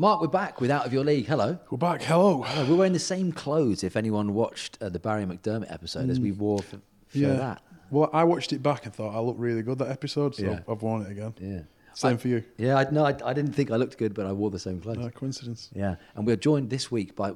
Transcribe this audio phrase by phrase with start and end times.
[0.00, 1.26] Mark, we're back with Out of Your League.
[1.26, 1.58] Hello.
[1.70, 2.02] We're back.
[2.02, 2.42] Hello.
[2.42, 2.70] Hello.
[2.70, 3.82] We're wearing the same clothes.
[3.82, 6.76] If anyone watched uh, the Barry McDermott episode, as we wore for,
[7.08, 7.32] for yeah.
[7.32, 7.62] that.
[7.90, 10.60] Well, I watched it back and thought I looked really good that episode, so Yeah.
[10.68, 11.34] I've worn it again.
[11.40, 11.60] Yeah.
[11.94, 12.44] Same I- for you.
[12.58, 14.80] Yeah, I, no, I, I didn't think I looked good, but I wore the same
[14.80, 14.98] clothes.
[14.98, 15.68] No coincidence.
[15.74, 17.32] Yeah, and we're joined this week by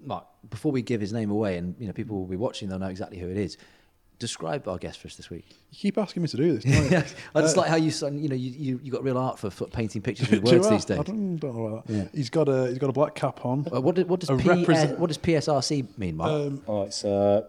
[0.00, 0.24] Mark.
[0.48, 2.86] Before we give his name away, and you know people will be watching, they'll know
[2.86, 3.58] exactly who it is.
[4.18, 5.44] Describe our guest for us this week.
[5.70, 6.64] You keep asking me to do this.
[6.64, 6.96] Don't you?
[7.34, 9.50] I just like how you, son- you know, you, you you got real art for,
[9.50, 10.98] for painting pictures with words these days.
[11.00, 11.92] I don't, don't know about that.
[11.92, 12.04] Yeah.
[12.14, 13.66] He's got a he's got a black cap on.
[13.70, 16.30] Uh, what, do- what does A P, represent- what does PSRC mean, Mark?
[16.30, 17.42] Um, Oh, it's uh,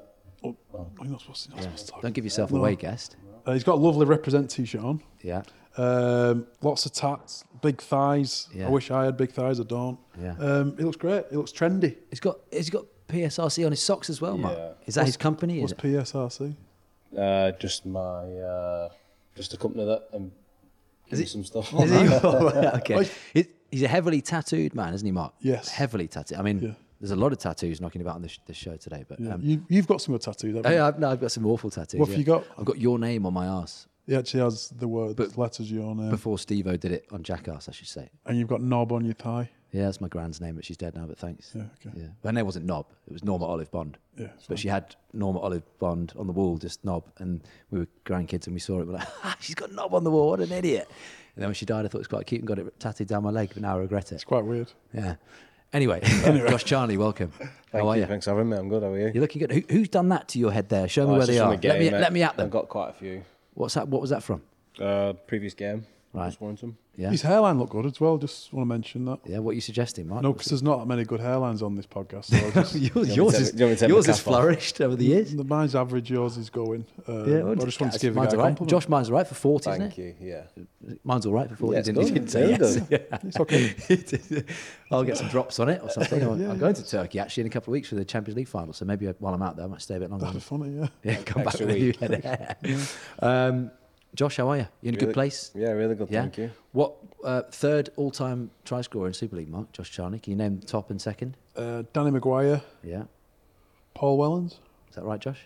[0.43, 2.01] oh, you're not supposed to, you're not supposed to talk.
[2.01, 2.59] Don't give yourself No.
[2.59, 3.15] away, guest.
[3.45, 5.01] Uh, he's got a lovely represent t-shirt on.
[5.21, 5.43] Yeah,
[5.77, 8.49] Um, lots of tats, big thighs.
[8.53, 8.67] Yeah.
[8.67, 9.61] I wish I had big thighs.
[9.61, 9.97] I don't.
[10.21, 10.35] Yeah.
[10.37, 11.23] Um, he looks great.
[11.29, 11.95] He looks trendy.
[12.09, 14.57] he's got he's got PSRC on his socks as well, Mark.
[14.57, 14.71] Yeah.
[14.85, 15.61] Is that his company?
[15.61, 15.79] What's Is?
[15.79, 16.55] PSRC?
[17.17, 18.89] Uh, just my uh,
[19.35, 20.31] just a company that um,
[21.09, 21.73] Is is it- some stuff.
[21.73, 21.97] Is he?
[22.23, 23.09] Oh, okay.
[23.33, 25.33] He- He's a heavily tattooed man, isn't he, Mark?
[25.41, 25.67] Yes.
[25.67, 26.37] Heavily tattooed.
[26.37, 26.71] I mean, Yeah.
[27.01, 29.33] there's a lot of tattoos knocking about on this, this show today, but Yeah.
[29.33, 30.55] um, you, you've got some good tattoos.
[30.55, 30.75] haven't oh, you?
[30.77, 31.99] yeah, I've, no, I've got some awful tattoos.
[31.99, 32.19] What have yeah.
[32.19, 32.45] you got?
[32.57, 35.93] I've got your name on my ass He actually has the word But- letters your
[35.93, 38.09] name, before Steve O did it on Jackass, I should say.
[38.25, 39.49] and you've got knob on your thigh.
[39.73, 41.51] Yeah, that's my grand's name, but she's dead now, but thanks.
[41.53, 41.97] Yeah, okay.
[41.99, 42.07] Yeah.
[42.23, 43.97] Her name wasn't Knob, it was Norma Olive Bond.
[44.17, 47.03] Yeah, But she had Norma Olive Bond on the wall, just Knob.
[47.17, 48.87] And we were grandkids and we saw it.
[48.87, 50.29] We're like, ah, she's got Knob on the wall.
[50.29, 50.87] What an idiot.
[51.35, 53.07] And then when she died, I thought it was quite cute and got it tattooed
[53.07, 54.15] down my leg, but now I regret it.
[54.15, 54.71] It's quite weird.
[54.93, 55.15] Yeah.
[55.73, 55.99] Anyway,
[56.49, 57.29] Josh Charnley, welcome.
[57.37, 58.05] Thank How are you.
[58.05, 58.57] Thanks for having me.
[58.57, 58.83] I'm good.
[58.83, 59.11] How are you?
[59.13, 59.51] You're looking good.
[59.51, 60.87] Who, who's done that to your head there?
[60.87, 61.53] Show me Oh, where it's they just are.
[61.53, 61.99] a let me mate.
[61.99, 62.45] let me at them.
[62.45, 63.23] I've got quite a few.
[63.53, 63.87] What's that?
[63.89, 64.41] What was that from?
[64.79, 65.85] Uh, previous game.
[66.13, 66.27] Right.
[66.27, 66.77] Just Warrington.
[66.95, 67.11] Yeah.
[67.11, 68.17] His hairline looked good as well.
[68.17, 69.19] Just want to mention that.
[69.25, 69.37] Yeah.
[69.39, 70.23] What are you suggesting, Mark?
[70.23, 72.25] No, because there's not that many good hairlines on this podcast.
[72.25, 74.05] So I'll just, yours, yours is, take- do you want me to take my yours
[74.07, 75.35] has flourished over the years.
[75.35, 76.09] the mine's average.
[76.09, 76.85] Yours is going.
[77.07, 78.57] Uh, well, I just want to give the mine's guy a all right.
[78.57, 78.69] compliment.
[78.69, 80.01] Josh, mine's all right for 40, isn't Thank it?
[80.21, 80.27] you.
[80.27, 80.43] Yeah.
[81.03, 81.73] Mine's all right for 40.
[81.73, 82.13] Yeah, it's didn't, you good.
[82.15, 82.79] didn't say Really yes.
[82.79, 83.07] good.
[83.23, 84.43] It's okay.
[84.91, 86.23] I'll get some drops on it or something.
[86.23, 88.37] I'm, Yeah, I'm going to Turkey actually in a couple of weeks for the Champions
[88.37, 88.73] League final.
[88.73, 90.25] So maybe while I'm out there, I might stay a bit longer.
[90.25, 90.79] That'd be funny.
[90.79, 90.87] Yeah.
[91.03, 93.71] yeah, come back with a new head of hair.
[94.15, 94.67] Josh, how are you?
[94.81, 95.51] You in a good place?
[95.53, 96.09] Yeah, really good.
[96.09, 96.21] Yeah.
[96.21, 96.51] Thank you.
[96.71, 99.71] What uh, third all-time try scorer in Super League, Mark?
[99.73, 100.19] Josh Charnley.
[100.19, 101.37] Can you name top and second?
[101.55, 103.03] Uh, Danny McGuire, Yeah.
[103.93, 104.53] Paul Wellens,
[104.89, 105.39] Is that right, Josh?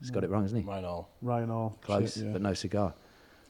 [0.00, 0.64] He's got it wrong, isn't he?
[0.64, 1.10] Mine all.
[1.22, 1.78] Ryan Hall.
[1.82, 2.32] Close, Shit, yeah.
[2.32, 2.94] but no cigar.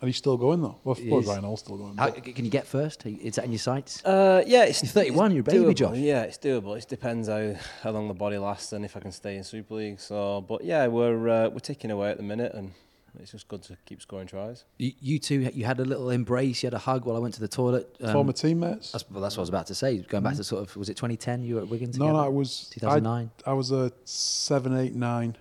[0.00, 0.76] And he's still going though.
[0.84, 1.28] Well, I He suppose is.
[1.30, 1.96] Ryan Hall's still going.
[1.96, 3.04] How, can you get first?
[3.06, 4.04] Is that in your sights?
[4.04, 5.74] Uh, yeah, it's You're 31, you're a baby, doable.
[5.74, 5.96] Josh.
[5.96, 6.76] Yeah, it's doable.
[6.76, 9.74] It depends how, how long the body lasts and if I can stay in Super
[9.74, 9.98] League.
[10.00, 12.72] So, but yeah, we're uh, we're ticking away at the minute, and
[13.20, 14.64] it's just good to keep scoring tries.
[14.78, 17.34] You, you two, you had a little embrace, you had a hug while I went
[17.34, 17.94] to the toilet.
[18.00, 18.92] Um, Former teammates.
[18.92, 19.98] That's, well, that's what I was about to say.
[19.98, 21.42] Going back to sort of, was it 2010?
[21.42, 22.02] You were at Wigan Mm-hmm.
[22.02, 23.30] No, no, it was 2009.
[23.46, 25.36] I, I was a seven, eight, nine,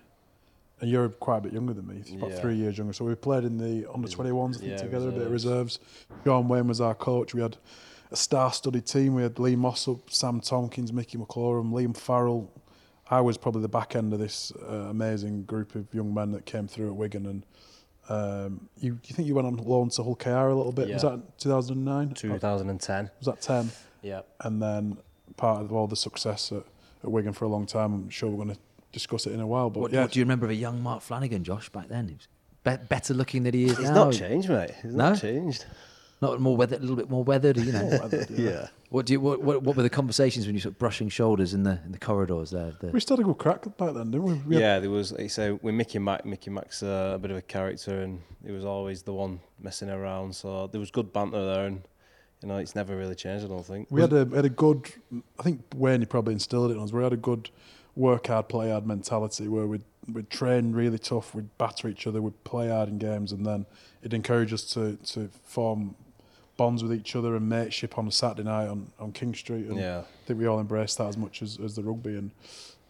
[0.80, 2.02] and you're quite a bit younger than me.
[2.16, 2.40] About Yeah.
[2.40, 2.92] three years younger.
[2.92, 5.32] So we played in the under twenty ones, I think, Yeah, together, a bit of
[5.32, 5.78] reserves.
[5.78, 6.22] reserves.
[6.24, 7.34] Shaun Wane was our coach.
[7.34, 7.56] We had
[8.10, 9.14] a star-studded team.
[9.14, 12.50] We had Lee Mossop, Sam Tomkins, Mickey McIlorum, Liam Farrell.
[13.10, 16.44] I was probably the back end of this uh, amazing group of young men that
[16.44, 17.26] came through at Wigan.
[17.26, 17.46] And
[18.08, 20.88] um, you, you think you went on loan to Hull KR a little bit?
[20.92, 22.10] Was that 2009?
[22.14, 23.10] 2010.
[23.18, 23.70] Was that 10?
[24.02, 24.20] Yeah.
[24.40, 24.98] and then
[25.36, 26.62] part of all the success at,
[27.02, 27.92] at Wigan for a long time.
[27.94, 28.60] I'm sure we're going to
[28.92, 29.70] discuss it in a while.
[29.70, 32.08] But What, yeah, what do you remember of a young Mark Flanagan, Josh, back then?
[32.08, 32.28] He was
[32.78, 34.04] be- better looking than he is He's now.
[34.04, 34.70] not changed, mate.
[34.82, 35.10] He's No?
[35.10, 35.64] not changed.
[36.22, 38.08] Not more weathered, a little bit more weathered, you know.
[38.30, 38.68] Yeah.
[38.88, 39.20] what do you?
[39.20, 41.92] What, what, what were the conversations when you sort of brushing shoulders in the in
[41.92, 42.72] the corridors there?
[42.80, 44.32] The, we started had a good crack back then, didn't we?
[44.46, 45.12] we had- Yeah, there was.
[45.12, 48.22] Like you say, with Mickey Mac, Mickey Mac's uh, a bit of a character, and
[48.44, 50.34] he was always the one messing around.
[50.34, 51.82] So there was good banter there, and
[52.42, 53.44] you know, it's never really changed.
[53.44, 53.88] I don't think.
[53.90, 54.90] We had a had a good.
[55.38, 56.92] I think Wane he probably instilled it in us.
[56.92, 57.50] We had a good
[57.94, 62.22] work hard, play hard mentality where we'd we'd train really tough, we'd batter each other,
[62.22, 63.66] we'd play hard in games, and then
[64.00, 65.94] it'd encourage us to to form
[66.56, 69.66] bonds with each other and mateship on a Saturday night on, on King Street.
[69.66, 70.00] And Yeah.
[70.00, 72.16] I think we all embraced that as much as, as the rugby.
[72.16, 72.30] And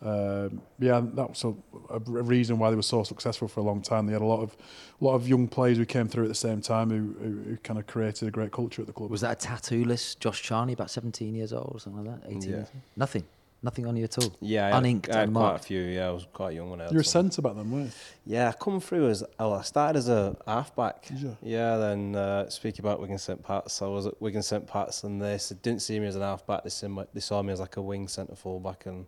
[0.03, 1.55] um, yeah, that was a,
[1.91, 4.07] a reason why they were so successful for a long time.
[4.07, 4.57] They had a lot of
[5.01, 7.79] lot of young players who came through at the same time who, who, who kind
[7.79, 9.11] of created a great culture at the club.
[9.11, 12.29] was that a tattoo list, Josh Charnley, about 17 years old or something like that?
[12.31, 12.49] 18 Yeah.
[12.57, 12.83] years old?
[12.97, 13.25] Nothing.
[13.63, 14.37] Nothing on you at all.
[14.41, 15.81] Yeah, I had, Uninked, I had quite a few.
[15.81, 17.25] Yeah, I was quite young when I had You're a some.
[17.31, 18.35] centre back then, weren't you?
[18.37, 21.07] Yeah, I come through as oh, I started as a halfback.
[21.07, 21.37] Did you?
[21.43, 25.21] Yeah, then uh, speaking about Wigan St Pat's, I was at Wigan St Pat's, and
[25.21, 26.63] they s- didn't see me as an halfback.
[26.65, 29.07] They, see me, they saw me as like a wing centre fullback, and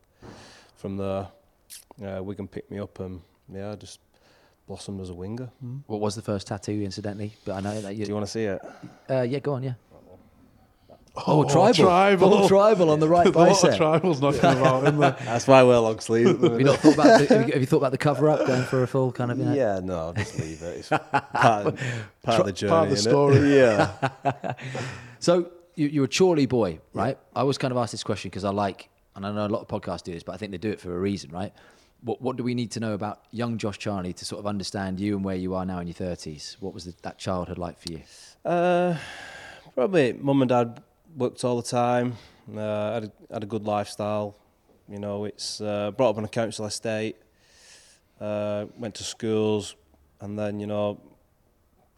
[0.77, 1.29] from there,
[2.05, 3.21] uh, Wigan picked me up, and
[3.53, 4.01] yeah, I just
[4.67, 5.51] blossomed as a winger.
[5.87, 7.35] What was the first tattoo, incidentally?
[7.45, 8.05] But I know that you.
[8.07, 8.61] Do you want to see it?
[9.11, 9.75] uh, yeah, go on, yeah.
[11.27, 11.75] Oh, tribal.
[11.75, 12.35] tribal.
[12.35, 13.81] Oh, tribal on the right There's a lot of bicep.
[13.81, 15.17] tribals knocking about, isn't there?
[15.25, 16.31] That's why I wear long sleeves.
[16.43, 18.47] Have you not thought about the, have you, have you thought about the cover up,
[18.47, 19.39] going for a full kind of?
[19.39, 20.79] You know, Yeah, no, I'll just leave it.
[20.79, 21.03] It's part,
[21.67, 21.81] of,
[22.23, 22.71] part of the journey.
[22.71, 23.09] part of the innit?
[23.11, 23.39] story.
[23.59, 24.55] Yeah.
[25.21, 27.19] So you, you're a Chorley boy, right?
[27.35, 29.61] I always kind of ask this question because I like, and I know a lot
[29.63, 31.53] of podcasts do this, but I think they do it for a reason, right?
[32.03, 35.01] What What do we need to know about young Josh Charnley to sort of understand
[35.01, 36.57] you and where you are now in your thirties?
[36.61, 38.01] What was the, that childhood like for you?
[38.45, 38.97] Uh,
[39.75, 40.83] probably mum and dad
[41.17, 42.15] worked all the time.
[42.51, 44.37] Uh, had a, had a good lifestyle.
[44.89, 47.17] You know, it's uh, brought up on a council estate.
[48.21, 49.77] Uh, went to schools,
[50.21, 51.01] and then you know,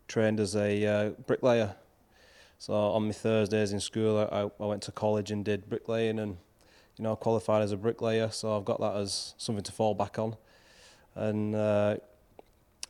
[0.08, 1.74] trained as a uh, bricklayer.
[2.58, 6.36] So on my Thursdays in school, I, I went to college and did bricklaying, and
[6.96, 8.30] you know, qualified as a bricklayer.
[8.30, 10.36] So I've got that as something to fall back on,
[11.14, 11.96] and uh,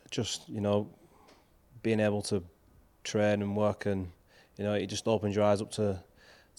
[0.09, 0.89] just you know,
[1.83, 2.43] being able to
[3.03, 4.11] train and work and
[4.57, 5.99] you know it just opens your eyes up to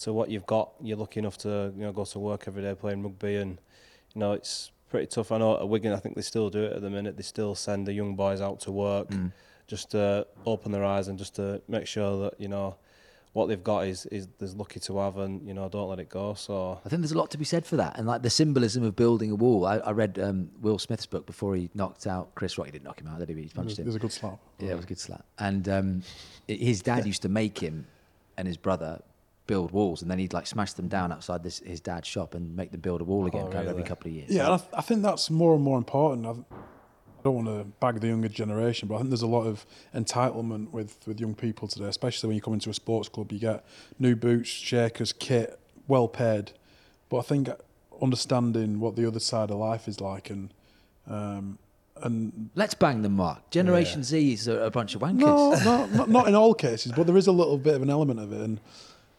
[0.03, 2.73] to what you've got you're lucky enough to you know go to work every day
[2.75, 3.51] playing rugby and
[4.13, 6.73] you know it's pretty tough I know at Wigan I think they still do it
[6.73, 9.07] at the minute they still send the young boys out to work
[9.67, 12.75] just to open their eyes and just to make sure that you know
[13.31, 16.09] what they've got is is is lucky to have and you know don't let it
[16.09, 18.29] go so I think there's a lot to be said for that, and like the
[18.29, 19.65] symbolism of building a wall.
[19.65, 22.67] I, I read um, Will Smith's book before he knocked out Chris Rock.
[22.67, 23.35] He didn't knock him out, did he?
[23.35, 23.85] He punched him.
[23.85, 24.37] it was a good slap.
[24.59, 25.25] Yeah, it was a good slap.
[25.39, 26.03] And um,
[26.47, 27.87] his dad used to make him
[28.37, 29.01] and his brother
[29.47, 32.55] build walls, and then he'd like smash them down outside this, his dad's shop and
[32.55, 34.29] make them build a wall again, kind of every couple of years.
[34.29, 36.25] Yeah, and I, th- I think that's more and more important.
[36.25, 39.45] I've, I don't want to bag the younger generation, but I think there's a lot
[39.45, 43.31] of entitlement with, with young people today, especially when you come into a sports club.
[43.31, 43.65] You get
[43.99, 46.51] new boots, shakers, kit, well paid.
[47.09, 47.49] But I think
[48.01, 50.53] understanding what the other side of life is like and
[51.07, 51.57] um,
[52.01, 53.49] and Let's bang them, Mark.
[53.51, 55.19] Generation Z is a, a bunch of wankers.
[55.19, 57.89] no, no, not, not in all cases, but there is a little bit of an
[57.89, 58.41] element of it.
[58.41, 58.59] And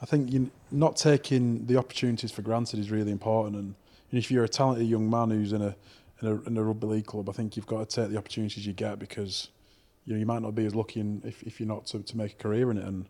[0.05, 3.57] I think you, not taking the opportunities for granted is really important.
[3.57, 3.75] And,
[4.11, 5.75] and if you're a talented young man who's in a,
[6.21, 8.67] in a in a rugby league club, I think you've got to take the opportunities
[8.67, 9.49] you get because
[10.05, 12.17] you know you might not be as lucky in, if if you're not to, to
[12.19, 12.85] make a career in it.
[12.85, 13.07] And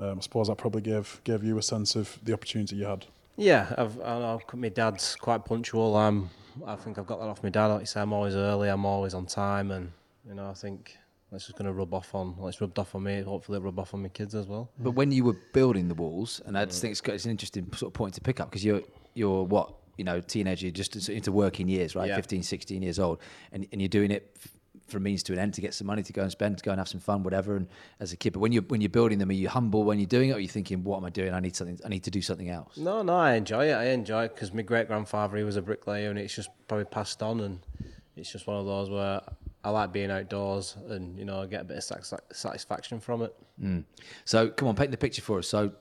[0.00, 3.04] um, I suppose that probably gave gave you a sense of the opportunity you had.
[3.36, 5.94] Yeah, I've, I know my dad's quite punctual.
[5.94, 6.30] I'm,
[6.66, 7.66] I think I've got that off my dad.
[7.66, 8.70] Like you say, I'm always early.
[8.70, 9.92] I'm always on time, and
[10.26, 10.96] you know, I think
[11.30, 12.36] that's just going to rub off on.
[12.36, 13.20] Well, it's rubbed off on me.
[13.22, 14.70] Hopefully, it rub off on my kids as well.
[14.78, 17.30] But when you were building the walls, and I just think it's, got- it's an
[17.30, 18.82] interesting sort of point to pick up because you're
[19.14, 22.08] you're what you know teenager just into- working years, right?
[22.08, 22.16] Yeah.
[22.16, 23.18] 15, 16 years old,
[23.52, 24.52] and and you're doing it f-
[24.88, 26.64] for a means to an end to get some money to go and spend, to
[26.64, 27.54] go and have some fun, whatever.
[27.54, 27.68] And
[28.00, 30.06] as a kid, but when you're when you're building them, are you humble when you're
[30.08, 31.32] doing it, or are you thinking, what am I doing?
[31.32, 31.78] I need something.
[31.84, 32.76] I need to do something else.
[32.76, 33.74] No, no, I enjoy it.
[33.74, 36.86] I enjoy it because my great grandfather he was a bricklayer, and it's just probably
[36.86, 37.60] passed on, and
[38.16, 39.20] it's just one of those where
[39.62, 43.22] I like being outdoors, and you know, I get a bit of satis- satisfaction from
[43.22, 43.34] it.
[43.60, 43.80] Hmm.
[44.24, 45.48] So come on, paint the picture for us.
[45.48, 45.72] So,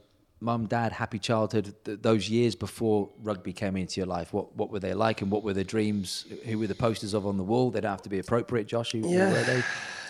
[0.41, 1.73] mum, dad, happy childhood.
[1.85, 5.31] Th- those years before rugby came into your life, what what were they like, and
[5.31, 6.25] what were their dreams?
[6.45, 7.71] Who were the posters of on the wall?
[7.71, 8.91] They don't have to be appropriate, Josh.
[8.91, 9.31] Who, who Yeah.
[9.31, 9.63] were they?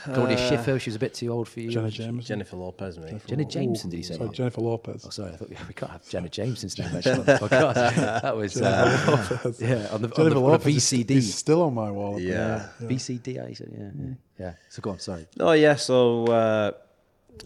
[0.06, 1.70] Claudia Schiffer, she was a bit too old for you.
[1.72, 2.28] Jenna Jameson.
[2.28, 3.26] Jennifer Lopez, mate.
[3.26, 4.14] Jenna Jameson, did you say?
[4.16, 4.36] Sorry, Mark?
[4.36, 5.04] Jennifer Lopez.
[5.06, 8.22] Oh, sorry, I thought we, we can't have Jenna Jameson's name mentioned on the podcast.
[8.22, 11.12] That was uh, yeah on the, on Jennifer the, on the Lopez is- VCD.
[11.12, 12.20] is still on my wall.
[12.20, 12.68] Yeah.
[12.82, 14.54] VCD, I said, yeah, yeah, yeah.
[14.70, 15.28] So go on, sorry.
[15.40, 16.72] Oh yeah, so uh,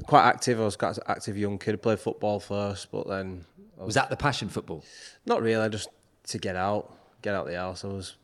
[0.05, 0.59] quite active.
[0.59, 1.81] I was quite an active young kid.
[1.81, 3.45] Played football first, but then
[3.79, 4.83] I Was that the passion football?
[5.25, 5.67] not really.
[5.69, 5.89] Just
[6.27, 7.83] to get out, get out the house.
[7.83, 8.15] I was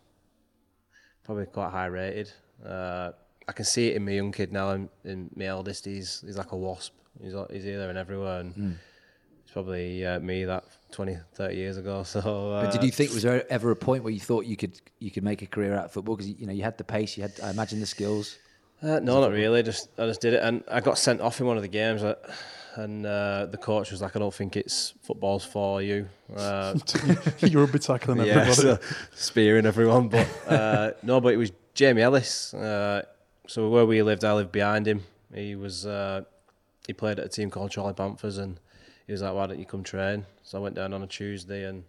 [1.23, 2.31] probably quite high rated.
[2.65, 3.11] Uh,
[3.49, 4.69] I can see it in my young kid now.
[4.69, 6.93] And in my eldest, he's he's like a wasp.
[7.21, 8.77] He's al- he's here there and everywhere, and
[9.43, 12.03] it's probably uh, me that 20, 30 years ago.
[12.13, 12.19] So,
[12.53, 14.79] uh, But did you think was there ever a point where you thought you could
[14.99, 17.17] you could make a career out of football because you know you had the pace,
[17.17, 18.37] you had I imagine the skills.
[18.81, 19.61] Uh, no, not really.
[19.63, 22.01] Just I just did it, and I got sent off in one of the games,
[22.01, 22.15] uh,
[22.75, 26.75] and uh, the coach was like, "I don't think it's football's for you." Uh,
[27.39, 28.53] you rugby tackling yeah, everybody.
[28.53, 28.79] so,
[29.15, 32.53] spearing everyone, but uh, no, but it was Jamie Ellis.
[33.49, 35.03] So where we lived, I lived behind him.
[35.33, 36.21] He was uh,
[36.85, 38.59] he played at a team called Chorley Panthers, and
[39.07, 41.63] he was like, "Why don't you come train?" So I went down on a Tuesday,
[41.65, 41.83] and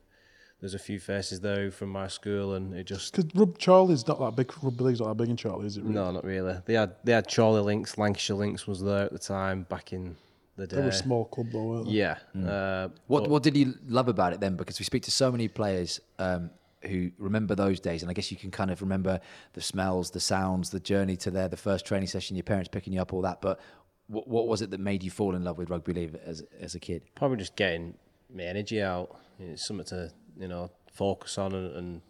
[0.61, 4.19] there's a few faces there from my school, and it just Because Rub Chorley's not
[4.21, 4.51] that big.
[4.63, 5.83] Rugby league's not that big in Charlie, is it?
[5.83, 5.95] Really?
[5.95, 6.57] no, not really.
[6.65, 10.17] They had they had Chorley Lynx, Lancashire Lynx was there at the time back in
[10.57, 10.77] the day.
[10.77, 11.93] They were a small club though, weren't they?
[11.93, 12.17] Yeah.
[12.35, 14.57] Uh, What but- what did you love about it then?
[14.57, 16.51] Because we speak to so many players um,
[16.83, 19.21] who remember those days, and I guess you can kind of remember
[19.53, 22.93] the smells, the sounds, the journey to there, the first training session, your parents picking
[22.93, 23.41] you up, all that.
[23.41, 23.61] But
[24.07, 26.75] what, what was it that made you fall in love with rugby league as as
[26.75, 27.03] a kid?
[27.15, 27.95] probably just getting
[28.35, 29.17] my energy out.
[29.39, 32.03] It's something to you know focus on and, and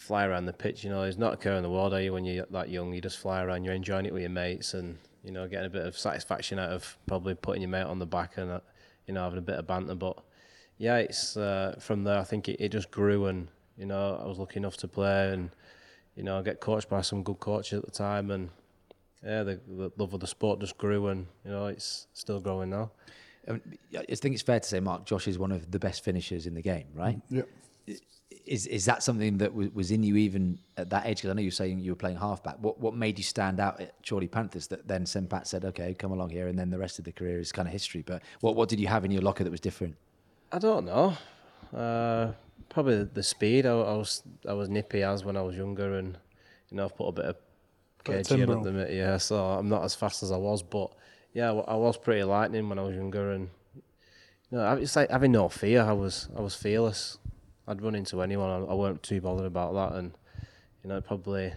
[0.00, 0.82] fly around the pitch.
[0.82, 2.12] You know, there's not a care in the world, are you?
[2.12, 3.64] When you're that young, you just fly around.
[3.64, 6.70] You're enjoying it with your mates, and you know, getting a bit of satisfaction out
[6.70, 8.60] of probably putting your mate on the back and uh,
[9.06, 9.94] you know having a bit of banter.
[9.94, 10.18] But
[10.80, 12.18] yeah, it's uh, from there.
[12.18, 15.30] I think it, it just grew, and you know, I was lucky enough to play,
[15.30, 15.50] and
[16.16, 18.48] you know, get coached by some good coaches at the time, and
[19.22, 22.70] yeah, the, the love of the sport just grew, and you know, it's still growing
[22.70, 22.90] now.
[23.46, 23.60] I,
[23.94, 26.54] I think it's fair to say, Mark, Josh is one of the best finishers in
[26.54, 27.20] the game, right?
[27.28, 27.42] Yeah.
[28.46, 31.18] Is is that something that was, was in you even at that age?
[31.18, 32.56] Because I know you're saying you were playing halfback.
[32.58, 35.28] What what made you stand out at Chorley Panthers that then St.
[35.28, 37.68] Pat said, okay, come along here, and then the rest of the career is kind
[37.68, 38.00] of history.
[38.00, 39.94] But what what did you have in your locker that was different?
[40.52, 41.16] I don't know.
[41.76, 42.32] Uh,
[42.68, 43.66] probably the speed.
[43.66, 46.16] I, I was I was nippy as when I was younger, and
[46.70, 47.36] you know I've put a bit of
[48.04, 48.92] kg in at the minute.
[48.92, 50.90] Yeah, so I'm not as fast as I was, but
[51.32, 53.50] yeah, I was pretty lightning when I was younger, and
[54.50, 55.82] you know it's like having no fear.
[55.82, 57.18] I was I was fearless.
[57.68, 58.50] I'd run into anyone.
[58.50, 60.12] I, I weren't too bothered about that, and
[60.82, 61.52] you know probably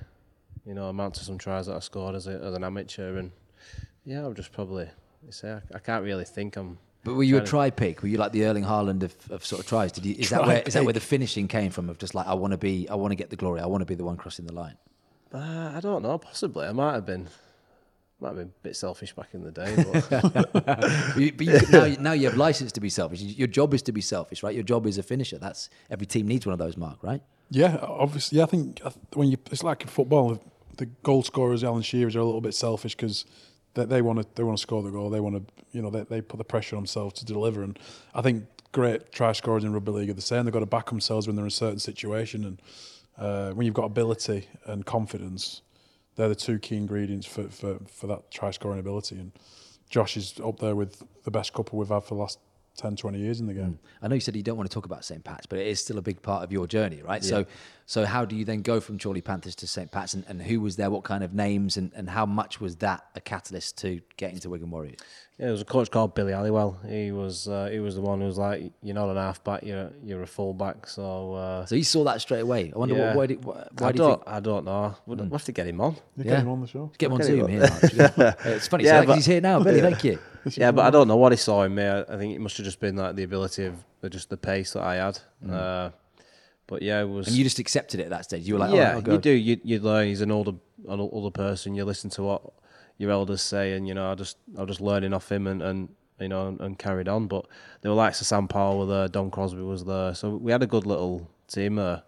[0.66, 3.32] you know amount to some tries that I scored as a, as an amateur, and
[4.06, 4.90] yeah, I'm just probably
[5.26, 6.78] you say I, I can't really think I'm.
[7.04, 8.02] But were you a try pick?
[8.02, 9.92] Were you like the Erling Haaland of, of sort of tries?
[9.92, 10.16] Did you?
[10.18, 11.90] Is that where is that where the finishing came from?
[11.90, 13.60] Of just like I want to be, I want to get the glory.
[13.60, 14.78] I want to be the one crossing the line.
[15.34, 16.18] Uh, I don't know.
[16.18, 17.28] Possibly, I might have been,
[18.22, 19.76] might have been a bit selfish back in the day.
[19.76, 23.22] But But you, but you, now, now you have license to be selfish.
[23.22, 24.54] Your job is to be selfish, right?
[24.54, 25.38] Your job is a finisher.
[25.40, 27.22] That's every team needs one of those, Mark, right?
[27.50, 28.42] Yeah, obviously.
[28.42, 28.80] I think
[29.14, 30.42] when you it's like in football,
[30.78, 33.26] the goal scorers, Alan Shearers, are a little bit selfish because
[33.74, 35.10] they, they want to they want to score the goal.
[35.10, 37.64] They want to you know they, they put the pressure on themselves to deliver.
[37.64, 37.78] And
[38.14, 40.46] I think great try scorers in rugby league are the same.
[40.46, 42.46] They've got to back themselves when they're in a certain situation.
[42.46, 42.62] And
[43.18, 45.62] uh, when you've got ability and confidence,
[46.16, 49.18] they're the two key ingredients for for, for that try scoring ability.
[49.18, 49.32] And
[49.90, 52.40] Josh is up there with the best couple we've had for the last
[52.78, 53.78] 10, 20 years in the game.
[54.02, 55.24] I know you said you don't want to talk about St.
[55.24, 57.24] Pat's, but it is still a big part of your journey, right?
[57.24, 57.46] So,
[57.86, 59.92] so how do you then go from Chorley Panthers to St.
[59.92, 60.90] Pat's, and, and who was there?
[60.90, 64.50] What kind of names, and, and how much was that a catalyst to getting to
[64.50, 65.00] Wigan Warriors?
[65.40, 66.78] yeah, there was a coach called Billy Halliwell.
[66.88, 69.64] He was uh, he was the one who was like, "You're not an halfback.
[69.64, 71.34] You're you're a fullback." So.
[71.34, 72.72] Uh, So you saw that straight away.
[72.74, 73.08] I wonder yeah.
[73.08, 74.28] what, why, did, why, why I do don't, think?
[74.38, 74.96] I don't know.
[75.06, 75.94] We'll, we'll have to get him on.
[76.18, 76.32] You Yeah.
[76.32, 76.92] get him on the show.
[76.98, 77.64] Get him on Okay, Zoom here.
[78.46, 79.60] It's funny, Yeah, because but- he's here now.
[79.64, 80.20] Billy, thank you.
[80.52, 81.84] Yeah, but I don't know what he saw in me.
[81.84, 84.38] I, I think it must have just been like the ability of of just the
[84.38, 85.20] pace that I had.
[85.50, 85.90] Uh,
[86.68, 87.28] but yeah, it was.
[87.28, 88.48] And you just accepted it at that stage.
[88.48, 89.32] You were like, oh, yeah, oh, you do.
[89.32, 90.08] You you learn.
[90.08, 90.54] He's an older
[90.88, 91.76] an older person.
[91.76, 92.42] You listen to what
[92.98, 95.62] your elders say, and you know, I just I was just learning off him and,
[95.62, 95.90] and
[96.20, 97.28] you know and, and carried on.
[97.28, 97.48] But
[97.82, 100.64] there were likes of Sam Powell were there, Dom Crosby was there, so we had
[100.64, 102.04] a good little team there.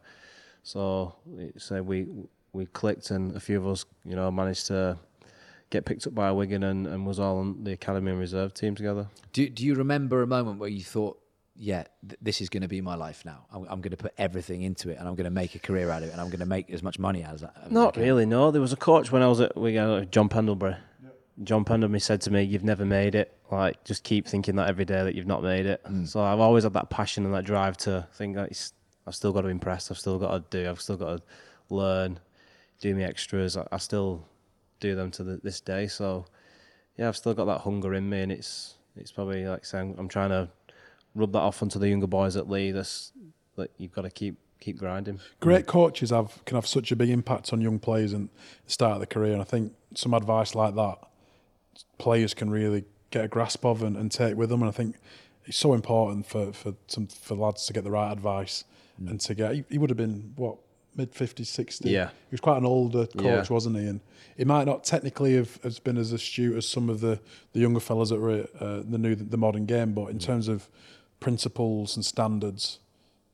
[0.63, 1.15] So
[1.57, 2.07] so we
[2.53, 4.97] we clicked, and a few of us, you know, managed to
[5.69, 8.75] get picked up by Wigan and, and was all on the academy and reserve team
[8.75, 9.07] together.
[9.33, 11.19] Do, do you remember a moment where you thought,
[11.57, 13.45] yeah, th- this is going to be my life now.
[13.51, 15.89] I'm, I'm going to put everything into it, and I'm going to make a career
[15.89, 17.93] out of it, and I'm going to make as much money as, as I Not
[17.93, 18.03] can.
[18.03, 18.51] really, no.
[18.51, 20.75] There was a coach when I was at Wigan, John Pendlebury.
[21.43, 23.37] John Pendlebury said to me, "You've never made it.
[23.51, 26.07] Like, just keep thinking that every day that you've not made it." Mm.
[26.07, 28.73] So I've always had that passion and that drive to think that it's,
[29.05, 29.91] I've still got to impress.
[29.91, 30.69] I've still got to do.
[30.69, 31.23] I've still got to
[31.69, 32.19] learn,
[32.79, 33.57] do me extras.
[33.57, 34.25] I, I still
[34.79, 35.87] do them to the, this day.
[35.87, 36.25] So
[36.97, 40.07] yeah, I've still got that hunger in me, and it's it's probably like saying I'm
[40.07, 40.49] trying to
[41.15, 42.71] rub that off onto the younger boys at Leigh.
[42.71, 43.11] That's
[43.55, 45.19] that you've got to keep keep grinding.
[45.39, 48.29] Great coaches have can have such a big impact on young players and
[48.65, 50.97] the start of the career, and I think some advice like that
[51.97, 54.61] players can really get a grasp of and, and take with them.
[54.61, 54.95] And I think
[55.45, 58.63] it's so important for for some for lads to get the right advice
[59.07, 59.53] and to get.
[59.55, 60.57] He, he would have been what
[60.95, 61.81] mid 50s, 60s.
[61.83, 62.07] Yeah.
[62.07, 63.45] he was quite an older coach, Yeah.
[63.49, 63.85] wasn't he?
[63.87, 63.99] And
[64.37, 67.19] he might not technically have, have been as astute as some of the
[67.53, 70.47] the younger fellas that were at, uh, the new the modern game, but in terms
[70.47, 70.69] of
[71.19, 72.79] principles and standards.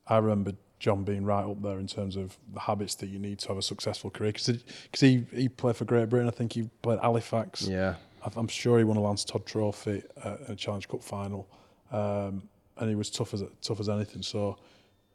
[0.08, 3.40] I remember John being right up there in terms of the habits that you need
[3.40, 4.32] to have a successful career.
[4.34, 4.60] Because
[5.00, 6.28] he, he played for Great Britain.
[6.28, 7.68] I think he played Halifax.
[7.68, 7.96] Yeah.
[8.36, 11.48] I'm sure he won a Lance Todd Trophy at a Challenge Cup final,
[11.92, 12.44] um,
[12.78, 14.22] and he was tough as tough as anything.
[14.22, 14.58] So,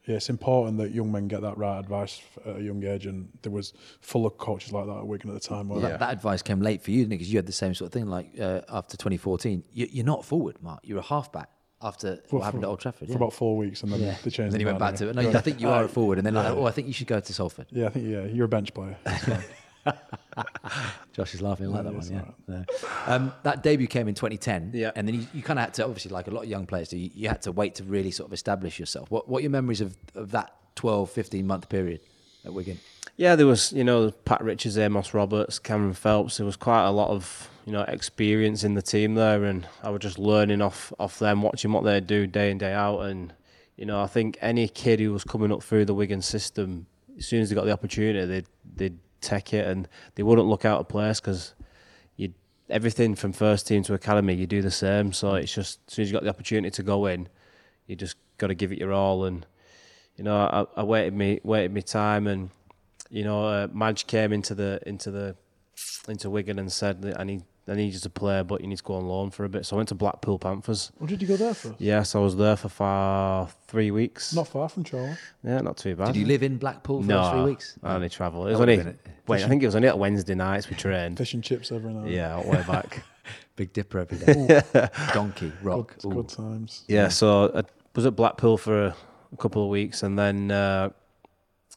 [0.07, 3.29] yeah, it's important that young men get that right advice at a young age, and
[3.43, 5.69] there was full of coaches like that at Wigan at the time.
[5.69, 7.17] Well, Where that, that advice came late for you, didn't it?
[7.17, 8.07] Because you had the same sort of thing.
[8.07, 10.81] Like uh, after 2014, you, you're not forward, Mark.
[10.83, 11.51] You're a halfback
[11.87, 13.09] after For- what happened for- at Old Trafford.
[13.09, 14.16] for about four weeks, and then yeah.
[14.23, 14.38] they changed.
[14.40, 15.14] And then the you went back mind, to it.
[15.16, 15.81] No, Go I think you ahead.
[15.81, 17.66] are a Uh, forward, and then like, oh, I think you should go to Salford.
[17.71, 18.97] Yeah, I think yeah, you're a bench player.
[21.12, 22.12] Josh is laughing like Yeah, that one.
[22.12, 22.25] Yeah.
[22.49, 22.64] No.
[23.07, 24.73] Um, that debut came in 2010.
[24.75, 24.90] Yeah.
[24.97, 26.88] And then you, you kind of had to, obviously, like a lot of young players
[26.88, 29.11] do, you, you had to wait to really sort of establish yourself.
[29.11, 32.00] What What are your memories of, of that 12, 15 month period
[32.45, 32.78] at Wigan?
[33.17, 36.37] Yeah, there was, you know, Pat Richards, Amos Roberts, Cameron Phelps.
[36.37, 39.89] There was quite a lot of, you know, experience in the team there, and I
[39.89, 43.01] was just learning off off them, watching what they do day in day out.
[43.01, 43.33] And
[43.77, 47.27] you know, I think any kid who was coming up through the Wigan system, as
[47.27, 50.81] soon as they got the opportunity, they'd they'd take it, and they wouldn't look out
[50.81, 51.55] of place because
[52.17, 52.35] you
[52.69, 55.15] everything from first team to academy, you do the same.
[55.15, 57.31] So it's just as soon as you got the opportunity to go in,
[57.87, 59.25] you just got to give it your all.
[59.25, 59.47] And
[60.17, 62.51] you know, I, I waited me waited me time, and
[63.11, 65.37] you know, uh, Madge came into the into the
[66.09, 68.79] into Wigan and said that I need I need you to play, but you need
[68.79, 69.67] to go on loan for a bit.
[69.67, 70.93] So I went to Blackpool Panthers.
[70.99, 71.75] What did you go there for?
[71.79, 74.33] Yes, I was there for far three weeks.
[74.35, 75.17] Not far from Chorley.
[75.43, 76.09] yeah, not too bad.
[76.09, 77.77] Did you live in Blackpool for no, three weeks?
[77.83, 78.47] I only travel.
[78.47, 78.91] It was would've only.
[78.93, 79.01] it.
[79.27, 81.19] Wait, I think it was only at Wednesday nights we trained.
[81.19, 82.11] Fish and chips every night.
[82.11, 83.03] Yeah, all the way back.
[83.57, 84.63] Big Dipper every day.
[85.13, 85.97] Donkey, Good, rock.
[86.05, 86.11] Ooh.
[86.11, 86.85] good times.
[86.87, 87.63] Yeah, so I
[87.97, 88.97] was at Blackpool for a,
[89.33, 90.91] a couple of weeks, and then uh,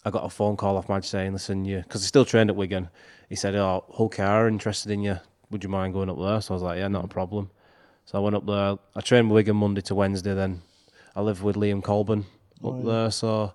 [0.09, 2.55] I got a phone call off Madge saying, "Listen, you," because I still trained at
[2.55, 2.89] Wigan.
[3.29, 5.19] He said, "Oh, Hull are interested in you.
[5.51, 7.51] Would you mind going up there?" So I was like, "Yeah, not a problem."
[8.05, 8.77] So I went up there.
[8.95, 10.33] I trained with Wigan Monday to Wednesday.
[10.33, 10.61] Then
[11.15, 12.25] I lived with Liam Colbon up
[12.63, 12.85] Oh, yeah.
[12.91, 13.11] there.
[13.11, 13.53] So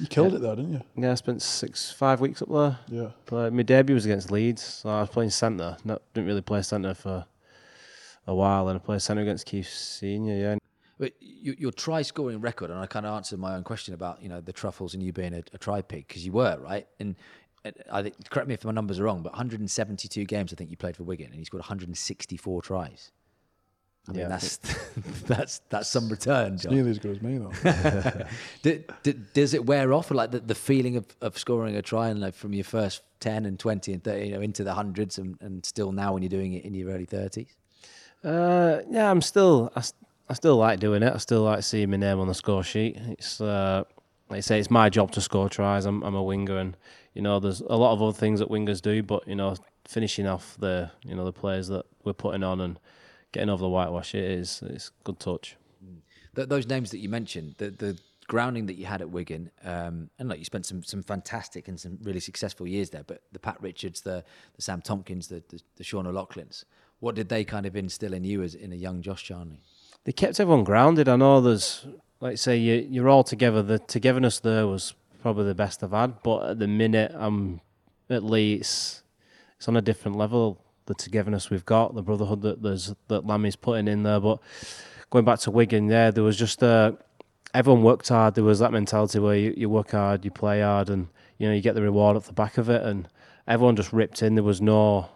[0.00, 0.80] You killed it there, didn't you?
[0.96, 2.78] yeah, I spent six, five weeks up there.
[2.88, 3.10] Yeah.
[3.26, 4.62] But my debut was against Leeds.
[4.62, 5.76] So I was playing centre.
[5.84, 7.26] No, didn't really play centre for
[8.26, 10.34] a while, and I played centre against Keith Senior.
[10.34, 10.56] Yeah,
[10.98, 14.22] But you, your try scoring record, and I kind of answered my own question about
[14.22, 16.86] you know the truffles and you being a, a try pig because you were right.
[17.00, 17.16] And
[17.64, 20.70] uh, I think correct me if my numbers are wrong, but 172 games I think
[20.70, 23.10] you played for Wigan, and you scored 164 tries.
[24.08, 24.56] I mean Yeah, that's
[25.26, 26.74] that's that's some return, It's John.
[26.74, 27.52] nearly as good as me, though.
[28.62, 30.10] D- d- does it wear off?
[30.10, 33.46] Like the, the feeling of, of scoring a try and like from your first 10
[33.46, 36.28] and 20 and 30, you know, into the hundreds and, and still now when you're
[36.30, 37.46] doing it in your early 30s?
[38.24, 39.70] Uh, yeah, I'm still.
[39.76, 39.94] I, s-
[40.32, 41.12] I still like doing it.
[41.12, 42.96] I still like seeing my name on the score sheet.
[43.18, 43.84] It's uh,
[44.30, 45.84] like I say, it's my job to score tries.
[45.84, 46.74] I'm I'm a winger, and
[47.12, 49.02] you know, there's a lot of other things that wingers do.
[49.02, 52.80] But you know, finishing off the you know the players that we're putting on and
[53.32, 55.56] getting over the whitewash, it is it's good touch.
[56.34, 60.08] Th- those names that you mentioned, the, the grounding that you had at Wigan, um,
[60.18, 63.04] and like you spent some some fantastic and some really successful years there.
[63.04, 64.24] But the Pat Richards, the,
[64.56, 66.64] the Sam Tomkins, the, the the Sean O'Loughlin's,
[67.00, 69.60] what did they kind of instill in you as in a young Josh Charnley?
[70.04, 71.08] They kept everyone grounded.
[71.08, 71.86] I know there's
[72.20, 73.62] like say you you're all together.
[73.62, 76.22] The togetherness there was probably the best I've had.
[76.22, 77.60] But at the minute, I'm
[78.10, 79.02] at least
[79.56, 80.60] it's on a different level.
[80.86, 84.18] The togetherness we've got, the brotherhood that there's that Lammy's putting in there.
[84.18, 84.40] But
[85.10, 86.92] going back to Wigan, yeah, there was just uh,
[87.54, 88.34] everyone worked hard.
[88.34, 91.06] There was that mentality where you, you work hard, you play hard, and
[91.38, 92.82] you know you get the reward off the back of it.
[92.82, 93.08] And
[93.46, 94.34] everyone just ripped in.
[94.34, 95.08] There was no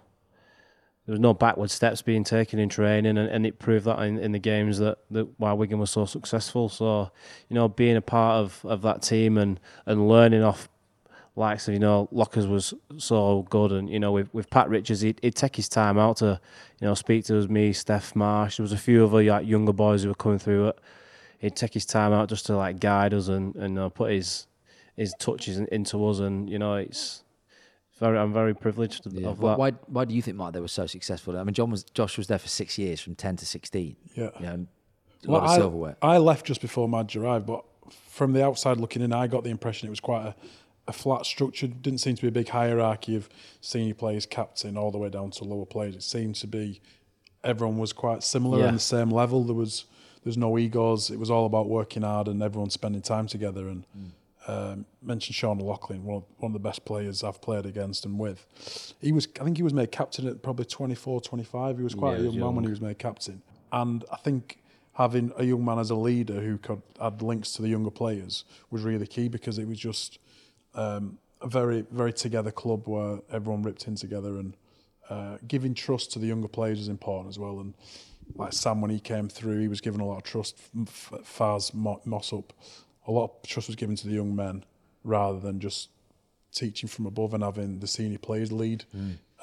[1.07, 4.19] there was no backward steps being taken in training, and, and it proved that in,
[4.19, 6.69] in the games that, that why Wigan was so successful.
[6.69, 7.11] So,
[7.49, 10.69] you know, being a part of, of that team and, and learning off
[11.37, 15.03] likes of you know Lockers was so good, and you know with with Pat Richards,
[15.03, 16.41] he'd, he'd take his time out to
[16.81, 18.57] you know speak to us, me, Steph Marsh.
[18.57, 20.79] There was a few other like, younger boys who were coming through it.
[21.39, 24.47] He'd take his time out just to like guide us and and uh, put his
[24.97, 27.23] his touches in, into us, and you know it's.
[27.99, 29.59] Very, I'm very privileged of Why, that.
[29.59, 31.39] why why do you think Mark they were so successful?
[31.39, 33.97] I mean, John was Josh was there for six years, from 10 to 16.
[34.15, 34.31] Yeah.
[34.39, 35.97] You know, a Well, lot of I, silverware.
[36.03, 37.65] I left just before Madge arrived, but
[38.11, 40.35] from the outside looking in, I got the impression it was quite a,
[40.89, 41.67] a flat structure.
[41.69, 43.31] Didn't seem to be a big hierarchy of
[43.63, 45.95] senior players, captain, all the way down to lower players.
[45.97, 46.83] It seemed to be
[47.43, 48.67] everyone was quite similar Yeah.
[48.69, 49.43] on the same level.
[49.45, 49.87] There was
[50.23, 51.11] there's no egos.
[51.11, 53.69] It was all about working hard and everyone spending time together.
[53.69, 54.11] And mm.
[54.49, 58.17] Um, mentioned Sean O'Loughlin, one of, one of the best players I've played against and
[58.19, 58.47] with.
[59.01, 61.79] He was, I think he was made captain at probably 24, 25.
[61.79, 63.43] He was quite Yeah, a he young, man when he was made captain.
[63.73, 64.59] And I think
[64.93, 68.45] having a young man as a leader who could add links to the younger players
[68.71, 70.21] was really key because it was just
[70.75, 74.57] um, a very, very together club where everyone ripped in together and
[75.11, 77.59] uh, giving trust to the younger players is important as well.
[77.61, 77.75] And
[78.37, 80.57] like Sam, when he came through, he was given a lot of trust.
[80.87, 82.53] F- Faz Mo- Mossop,
[83.07, 84.65] a lot of trust was given to the young men
[85.05, 85.91] rather than just
[86.53, 88.85] teaching from above and having the senior players lead.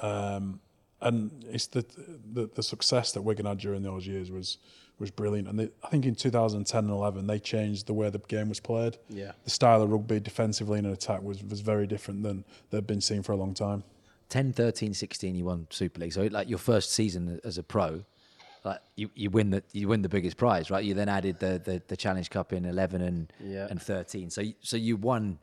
[0.00, 0.60] Um,
[1.00, 1.84] and it's the,
[2.32, 4.58] the the success that Wigan had during those years was
[4.98, 5.48] was brilliant.
[5.48, 8.60] And they, I think in 2010 and 11 they changed the way the game was
[8.60, 8.96] played.
[9.08, 9.32] Yeah.
[9.44, 13.00] The style of rugby defensively and in attack was was very different than they'd been
[13.00, 13.84] seen for a long time.
[14.30, 16.12] 10, 13, 16, you won Super League.
[16.12, 18.04] So like your first season as a pro,
[18.64, 20.84] like you, you win the you win the biggest prize, right?
[20.84, 23.66] You then added the the, the Challenge Cup in eleven and Yeah.
[23.70, 24.30] and thirteen.
[24.30, 25.38] So you, so you won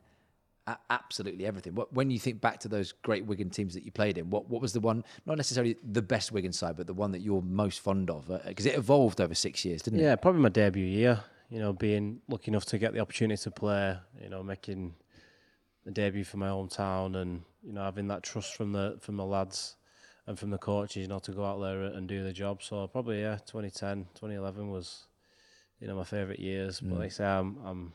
[0.66, 1.74] a- absolutely everything.
[1.74, 4.48] What when you think back to those great Wigan teams that you played in, what
[4.48, 5.04] what was the one?
[5.26, 8.38] Not necessarily the best Wigan side, but the one that you're most fond of, uh,
[8.46, 10.02] because it evolved over six years, didn't it?
[10.02, 11.20] Yeah, probably my debut year.
[11.48, 13.96] You know, being lucky enough to get the opportunity to play.
[14.22, 14.94] You know, making
[15.84, 19.24] the debut for my hometown, and you know, having that trust from the from the
[19.24, 19.76] lads
[20.26, 21.02] and from the coaches.
[21.02, 22.62] You know, to go out there and do the job.
[22.62, 25.06] So probably yeah, 2010, 2011 was
[25.80, 26.80] you know my favourite years.
[26.80, 26.98] But mm.
[26.98, 27.92] like I say, I'm I'm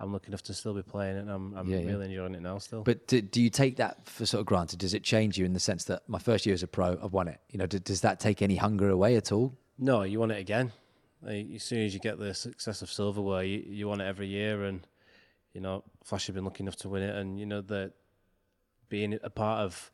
[0.00, 1.20] I'm lucky enough to still be playing it.
[1.20, 1.90] and I'm I'm Yeah, yeah.
[1.90, 2.82] really enjoying it now still.
[2.82, 4.78] But do, do you take that for sort of granted?
[4.80, 7.12] Does it change you in the sense that my first year as a pro, I've
[7.12, 7.40] won it?
[7.50, 9.56] You know, d- does that take any hunger away at all?
[9.78, 10.72] No, you want it again.
[11.22, 14.26] Like, as soon as you get the success of silverware, you, you want it every
[14.26, 14.64] year.
[14.64, 14.86] And
[15.52, 17.92] you know, Flash have been lucky enough to win it, and you know that
[18.88, 19.90] being a part of,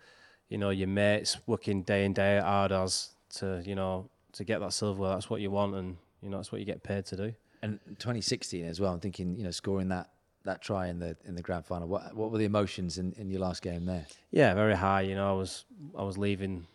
[0.51, 4.45] you know, your mates working day in day out hard as to you know to
[4.45, 5.15] get that silverware.
[5.15, 7.33] That's what you want, and you know that's what you get paid to do.
[7.63, 8.93] And 2016 as well.
[8.93, 10.11] I'm thinking, you know, scoring that
[10.45, 11.89] that try in the in the grand final.
[11.89, 14.07] What what were the emotions in, in your last game there?
[14.33, 15.03] Yeah, very high.
[15.03, 15.65] You know, I was
[15.97, 16.67] I was leaving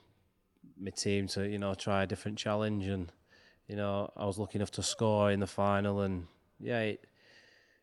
[0.79, 3.11] my team to you know try a different challenge, and
[3.67, 6.27] you know I was lucky enough to score in the final, and
[6.61, 7.05] yeah, it,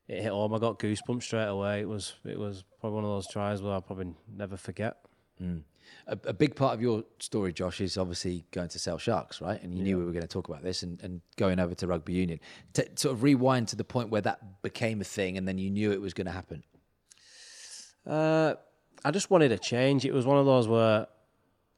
[0.08, 0.54] it hit home.
[0.54, 1.80] I got goosebumps straight away.
[1.80, 4.96] It was it was probably one of those tries where I'll probably never forget.
[5.40, 5.62] Mm.
[6.06, 9.62] A, a, big part of your story, Josh, is obviously going to Sale Sharks, right?
[9.62, 9.84] And you yeah.
[9.84, 12.40] knew we were going to talk about this and, and going over to rugby union.
[12.74, 15.70] To sort of rewind to the point where that became a thing and then you
[15.70, 16.64] knew it was going to happen.
[18.06, 18.54] Uh,
[19.04, 20.04] I just wanted a change.
[20.04, 21.06] It was one of those where,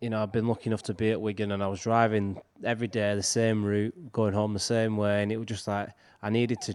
[0.01, 2.89] you know, I've been lucky enough to be at Wigan and I was driving every
[2.89, 5.23] day the same route, going home the same way.
[5.23, 5.91] And it was just like,
[6.23, 6.75] I needed to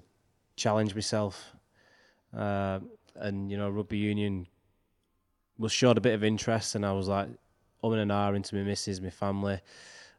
[0.56, 1.56] challenge myself.
[2.36, 2.80] Uh,
[3.16, 4.48] and, you know, rugby union
[5.60, 7.28] was showed a bit of interest, and I was like,
[7.84, 9.60] um and ah into my missus, my family.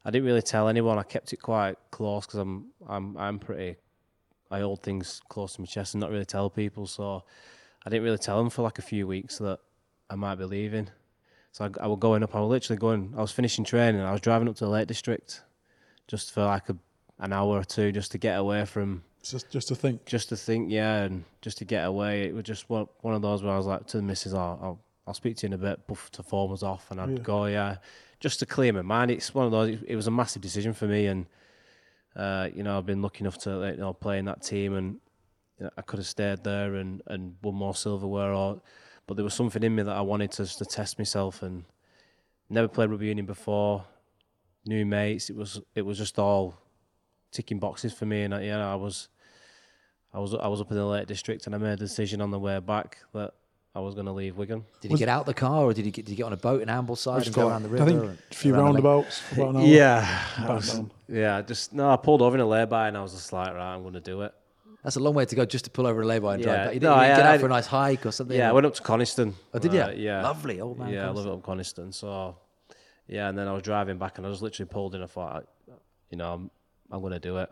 [0.05, 0.99] I didn't really tell anyone.
[0.99, 3.77] I kept it quite close because I'm I'm I'm pretty.
[4.51, 6.87] I hold things close to my chest and not really tell people.
[6.87, 7.23] So
[7.85, 9.61] I didn't really tell them for like a few weeks that
[10.09, 10.89] I might be leaving.
[11.53, 12.35] So I, I was going up.
[12.35, 13.15] I was literally going.
[13.17, 14.01] I was finishing training.
[14.01, 15.43] I was driving up to the Lake District,
[16.09, 16.77] just for like a,
[17.19, 19.03] an hour or two, just to get away from.
[19.23, 20.05] Just just to think.
[20.07, 22.23] Just to think, yeah, and just to get away.
[22.23, 24.59] It was just one one of those where I was like to the missus, oh,
[24.63, 25.89] I'll I'll speak to you in a bit.
[25.89, 27.19] Buff to form was off, and I'd yeah.
[27.19, 27.79] go, yeah,
[28.21, 29.11] just to clear my mind.
[29.11, 29.77] It's one of those.
[29.85, 31.27] It, was a massive decision for me, and
[32.15, 35.01] uh, you know, I've been lucky enough to you know play in that team, and
[35.59, 38.63] you know, I could have stayed there and and won more silverware, or
[39.09, 41.65] but there was something in me that I wanted to to test myself, and
[42.49, 43.85] never played rugby union before,
[44.65, 45.29] new mates.
[45.29, 46.55] It was it was just all
[47.33, 49.09] ticking boxes for me, and I, you know, I was.
[50.13, 52.33] I was I was up in the Lake District and I made a decision on
[52.33, 53.33] the way back that
[53.73, 54.65] I was going to leave Wigan.
[54.81, 56.37] Did you get out the car, or did he get, did you get on a
[56.37, 57.85] boat in Ambleside and go around the river?
[57.85, 59.23] I think a few roundabouts.
[59.37, 61.41] yeah, was, yeah.
[61.43, 63.83] Just no, I pulled over in a lay-by, and I was just like, right, I'm
[63.83, 64.35] going to do it.
[64.83, 66.47] That's a long way to go just to pull over a lay-by and yeah.
[66.47, 66.75] drive back.
[66.75, 68.37] You, no, you I, get out I, for a nice hike or something.
[68.37, 69.35] Yeah, I went up to Coniston.
[69.55, 69.83] Oh, did you?
[69.83, 70.89] Uh, yeah, lovely old man.
[70.89, 71.17] Yeah, Coniston.
[71.17, 71.93] I love it up Coniston.
[71.93, 72.37] So,
[73.07, 75.03] yeah, and then I was driving back, and I was literally pulled in.
[75.03, 75.47] I thought,
[76.11, 76.51] you know, I'm,
[76.91, 77.51] I'm going to do it.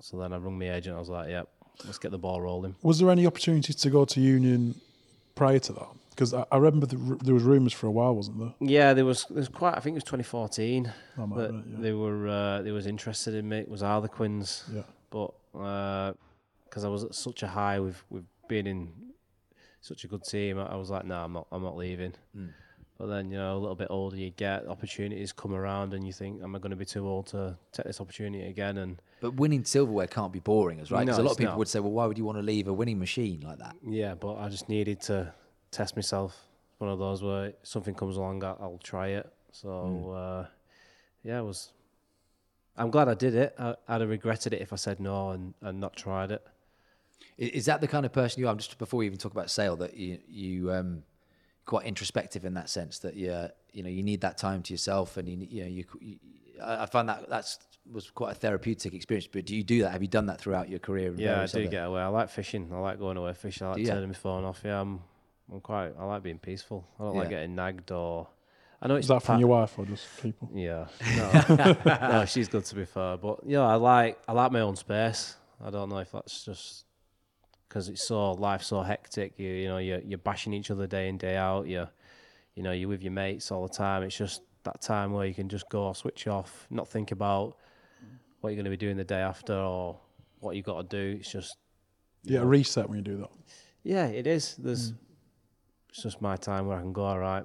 [0.00, 0.96] So then I rung my agent.
[0.96, 1.48] I was like, yep,
[1.84, 2.74] let's get the ball rolling.
[2.82, 4.74] Was there any opportunities to go to Union
[5.36, 5.88] prior to that?
[6.10, 8.54] Because I, I, remember the, there was rumours for a while, wasn't there?
[8.58, 9.26] Yeah, there was.
[9.30, 9.76] There's quite.
[9.76, 11.76] I think it was 2014 oh, that right, yeah.
[11.78, 13.58] they were uh, they was interested in me.
[13.58, 14.64] It was Harlequins.
[14.72, 14.82] Yeah.
[15.10, 18.92] But because uh, I was at such a high with with being in
[19.82, 21.46] such a good team, I, was like, no, nah, I'm not.
[21.52, 22.14] I'm not leaving.
[22.36, 22.50] Mm.
[22.98, 26.12] But then you know, a little bit older, you get opportunities come around, and you
[26.12, 28.78] think, am I going to be too old to take this opportunity again?
[28.78, 31.04] And but winning silverware can't be boring, as right?
[31.04, 31.58] Because no, a lot of people not.
[31.58, 33.76] would say, well, why would you want to leave a winning machine like that?
[33.86, 35.32] Yeah, but I just needed to
[35.70, 36.36] test myself.
[36.78, 39.30] One of those where something comes along, I'll try it.
[39.52, 40.44] So mm.
[40.44, 40.48] uh,
[41.22, 41.72] yeah, it was.
[42.78, 43.54] I'm glad I did it.
[43.58, 46.46] I, would have regretted it if I said no and, and not tried it.
[47.38, 48.54] Is that the kind of person you are?
[48.54, 51.02] Just before we even talk about Sale, that you you um,
[51.66, 55.16] quite introspective in that sense that you you know you need that time to yourself,
[55.16, 55.84] and you you know you.
[56.00, 56.16] you
[56.64, 57.58] I find that that's
[57.92, 59.28] was quite a therapeutic experience.
[59.30, 59.92] But do you do that?
[59.92, 61.12] Have you done that throughout your career?
[61.16, 61.68] Yeah, I do other?
[61.68, 62.00] get away.
[62.00, 62.70] I like fishing.
[62.72, 63.66] I like going away fishing.
[63.66, 64.62] I like turning my phone off.
[64.64, 65.00] Yeah, I'm
[65.52, 65.92] I'm quite.
[65.98, 66.86] I like being peaceful.
[66.98, 67.20] I don't yeah.
[67.20, 68.28] like getting nagged or.
[68.80, 70.50] I know it's Is that from your wife or just people?
[70.54, 70.86] Yeah,
[71.48, 73.16] no, no, she's good to be fair.
[73.16, 75.36] But yeah, I like I like my own space.
[75.64, 76.85] I don't know if that's just
[77.68, 79.38] because it's so life's so hectic.
[79.38, 81.66] You you know you're you're bashing each other day in day out.
[81.66, 81.88] You
[82.54, 84.02] you know you're with your mates all the time.
[84.02, 87.56] It's just that time where you can just go switch off, not think about
[88.40, 89.98] what you're going to be doing the day after or
[90.40, 91.18] what you've got to do.
[91.18, 91.56] It's just
[92.24, 92.46] yeah, know.
[92.46, 93.30] reset when you do that.
[93.82, 94.56] Yeah, it is.
[94.56, 94.96] There's mm
[95.96, 97.44] it's just my time where I can go, all right,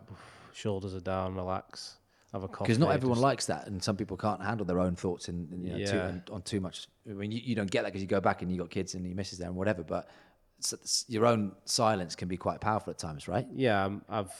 [0.51, 1.99] shoulders are down, relax,
[2.33, 2.63] have a coffee.
[2.63, 3.23] Because not everyone just...
[3.23, 6.11] likes that, and some people can't handle their own thoughts in, in you know, yeah.
[6.11, 6.87] too, on too much.
[7.09, 8.95] I mean, you, you don't get that because you go back and you got kids
[8.95, 10.09] and your missus there and whatever, but
[10.59, 13.47] it's, it's, your own silence can be quite powerful at times, right?
[13.53, 14.31] Yeah, um, I've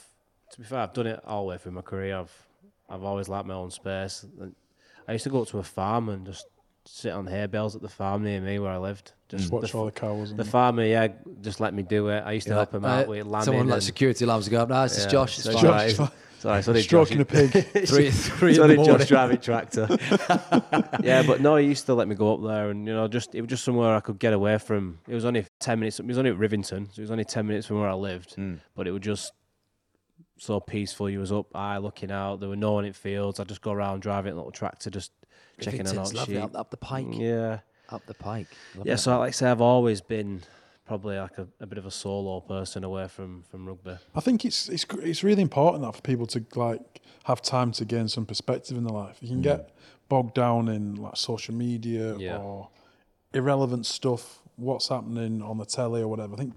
[0.51, 2.17] to be fair, I've done it all the way through my career.
[2.17, 2.47] I've
[2.89, 4.25] I've always liked my own space.
[5.07, 6.45] I used to go up to a farm and just
[6.85, 9.13] sit on hay bales at the farm near me where I lived.
[9.29, 10.35] Just watch the, all the cows.
[10.35, 11.07] The farmer, yeah,
[11.41, 12.21] just let me do it.
[12.25, 13.45] I used to yeah, help him out uh, with lambing.
[13.45, 14.69] Someone like security alarms go up.
[14.69, 15.39] No, it's yeah, Josh.
[15.39, 15.61] It's fine.
[15.61, 15.99] Josh.
[15.99, 16.09] Right.
[16.41, 17.51] Sorry, so Stroking Josh, a pig.
[17.87, 19.87] three, three so did Josh driving tractor.
[21.03, 23.35] yeah, but no, he used to let me go up there, and you know, just
[23.35, 24.97] it was just somewhere I could get away from.
[25.07, 25.99] It was only ten minutes.
[25.99, 28.37] It was only at Rivington, so it was only ten minutes from where I lived.
[28.37, 28.57] Mm.
[28.75, 29.33] But it was just
[30.39, 31.11] so peaceful.
[31.11, 32.39] You was up high, looking out.
[32.39, 33.39] There were no one in fields.
[33.39, 35.11] I just go around driving a little tractor, just
[35.59, 36.37] checking on out lovely.
[36.37, 37.05] Up, up the pike.
[37.05, 37.59] Mm, yeah.
[37.89, 38.47] Up the pike.
[38.75, 40.41] Love yeah, so like I say, I've always been
[40.87, 43.97] probably like a, a bit of a solo person away from from rugby.
[44.15, 47.85] I think it's it's it's really important that for people to like have time to
[47.85, 49.17] gain some perspective in their life.
[49.21, 49.43] You can mm.
[49.43, 49.75] get
[50.09, 52.37] bogged down in like social media Yeah.
[52.37, 52.69] or
[53.33, 56.33] irrelevant stuff, what's happening on the telly or whatever.
[56.33, 56.53] I think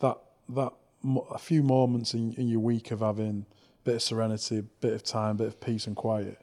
[0.00, 0.18] that
[0.50, 0.72] that
[1.02, 4.62] mo- a few moments in, in your week of having a bit of serenity, a
[4.62, 6.38] bit of time, a bit of peace and quiet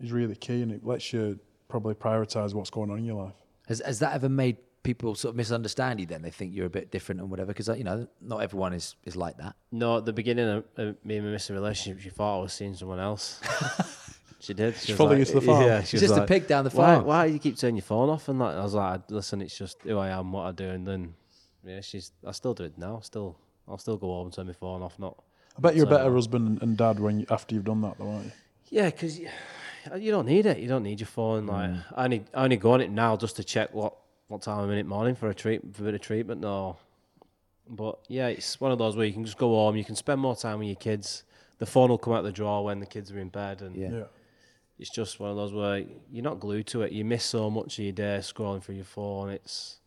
[0.00, 3.34] is really key, and it lets you probably prioritize what's going on in your life.
[3.68, 6.06] Has, has that ever made people sort of misunderstand you?
[6.06, 7.48] Then they think you're a bit different and whatever.
[7.48, 9.54] Because you know, not everyone is is like that.
[9.72, 12.52] No, at the beginning of uh, me and my missing relationship, she thought I was
[12.52, 13.40] seeing someone else.
[14.40, 14.76] she did.
[14.76, 15.64] She was like, you to the farm?
[15.64, 17.04] Yeah, she She's was just a pig down the Why, farm.
[17.04, 18.56] why do you keep turning your phone off and that?
[18.56, 21.14] I was like, listen, it's just who I am, what I do, and then
[21.66, 22.12] yeah, she's.
[22.26, 23.00] I still do it now.
[23.00, 24.98] Still, I'll still go home and turn my phone off.
[24.98, 25.16] Not.
[25.56, 27.98] I bet you're a So- better husband and dad when you, after you've done that,
[27.98, 28.32] though, aren't you?
[28.70, 29.18] Yeah, because
[29.96, 30.58] you, you don't need it.
[30.58, 31.46] You don't need your phone.
[31.46, 31.84] Like Mm.
[31.96, 33.94] I only I only go on it now just to check what
[34.28, 36.40] what time I'm in it morning for a treat for a bit of treatment.
[36.40, 36.76] No,
[37.68, 39.76] but yeah, it's one of those where you can just go home.
[39.76, 41.24] You can spend more time with your kids.
[41.58, 43.90] The phone will come out the drawer when the kids are in bed, and Yeah.
[43.90, 44.04] Yeah.
[44.78, 46.92] it's just one of those where you're not glued to it.
[46.92, 49.30] You miss so much of your day scrolling through your phone.
[49.30, 49.78] It's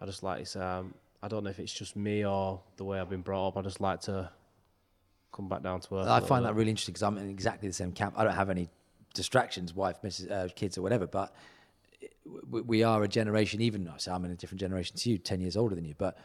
[0.00, 2.98] I just like to um, I don't know if it's just me or the way
[2.98, 3.56] I've been brought up.
[3.56, 4.30] I just like to
[5.32, 6.08] come back down to earth.
[6.08, 8.14] I find that really interesting because I'm in exactly the same camp.
[8.16, 8.68] I don't have any
[9.12, 10.30] distractions, wife, Mrs.
[10.30, 11.06] Uh, kids, or whatever.
[11.06, 11.34] But
[12.50, 13.60] we, we are a generation.
[13.60, 15.94] Even so, I'm in a different generation to you, ten years older than you.
[15.96, 16.18] But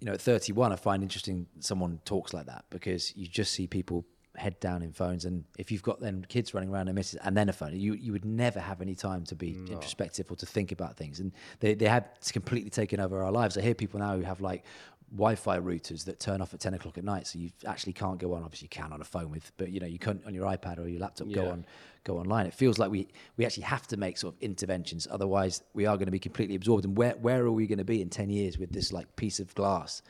[0.00, 3.66] you know, at 31, I find interesting someone talks like that because you just see
[3.66, 4.04] people
[4.36, 7.36] head down in phones, and if you've got then kids running around and misses and
[7.36, 10.46] then a phone, you you would never have any time to be introspective or to
[10.46, 13.56] think about things, and they they have completely taken over our lives.
[13.56, 14.64] I hear people now who have like
[15.12, 18.34] Wi-Fi routers that turn off at 10 o'clock at night, so you actually can't go
[18.34, 18.42] on.
[18.42, 20.78] Obviously, you can on a phone with, but you know you can't on your iPad
[20.78, 21.66] or your laptop go on
[22.04, 22.46] go online.
[22.46, 25.96] It feels like we we actually have to make sort of interventions, otherwise we are
[25.96, 26.84] going to be completely absorbed.
[26.84, 29.38] And where where are we going to be in 10 years with this like piece
[29.40, 30.02] of glass?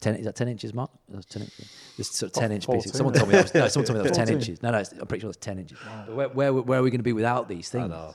[0.00, 0.90] 10, is that 10 inches, Mark?
[1.10, 1.70] 10 inches.
[1.98, 2.90] This sort of 10 inch piece.
[2.92, 4.62] Someone told me that was, no, someone told me that was 10 inches.
[4.62, 5.76] No, no, it's- I'm pretty sure it's 10 inches.
[6.06, 7.90] But where, where, where are we going to be without these things?
[7.90, 8.14] know.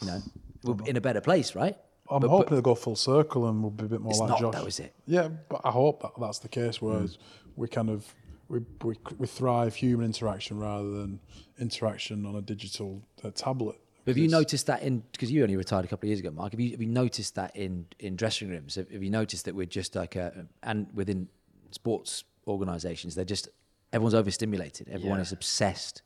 [0.00, 0.22] You know,
[0.62, 1.76] we're in a better place, right?
[2.10, 4.28] I'm But- hoping but they'll go full circle and we'll be a bit more like
[4.30, 4.54] not, Josh.
[4.54, 4.94] though, is it?
[5.06, 6.80] Yeah, but I hope that that's the case.
[6.80, 7.18] Whereas
[7.56, 8.14] we kind of
[8.48, 11.20] we, we we thrive human interaction rather than
[11.58, 13.76] interaction on a digital uh, tablet.
[14.04, 16.30] But have you noticed that in because you only retired a couple of years ago,
[16.30, 16.52] Mark?
[16.52, 18.76] Have you have you noticed that in in dressing rooms?
[18.76, 21.28] Have, have you noticed that we're just like a and within
[21.72, 23.48] sports organisations, they're just
[23.92, 24.88] everyone's overstimulated.
[24.88, 25.22] Everyone Yeah.
[25.22, 26.00] is obsessed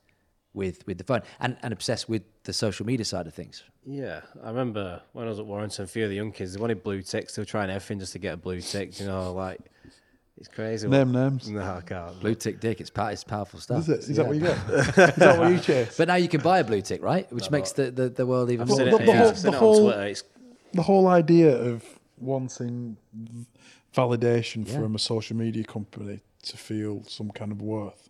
[0.53, 3.63] with with the phone and and obsessed with the social media side of things.
[3.85, 6.59] Yeah, I remember when I was at Warrington, a few of the young kids, they
[6.61, 7.35] wanted blue ticks.
[7.35, 8.99] They were trying everything just to get a blue tick.
[8.99, 9.59] You know, like,
[10.37, 10.87] it's crazy.
[10.87, 11.49] Name names.
[11.49, 12.17] No, I can't.
[12.19, 13.79] Blue tick dick, it's pow- it's powerful stuff.
[13.79, 13.99] Is it?
[13.99, 14.15] Is Yeah.
[14.15, 14.57] that what you get?
[15.09, 15.97] Is that what you chase?
[15.97, 17.31] But now you can buy a blue tick, right?
[17.33, 18.77] Which makes the, the, the world even I've more.
[18.77, 20.23] seen the- it, the yeah, whole- the it whole- on It's,
[20.73, 21.83] the whole idea of
[22.19, 22.97] wanting
[23.93, 24.79] validation Yeah.
[24.79, 28.09] from a social media company to feel some kind of worth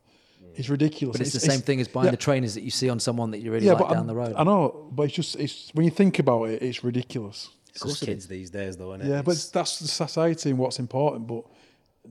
[0.55, 1.17] is ridiculous.
[1.17, 2.11] But it's, the same thing as buying yeah.
[2.11, 4.07] the trainers that you see on someone that you really yeah, like but down I'm-
[4.07, 4.35] the road.
[4.37, 7.49] I know, but it's just it's when you think about it, it's ridiculous.
[7.69, 9.09] it's just kids these days, though, isn't it?
[9.09, 11.27] Yeah, but that's the society and what's important.
[11.27, 11.45] But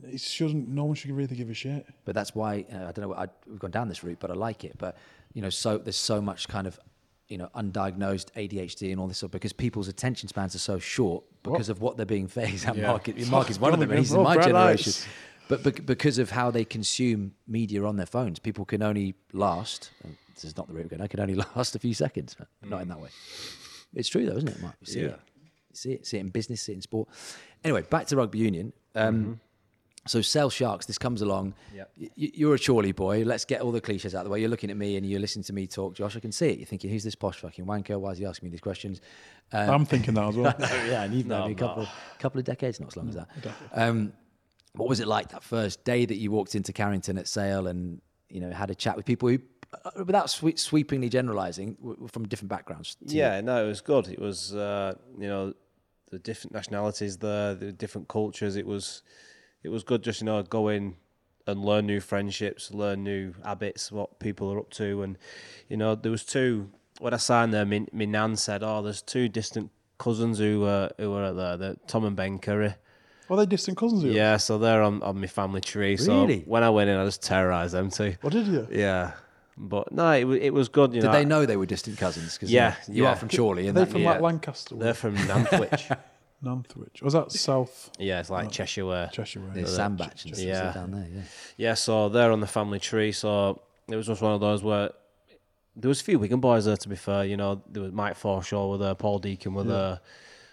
[0.05, 0.69] it shouldn't.
[0.69, 1.87] No one should really give a shit.
[2.05, 3.15] But that's why uh, I don't know.
[3.15, 4.77] I, we've gone down this route, but I like it.
[4.79, 4.97] But
[5.35, 6.79] you know, so there's so much kind of
[7.29, 11.25] you know undiagnosed ADHD and all this stuff because people's attention spans are so short
[11.43, 12.67] because of what they're being faced.
[12.67, 12.89] And Yeah.
[12.89, 14.55] Mark, Mark is one of them, and he's in my generation.
[14.55, 15.07] lights.
[15.53, 19.91] But bec- because of how they consume media on their phones, people can only last.
[20.03, 21.03] and This is not the route we're going.
[21.03, 23.11] I can only last a few seconds, but not in that way.
[23.95, 24.75] It's true though, isn't it, Mark?
[24.81, 25.07] You see Yeah.
[25.09, 25.21] it.
[25.75, 26.07] See it.
[26.07, 26.63] See it in business.
[26.63, 27.09] See it in sport.
[27.65, 28.73] Anyway, back to rugby union.
[28.95, 29.41] Um,
[30.07, 30.87] So Sale Sharks.
[30.87, 31.55] This comes along.
[31.75, 31.91] Yep.
[32.01, 33.23] Y- y- you're a Chorley boy.
[33.25, 34.41] Let's get all the cliches out of the way.
[34.41, 36.17] You're looking at me and you're listening to me talk, Josh.
[36.17, 36.59] I can see it.
[36.59, 38.01] You're thinking, who's this posh fucking wanker?
[38.01, 39.01] Why is he asking me these questions?
[39.53, 40.55] Um, I'm thinking that as well.
[40.61, 41.87] yeah, and you've known No, me a I'm couple,
[42.19, 43.29] couple of decades, not as long as that.
[43.75, 44.13] Um,
[44.75, 48.01] what was it like that first day that you walked into Carrington at Sale and
[48.29, 49.39] you know had a chat with people who,
[49.85, 52.95] uh, without sweep, sweepingly generalising, w- were from different backgrounds?
[52.95, 53.21] to you?
[53.21, 54.09] Yeah, no, it was good.
[54.09, 55.55] It was, uh, you know,
[56.11, 58.57] the different nationalities there, the different cultures.
[58.57, 59.03] It was,
[59.63, 60.97] it was good just you know go in
[61.47, 65.19] and learn new friendships, learn new habits, what people are up to, and
[65.69, 66.71] you know there was two.
[67.01, 70.89] When I signed there, my, my nan said, "Oh, there's two distant cousins who uh,
[70.99, 72.75] who were there, the Tom and Ben Curry."
[73.31, 74.01] Are they distant cousins?
[74.03, 74.17] of yours?
[74.17, 75.97] Yeah, so they're on, on my family tree.
[75.97, 76.41] Really?
[76.41, 78.15] So when I went in, I just terrorised them too.
[78.21, 78.67] What did you?
[78.71, 79.13] Yeah,
[79.57, 80.93] but no, it, wa- it was good.
[80.95, 82.35] You Did know, they know they were distant cousins?
[82.35, 83.11] Because Yeah, you yeah.
[83.11, 84.13] are from Chorley, and they that, from yeah.
[84.13, 84.75] like Lancaster?
[84.77, 85.91] they're from Nantwich.
[86.45, 87.03] Nantwich.
[87.03, 89.09] Was that South yeah, it's like Cheshire way.
[89.13, 89.41] Cheshire?
[89.41, 89.51] way?
[89.55, 90.73] there's Sandbach and stuff Yeah.
[90.73, 91.07] down there.
[91.15, 91.23] Yeah.
[91.57, 93.13] Yeah, so they're on the family tree.
[93.13, 94.91] So it was just one of those where
[95.77, 96.77] there was a few Wigan boys there.
[96.77, 100.01] To be fair, you know, there was Mike Forshaw with there, Paul Deacon with there.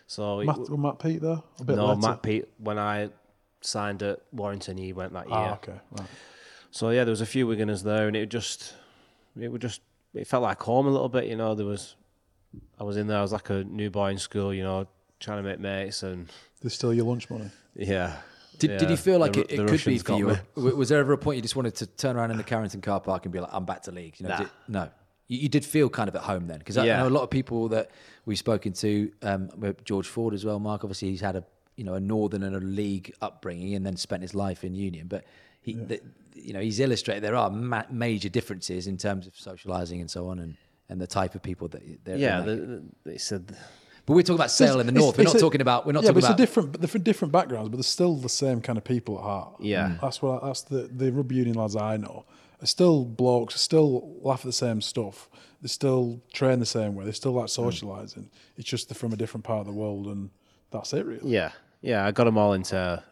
[0.10, 1.40] So it Matt, w- was Matt Pete there?
[1.60, 2.02] A bit no, later.
[2.02, 2.46] Matt Pete.
[2.58, 3.10] When I
[3.62, 5.38] signed at Warrington, he went that year.
[5.38, 5.80] Ah, okay.
[5.92, 6.08] Right.
[6.72, 8.74] So yeah, there was a few Wiganers there, and it just,
[9.40, 9.82] it would just,
[10.16, 11.26] it felt like home a little bit.
[11.26, 11.96] You know, there was,
[12.80, 13.20] I was in there.
[13.20, 14.52] I was like a new boy in school.
[14.52, 14.88] You know,
[15.20, 16.28] trying to make mates, and
[16.60, 17.52] There's still your lunch money.
[17.76, 18.18] yeah.
[18.58, 20.28] Did, did you feel like the it, it the could be for you?
[20.28, 20.72] me.
[20.74, 23.00] Was there ever a point you just wanted to turn around in the Carrington car
[23.00, 24.16] park and be like, I'm back to league?
[24.20, 24.38] You know, Nah.
[24.40, 24.90] did- no.
[25.30, 26.60] You, you did feel kind of at home then?
[26.60, 26.98] Because I Yeah.
[27.00, 27.90] know a lot of people that
[28.26, 29.50] we've spoken to, um,
[29.86, 31.44] George Ford as well, Mark, obviously he's had a,
[31.78, 35.08] you know, a northern and a league upbringing and then spent his life in Union.
[35.08, 35.24] But
[35.62, 36.02] he, the,
[36.36, 40.28] you know, he's illustrated there are ma- major differences in terms of socialising and so
[40.28, 40.58] on and,
[40.90, 43.56] and the type of people that they're Yeah, the, the, they said
[44.06, 45.18] But we're talking about Sale in the north.
[45.18, 45.86] We're not a- talking about.
[45.86, 46.40] We're not yeah, talking but about.
[46.40, 49.24] it's a different, different, different backgrounds, but they're still the same kind of people at
[49.24, 49.54] heart.
[49.60, 49.98] Yeah.
[50.02, 52.26] that's what that's the the rugby union lads I know
[52.62, 55.30] are still blokes, still laugh at the same stuff.
[55.62, 57.06] They still train the same way.
[57.06, 57.62] They still like Hmm.
[57.68, 58.26] socialising.
[58.58, 60.30] It's just they're from a different part of the world, and
[60.72, 61.30] that's it, really.
[61.32, 62.06] yeah, yeah.
[62.06, 63.04] I got them all into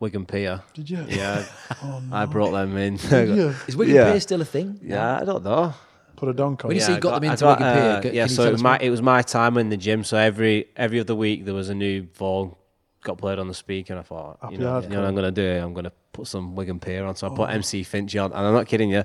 [0.00, 0.62] Wigan Pier.
[0.74, 1.04] Did you?
[1.08, 1.44] Yeah,
[1.82, 2.16] Oh, no.
[2.16, 2.96] I brought them in.
[3.10, 3.54] Yeah.
[3.66, 4.10] is Wigan Yeah.
[4.12, 4.78] Pier still a thing?
[4.82, 5.74] yeah, I don't know.
[6.16, 6.68] Put a donk on.
[6.68, 6.86] When you it.
[6.86, 8.44] say I you got them I into Wigan Pier, uh, can yeah, you so tell
[8.46, 10.02] it us was, my, it was my time in the gym.
[10.04, 12.58] So every every other week there was a new ball
[13.02, 15.14] got played on the speaker, and I thought, Happy you know, you know what I'm
[15.14, 15.62] going to do?
[15.62, 17.16] I'm going to put some Wigan Pier on.
[17.16, 17.52] So I put oh.
[17.52, 19.04] MC Finch on, and I'm not kidding you.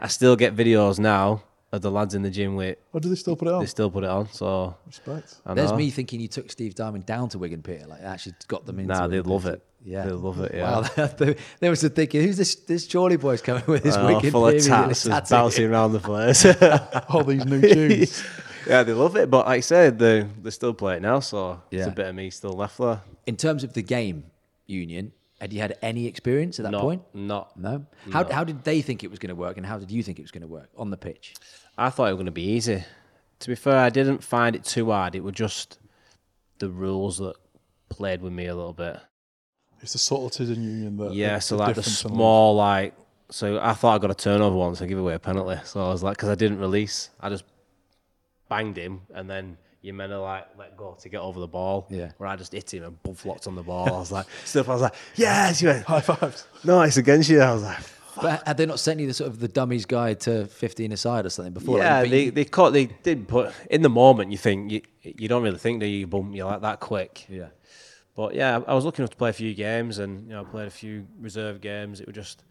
[0.00, 1.42] I still get videos now
[1.74, 3.60] of the lads in the gym with Or do they still put it on?
[3.60, 4.28] they still put it on.
[4.32, 5.36] So Respect.
[5.46, 8.78] There's me thinking you took Steve Diamond down to Wigan Pier, like actually got them
[8.78, 8.94] into.
[8.94, 9.62] Nah, they love it.
[9.84, 10.52] Yeah, They love it.
[10.54, 10.80] Yeah.
[10.80, 12.54] Wow, they, they was thinking, who's this?
[12.54, 15.30] This Chorley boy's coming with his Oh, Wigan full Pier of music, tats, this just
[15.30, 16.46] bouncing around the place.
[17.10, 18.24] All these new tunes.
[18.66, 19.30] yeah, they love it.
[19.30, 21.80] But like I said, they they still play it now, so Yeah.
[21.80, 23.02] it's a bit of me still left there.
[23.26, 24.24] In terms of the game,
[24.66, 27.02] Union, had you had any experience at that not, point?
[27.12, 27.58] Not.
[27.58, 27.86] No.
[28.10, 30.18] How how did they think it was going to work, and how did you think
[30.18, 31.34] it was going to work on the pitch?
[31.76, 32.84] I thought it was going to be easy.
[33.40, 35.14] To be fair, I didn't find it too hard.
[35.14, 35.78] It was just
[36.58, 37.34] the rules that
[37.88, 38.98] played with me a little bit.
[39.80, 41.12] It's the subtleties in union that.
[41.12, 42.94] Yeah, so like the small, like,
[43.28, 44.80] so I thought I got a turnover once.
[44.80, 45.60] I give away a penalty.
[45.64, 47.44] So I was like, because I didn't release, I just
[48.48, 51.86] banged him, and then you meant to like let go to get over the ball.
[51.90, 52.12] Yeah.
[52.18, 53.86] Where I just hit him and boom flopped on the ball.
[53.88, 54.68] I was like, stuff.
[54.68, 55.60] I was like, yes.
[55.60, 56.46] He went, High fives.
[56.64, 57.40] no, it's against you.
[57.40, 57.78] I was like,
[58.20, 61.26] But had they not sent you the sort of the dummies guide to 15 aside
[61.26, 61.78] or something before?
[61.78, 64.32] yeah, Like, they you- they caught they did put in the moment.
[64.32, 67.26] You think you you don't really think that you bump you like that quick.
[67.28, 67.48] yeah.
[68.16, 70.44] But yeah, I was lucky enough to play a few games, and you know, I
[70.44, 72.00] played a few reserve games.
[72.00, 72.44] It was just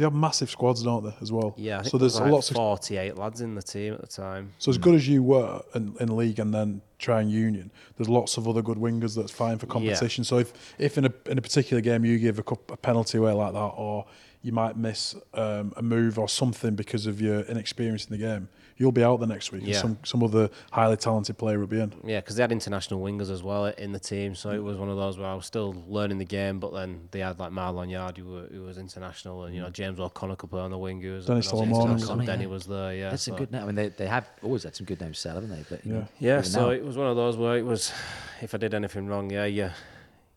[0.00, 1.52] They have massive squads, don't they, as well?
[1.58, 1.80] yeah.
[1.80, 2.56] I think So there's like lots of.
[2.56, 4.54] forty-eight lads in the team at the time.
[4.58, 8.38] So as good as you were in, in league and then trying union, there's lots
[8.38, 10.24] of other good wingers that's fine for competition.
[10.24, 13.18] So if, if in a in a particular game you give a, cup, a penalty
[13.18, 14.06] away like that, or
[14.40, 18.48] you might miss um, a move or something because of your inexperience in the game,
[18.80, 19.60] you'll be out the next week.
[19.60, 19.80] and Yeah.
[19.80, 21.92] some some other highly talented player will be in.
[22.02, 24.88] Yeah, because they had international wingers as well in the team, so it was one
[24.88, 27.90] of those where I was still learning the game, but then they had like Marlon
[27.90, 30.78] Yard, who, were, who was international, and you know James O'Connor could play on the
[30.78, 32.26] wing, who was Dennis and also Solomon.
[32.26, 32.48] Denny yeah.
[32.48, 33.10] was there, yeah.
[33.10, 33.34] That's so.
[33.34, 33.62] a good name.
[33.62, 35.64] I mean, they, they have always had some good names, Sal, haven't they?
[35.68, 35.98] But you Yeah.
[36.00, 37.92] know, Yeah, so now- it was one of those where it was,
[38.40, 39.72] if I did anything wrong, yeah, yeah,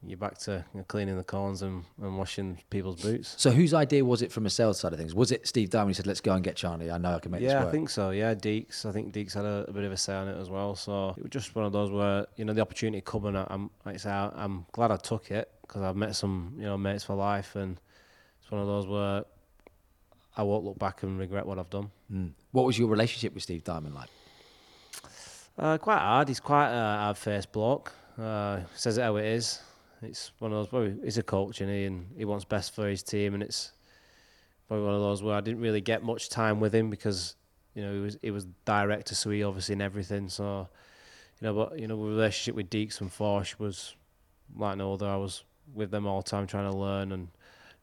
[0.05, 3.35] you're back to you know, cleaning the corns and, and washing people's boots.
[3.37, 5.15] So whose idea was it from a Sale's side of things?
[5.15, 6.91] Was it Steve Diamond who said, "Let's go and get Charnley"?
[6.91, 7.65] I know I can make this Yeah.
[7.65, 8.09] I think so.
[8.11, 8.85] Yeah, Deeks.
[8.85, 10.75] I think Deeks had a, a bit of a say on it as well.
[10.75, 13.95] So it was just one of those where you know the opportunity I- I'm like
[13.95, 17.15] I say, I'm glad I took it because I've met some you know mates for
[17.15, 17.79] life, and
[18.41, 19.23] it's one of those where
[20.35, 21.91] I won't look back and regret what I've done.
[22.11, 22.31] Mm.
[22.51, 24.09] What was your relationship with Steve Diamond like?
[25.57, 26.27] Uh, quite hard.
[26.27, 27.93] He's quite a hard-faced bloke.
[28.19, 29.59] Uh, says it how it is.
[30.03, 30.71] It's one of those.
[30.71, 33.71] Well, he's a coach, and he and he wants best for his team, and it's
[34.67, 37.35] probably one of those where I didn't really get much time with him because
[37.75, 40.29] you know he was he was director, so he obviously in everything.
[40.29, 40.67] So
[41.41, 43.95] you know, but you know, the relationship with Deeks and Forsh was
[44.55, 45.07] like no other.
[45.07, 47.29] I was with them all the time trying to learn, and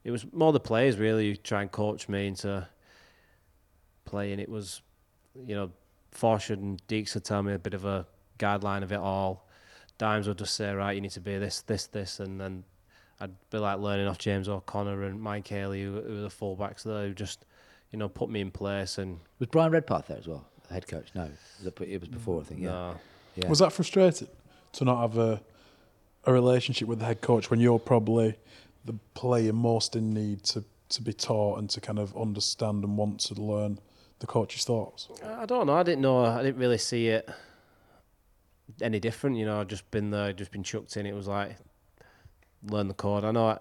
[0.04, 2.66] it was more the players really who try and coach me into
[4.04, 4.40] playing.
[4.40, 4.82] It was
[5.46, 5.70] you know
[6.14, 8.06] Forsh and Deeks would tell me a bit of a
[8.38, 9.46] guideline of it all.
[10.00, 12.64] Dimes would just say, right, you need to be this, this, this, and then
[13.20, 16.84] I'd be like learning off James O'Connor and Mike Haley, who, who were the fullbacks
[16.84, 17.44] there, who just,
[17.92, 18.96] you know, put me in place.
[18.96, 21.10] And Was Bryan Redpath there as well, the head coach?
[21.14, 21.28] No,
[21.62, 22.62] it, it was before I think.
[22.62, 23.00] Yeah, no,
[23.36, 23.48] yeah.
[23.48, 24.28] Was that frustrating
[24.72, 25.42] to not have a
[26.24, 28.36] a relationship with the head coach when you're probably
[28.84, 32.96] the player most in need to, to be taught and to kind of understand and
[32.96, 33.78] want to learn
[34.18, 35.08] the coach's thoughts?
[35.24, 35.74] I don't know.
[35.74, 36.24] I didn't know.
[36.24, 37.28] I didn't really see it
[38.80, 39.36] any different.
[39.36, 41.06] You know, I'd just been there, just been chucked in.
[41.06, 41.56] It was like
[42.68, 43.24] learn the code.
[43.24, 43.58] I know I,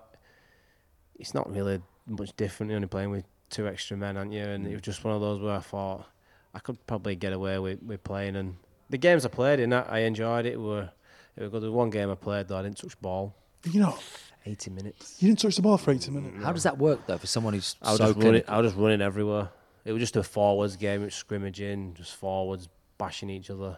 [1.18, 2.70] it's not really much different.
[2.70, 4.44] You're only playing with two extra men, aren't you?
[4.44, 4.86] And it was mm.
[4.86, 6.06] just one of those where I thought
[6.54, 8.36] I could probably get away with, with playing.
[8.36, 8.56] And
[8.90, 10.60] the games I played in, I I enjoyed it.
[10.60, 10.90] Were
[11.36, 11.62] It was good.
[11.62, 12.58] There was one game I played though.
[12.58, 13.36] I didn't touch ball.
[13.66, 13.98] You know,
[14.46, 15.22] 80 minutes.
[15.22, 16.46] you didn't touch the ball for 80 mm, minutes.
[16.46, 18.44] How does that work though for someone who's I was so just running.
[18.48, 19.50] I was just running everywhere.
[19.86, 21.02] It was just a forwards game.
[21.02, 23.78] It was scrimmaging, just forwards bashing each other.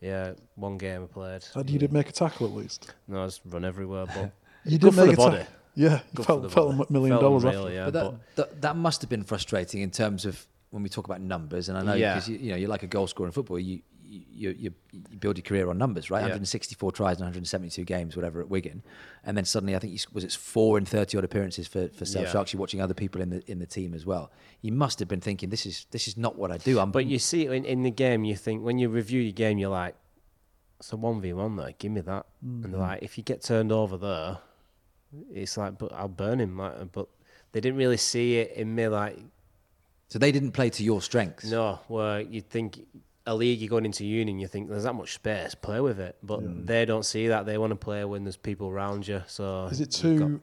[0.00, 1.42] Yeah, one game I played.
[1.42, 2.92] So you did make a tackle at least.
[3.08, 4.06] No, I just run everywhere.
[4.06, 4.30] But
[4.64, 5.36] You Good did for make the a body.
[5.38, 5.52] tackle.
[5.74, 7.74] Yeah, you felt, felt a million Felt dollars unreal, after.
[7.74, 7.84] yeah.
[7.90, 11.20] but that, that that must have been frustrating in terms of when we talk about
[11.20, 12.14] numbers, and I know Yeah.
[12.14, 13.58] because you, you know you're like a goal scorer in football.
[13.58, 16.18] You you, you you build your career on numbers, right?
[16.20, 16.26] Yeah.
[16.26, 18.82] 164 tries and 172 games, whatever at Wigan,
[19.24, 22.04] and then suddenly I think you, was it's four and 30 odd appearances for for
[22.04, 22.32] South Yeah.
[22.32, 22.52] Sharks.
[22.52, 24.30] You're watching other people in the in the team as well.
[24.62, 26.78] You must have been thinking this is this is not what I do.
[26.78, 29.58] I'm But you see in, in the game, you think when you review your game,
[29.58, 29.94] you're like,
[30.78, 31.72] it's a one v one there.
[31.78, 32.26] Give me that.
[32.42, 32.72] And Mm-hmm.
[32.72, 34.38] they're like, if you get turned over there,
[35.32, 36.56] it's like, but I'll burn him.
[36.58, 37.08] Like, but
[37.52, 38.88] they didn't really see it in me.
[38.88, 39.18] Like,
[40.08, 41.50] so they didn't play to your strengths.
[41.50, 42.86] no, where you'd think
[43.26, 46.16] a league you're going into union, you think there's that much space, play with it.
[46.22, 47.44] But they don't see that.
[47.46, 49.22] They want to play when there's people around you.
[49.26, 50.40] So Is it too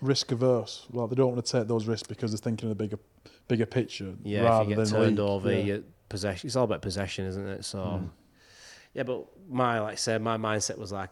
[0.00, 0.86] risk averse?
[0.90, 2.98] Like they don't want to take those risks because they're thinking of the bigger,
[3.48, 5.20] bigger picture Yeah, rather if you get than turned league.
[5.20, 5.78] over, Yeah.
[6.08, 6.46] possession.
[6.46, 7.64] It's all about possession, isn't it?
[7.64, 8.10] So, Mm.
[8.94, 11.10] yeah, but my like I said, my mindset was like,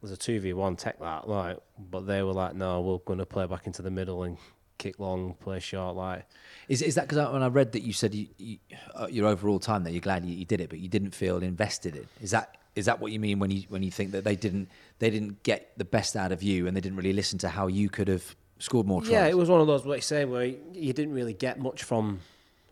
[0.00, 3.18] there's a two v one tech that like, but they were like, no, we're going
[3.18, 4.36] to play back into the middle and
[4.78, 5.96] kick long, play short.
[5.96, 6.26] Like,
[6.68, 8.58] Is is that because when I read that you said you, you,
[8.94, 11.38] uh, your overall time that you're glad you, you did it, but you didn't feel
[11.38, 12.06] invested in?
[12.20, 14.68] Is that is that what you mean when you when you think that they didn't
[14.98, 17.66] they didn't get the best out of you and they didn't really listen to how
[17.66, 19.12] you could have scored more tries?
[19.12, 21.82] yeah, it was one of those what you say where you didn't really get much
[21.82, 22.20] from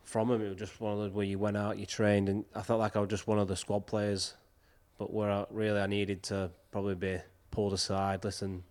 [0.04, 0.42] from them.
[0.42, 2.80] It was just one of those where you went out, you trained, and I felt
[2.80, 4.34] like I was just one of the squad players,
[4.98, 7.18] but where I, really I needed to probably be
[7.50, 8.24] pulled aside.
[8.24, 8.64] Listen,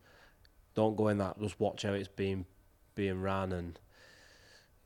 [0.75, 1.39] don't go in that.
[1.39, 2.45] Just watch how it's being
[2.96, 3.80] being ran, and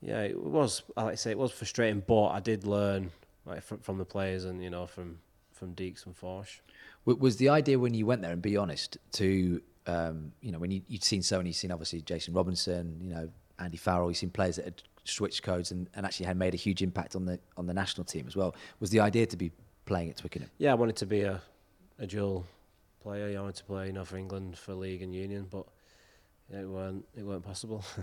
[0.00, 0.82] yeah, it was.
[0.96, 3.10] I like to say it was frustrating, but I did learn
[3.44, 5.18] like from, from the players and you know from
[5.52, 6.60] from Deeks and Forsh.
[7.04, 10.70] Was the idea when you went there and be honest to um, you know when
[10.70, 13.28] you, you'd seen so many, you'd seen obviously Jason Robinson, you know
[13.58, 16.56] Andy Farrell, you've seen players that had switched codes and, and actually had made a
[16.56, 18.54] huge impact on the on the national team as well.
[18.80, 19.52] Was the idea to be
[19.84, 20.50] playing at Twickenham?
[20.58, 21.40] Yeah, I wanted to be a
[21.98, 22.44] a dual
[23.00, 23.38] player.
[23.38, 25.66] I wanted to play you know for England for league and union, but
[26.52, 27.84] it weren't it weren't possible.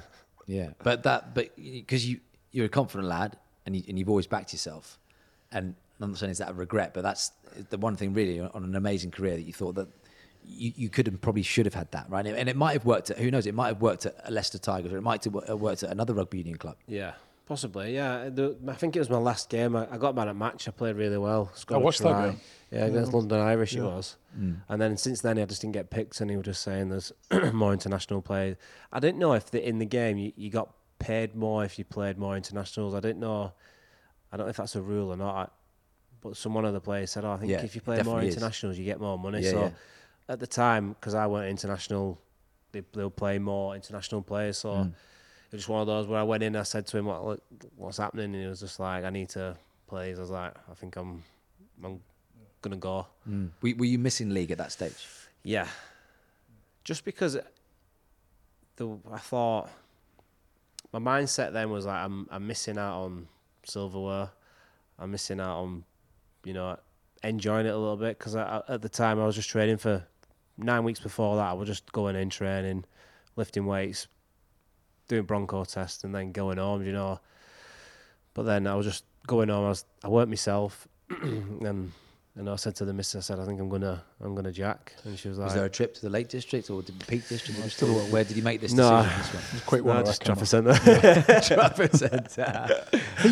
[0.45, 2.19] Yeah, but that, but because you
[2.51, 4.99] you're a confident lad and you, and you've always backed yourself,
[5.51, 7.31] and I'm not saying is that a regret, but that's
[7.69, 9.87] the one thing really on an amazing career that you thought that
[10.45, 13.09] you, you could and probably should have had that right, and it might have worked
[13.09, 15.83] at who knows, it might have worked at Leicester Tigers or it might have worked
[15.83, 16.75] at another rugby union club.
[16.87, 17.13] Yeah,
[17.45, 17.93] possibly.
[17.95, 19.75] Yeah, the, I think it was my last game.
[19.75, 20.67] I, I got man at match.
[20.67, 21.51] I played really well.
[21.69, 22.39] A watched that game.
[22.71, 23.81] Yeah, against London Irish Yeah.
[23.81, 24.17] it was.
[24.69, 27.11] And then since then, I just didn't get picked, and he was just saying there's
[27.53, 28.57] more international players.
[28.91, 31.85] I didn't know if the, in the game you, you got paid more if you
[31.85, 32.95] played more internationals.
[32.95, 33.53] I didn't know.
[34.31, 35.35] I don't know if that's a rule or not.
[35.35, 35.47] I,
[36.21, 38.03] but some one of the players said, "Oh, I think Yeah, if you play more
[38.05, 38.35] definitely is.
[38.37, 39.71] internationals, you get more money." So
[40.27, 42.19] at the time, because I weren't international,
[42.71, 44.57] they they'll play more international players.
[44.57, 44.93] So Mm.
[45.53, 46.55] It was just one of those where I went in.
[46.55, 47.39] I said to him, "What,
[47.75, 50.73] what's happening?" And he was just like, "I need to play." I was like, "I
[50.73, 51.21] think I'm,
[51.83, 51.99] I'm
[52.63, 53.51] gonna go." Mm.
[53.61, 55.07] Were, were you missing league at that stage?
[55.43, 55.67] Yeah,
[56.83, 57.37] just because
[58.77, 59.69] the I thought
[60.91, 63.27] my mindset then was like, I'm I'm missing out on
[63.63, 64.31] silverware.
[64.97, 65.83] I'm missing out on,
[66.45, 66.79] you know,
[67.23, 70.03] enjoying it a little bit because at the time I was just training for
[70.57, 71.49] nine weeks before that.
[71.49, 72.85] I was just going in training,
[73.35, 74.07] lifting weights,
[75.07, 76.85] doing bronco tests, and then going home.
[76.85, 77.19] You know,
[78.33, 79.65] but then I was just going home.
[79.65, 80.87] I was I weren't myself,
[81.21, 81.91] and
[82.35, 84.93] and I said to the missus, I said, I think I'm gonna I'm gonna jack,
[85.05, 87.27] and she was like, Was there a trip to the Lake District or the Peak
[87.29, 87.59] District?
[87.59, 89.03] Or still, where did you make this No.
[89.03, 89.17] decision?
[89.19, 89.43] This one?
[89.51, 89.95] Just quick one.
[89.95, 90.35] no, I just reckon.
[90.43, 91.41] Trafford Centre.
[91.41, 92.85] Trafford Centre.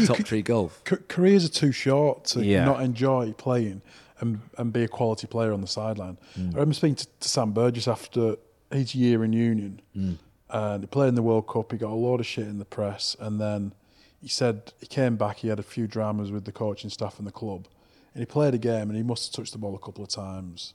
[0.06, 0.82] Top Tree Golf.
[0.88, 2.64] C- careers are too short to Yeah.
[2.66, 3.82] not enjoy playing
[4.20, 6.20] and, and be a quality player on the sideline.
[6.36, 6.42] Hmm.
[6.42, 8.36] I remember speaking to, to Sam Burgess after
[8.72, 10.14] his year in Union, hmm.
[10.52, 11.72] Uh, and he played in the World Cup.
[11.72, 13.74] He got a lot of shit in the press, and then
[14.22, 15.38] he said he came back.
[15.38, 17.68] He had a few dramas with the coaching staff and the club,
[18.14, 20.10] and he played a game, and he must have touched the ball a couple of
[20.10, 20.74] times,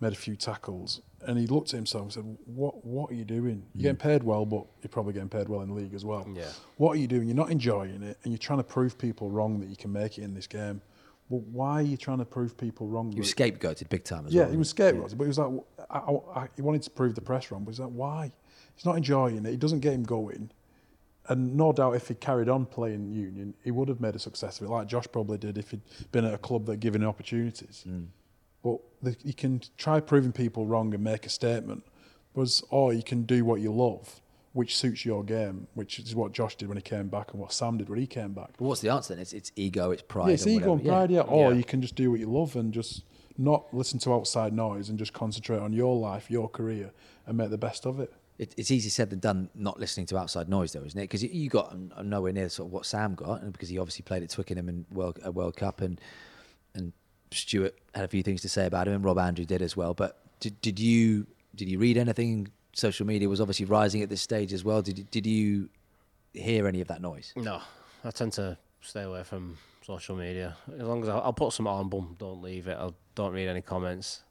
[0.00, 3.24] made a few tackles, and he looked at himself and said, "What What are you
[3.24, 3.62] doing?
[3.74, 4.10] You're getting mm.
[4.10, 6.44] paid well, but you're probably getting paid well in the league as well." Yeah.
[6.76, 7.28] what are you doing?
[7.28, 10.18] You're not enjoying it, and you're trying to prove people wrong that you can make
[10.18, 10.82] it in this game.
[11.28, 13.12] Well, why are you trying to prove people wrong?
[13.12, 14.50] You were that- scapegoated big time as yeah, well.
[14.50, 15.52] he was scapegoated, but he was like,
[15.88, 18.32] I, I, I, he wanted to prove the press wrong, but he's like, why?
[18.74, 19.46] He's not enjoying it.
[19.46, 20.50] It doesn't get him going.
[21.28, 24.60] And no doubt, if he carried on playing Union, he would have made a success
[24.60, 27.08] of it, like Josh probably did if he'd been at a club that given him
[27.08, 27.82] opportunities.
[27.86, 28.04] Hmm.
[28.64, 31.84] But the, you can try proving people wrong and make a statement,
[32.34, 34.20] was or oh, you can do what you love,
[34.52, 37.52] which suits your game, which is what Josh did when he came back and what
[37.52, 38.50] Sam did when he came back.
[38.58, 39.22] But what's the answer then?
[39.22, 40.28] It's, it's ego, it's pride.
[40.28, 40.96] Yeah, it's and ego and whatever.
[40.96, 41.20] pride, yeah.
[41.20, 41.58] Or Yeah.
[41.58, 43.04] you can just do what you love and just
[43.38, 46.92] not listen to outside noise and just concentrate on your life, your career,
[47.26, 48.12] and make the best of it.
[48.38, 51.04] It, it's easier said than done not listening to outside noise, though, isn't it?
[51.04, 54.22] Because you got nowhere near sort of what Sam got, and because he obviously played
[54.22, 56.00] at Twickenham in World, a World Cup, and
[56.74, 56.92] and
[57.30, 59.94] Stuart had a few things to say about him, and Rob Andrew did as well.
[59.94, 62.48] But did, did you did you read anything?
[62.74, 64.80] Social media was obviously rising at this stage as well.
[64.80, 65.68] Did did you
[66.32, 67.32] hear any of that noise?
[67.36, 67.60] No,
[68.02, 70.56] I tend to stay away from social media.
[70.74, 72.76] As long as I, I'll put some on, boom, don't leave it.
[72.78, 74.22] I don't read any comments.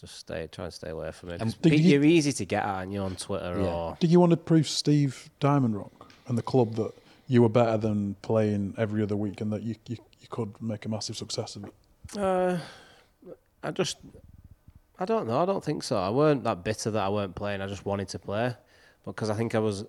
[0.00, 1.38] Just stay, try and stay away from it.
[1.38, 3.66] did pe- you- you're easy to get at, and you're on Twitter Yeah.
[3.74, 6.92] or Did you want to prove Steve Diamond Rock and the club that
[7.26, 10.86] you were better than playing every other week and that you, you, you could make
[10.86, 11.74] a massive success of it?
[12.16, 12.58] Uh,
[13.62, 13.98] I just,
[15.00, 15.42] I don't know.
[15.42, 15.96] I don't think so.
[15.98, 17.60] I weren't that bitter that I weren't playing.
[17.60, 18.54] I just wanted to play,
[19.04, 19.84] because I think I was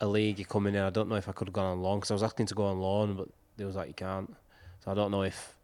[0.00, 0.38] a league.
[0.38, 0.80] You coming in.
[0.82, 2.54] I don't know if I could have gone on loan because I was asking to
[2.54, 3.28] go on loan, but
[3.58, 4.34] they was like you can't.
[4.82, 5.56] So I don't know if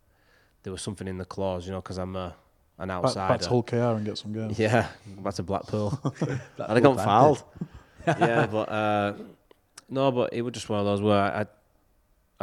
[0.62, 2.34] there was something in the clause, you know, because I'm a,
[2.78, 3.32] an Back, outsider.
[3.34, 4.58] back to Hull KR and get some games.
[4.58, 5.98] Yeah, back to Blackpool.
[6.04, 7.42] I'd Blackpool have gone fan fouled.
[8.06, 9.12] yeah, but uh,
[9.88, 11.46] no, but it was just one of those where I,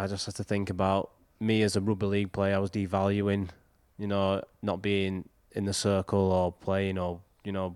[0.01, 2.55] I just had to think about me as a rugby league player.
[2.55, 3.49] I was devaluing,
[3.97, 7.75] you know, not being in the circle or playing or you know,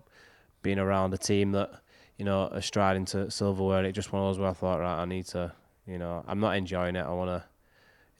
[0.61, 1.71] being around a team that
[2.17, 3.83] you know are striding to silverware.
[3.83, 5.51] It just one of those where I thought, right, I need to,
[5.87, 7.01] you know, I'm not enjoying it.
[7.01, 7.43] I want to,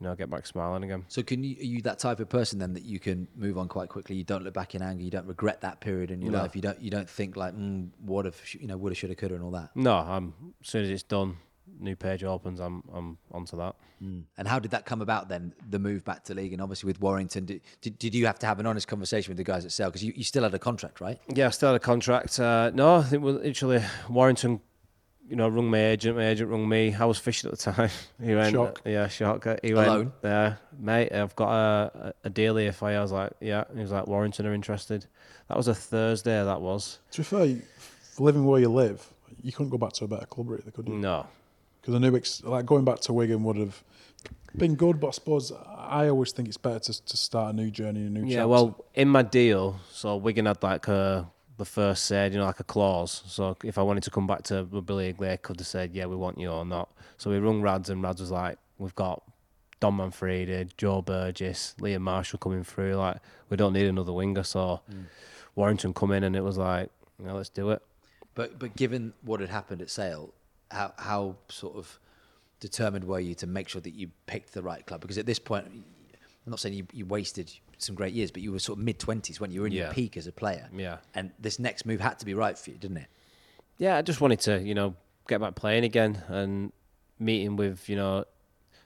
[0.03, 1.05] you know, get back smiling again.
[1.07, 3.69] So can you are you that type of person then that you can move on
[3.69, 4.17] quite quickly?
[4.17, 5.01] You don't look back in anger.
[5.01, 6.39] You don't regret that period in your No.
[6.41, 6.55] life.
[6.57, 9.43] You don't you don't think like, mm, what if you know, woulda, shoulda, coulda, and
[9.43, 9.69] all that.
[9.75, 11.37] No, I'm as soon as it's done,
[11.79, 12.59] new page opens.
[12.59, 13.75] I'm I'm onto that.
[14.03, 14.23] Mm.
[14.37, 15.53] And how did that come about then?
[15.69, 18.45] The move back to league, and obviously with Warrington, did, did, did you have to
[18.45, 20.59] have an honest conversation with the guys at Sale because you, you still had a
[20.59, 21.17] contract, right?
[21.33, 22.37] Yeah, I still had a contract.
[22.37, 24.59] Uh, no, I think well, literally Warrington,
[25.33, 26.15] you know, rung my agent.
[26.15, 26.93] My agent rung me.
[26.93, 27.89] I was fishing at the time.
[28.23, 28.81] He went, Shock.
[28.85, 29.47] Uh, yeah, shock.
[29.47, 29.97] Uh, he Alone?
[29.97, 32.97] went, yeah, mate, I've got a, a deal here for you.
[32.97, 33.63] I was like, yeah.
[33.73, 35.07] He was like, Warrington are interested.
[35.47, 36.43] That was a Thursday.
[36.43, 37.55] That was To be fair,
[38.19, 39.11] living where you live,
[39.41, 40.93] you couldn't go back to a better club, really, could you?
[40.99, 41.25] no.
[41.81, 43.83] Because I knew ex- like going back to Wigan would have
[44.55, 47.71] been good, but I suppose I always think it's better to, to start a new
[47.71, 48.47] journey, a new Yeah, chapter.
[48.49, 51.27] well, in my deal, so Wigan had like a
[51.57, 53.23] the first said, you know, like a clause.
[53.27, 56.15] So if I wanted to come back to league, they could have said, yeah, we
[56.15, 56.91] want you or not.
[57.17, 59.23] So we rung Rads, and Rads was like, we've got
[59.79, 62.95] Dom Manfredi, Joe Burgess, Liam Marshall coming through.
[62.95, 63.17] Like,
[63.49, 64.43] we don't need another winger.
[64.43, 65.05] So mm.
[65.55, 66.89] Warrington come in, and it was like,
[67.23, 67.81] yeah, let's do it.
[68.35, 70.33] But but given what had happened at Sale,
[70.71, 71.99] how how sort of
[72.59, 75.01] determined were you to make sure that you picked the right club?
[75.01, 77.53] Because at this point, I'm not saying you, you wasted
[77.83, 79.91] some great years, but you were sort of mid twenties when you were in your
[79.91, 80.69] peak as a player.
[80.75, 80.97] Yeah.
[81.13, 83.07] And this next move had to be right for you, didn't it?
[83.77, 84.95] yeah, I just wanted to, you know,
[85.27, 86.71] get back playing again and
[87.19, 88.25] meeting with, you know,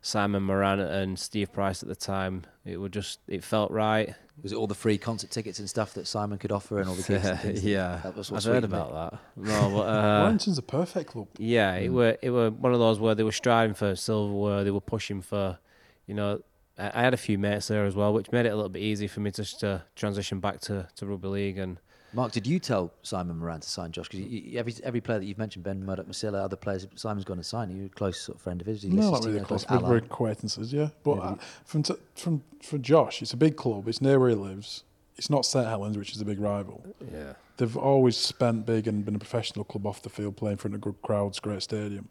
[0.01, 2.43] Simon Moran and Steve Price at the time.
[2.63, 4.15] It would just, it felt right.
[4.41, 6.95] Was it all the free concert tickets and stuff that Simon could offer and all
[6.95, 8.67] the gigs and yeah, that was I've sweetened heard it?
[8.91, 9.19] about that.
[9.35, 11.27] No, but uh, Warrington's a perfect club.
[11.37, 14.63] yeah, it were it were one of those where they were striving for silverware.
[14.63, 15.57] They were pushing for,
[16.05, 16.41] you know.
[16.77, 18.81] I I had a few mates there as well, which made it a little bit
[18.81, 21.79] easy for me just to transition back to, to rugby league and
[22.13, 24.07] Mark, did you tell Simon Moran to sign Josh?
[24.09, 27.43] Because every every player that you've mentioned, Ben Murdoch, Masila, other players, Simon's gone to
[27.43, 27.69] sign.
[27.69, 28.81] You're a close sort of friend of his.
[28.81, 29.65] He No, not really close.
[29.65, 30.89] close We're, we're acquaintances, yeah.
[31.03, 33.87] But uh, from t- from for Josh, it's a big club.
[33.87, 34.83] It's near where he lives.
[35.17, 36.83] It's not St Helens, which is a big rival.
[37.11, 37.33] yeah.
[37.57, 40.75] They've always spent big and been a professional club off the field, playing in front
[40.75, 42.07] of good crowds, great stadium.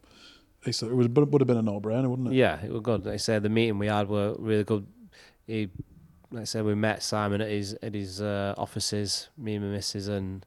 [0.67, 2.35] It's, it was, would have been a no-brainer, wouldn't it?
[2.35, 3.05] Yeah, it was good.
[3.07, 4.87] Like I said, the meeting we had were really good.
[5.47, 5.69] He,
[6.31, 9.71] like I said, we met Simon at his at his uh, offices, me and my
[9.71, 10.45] missus, and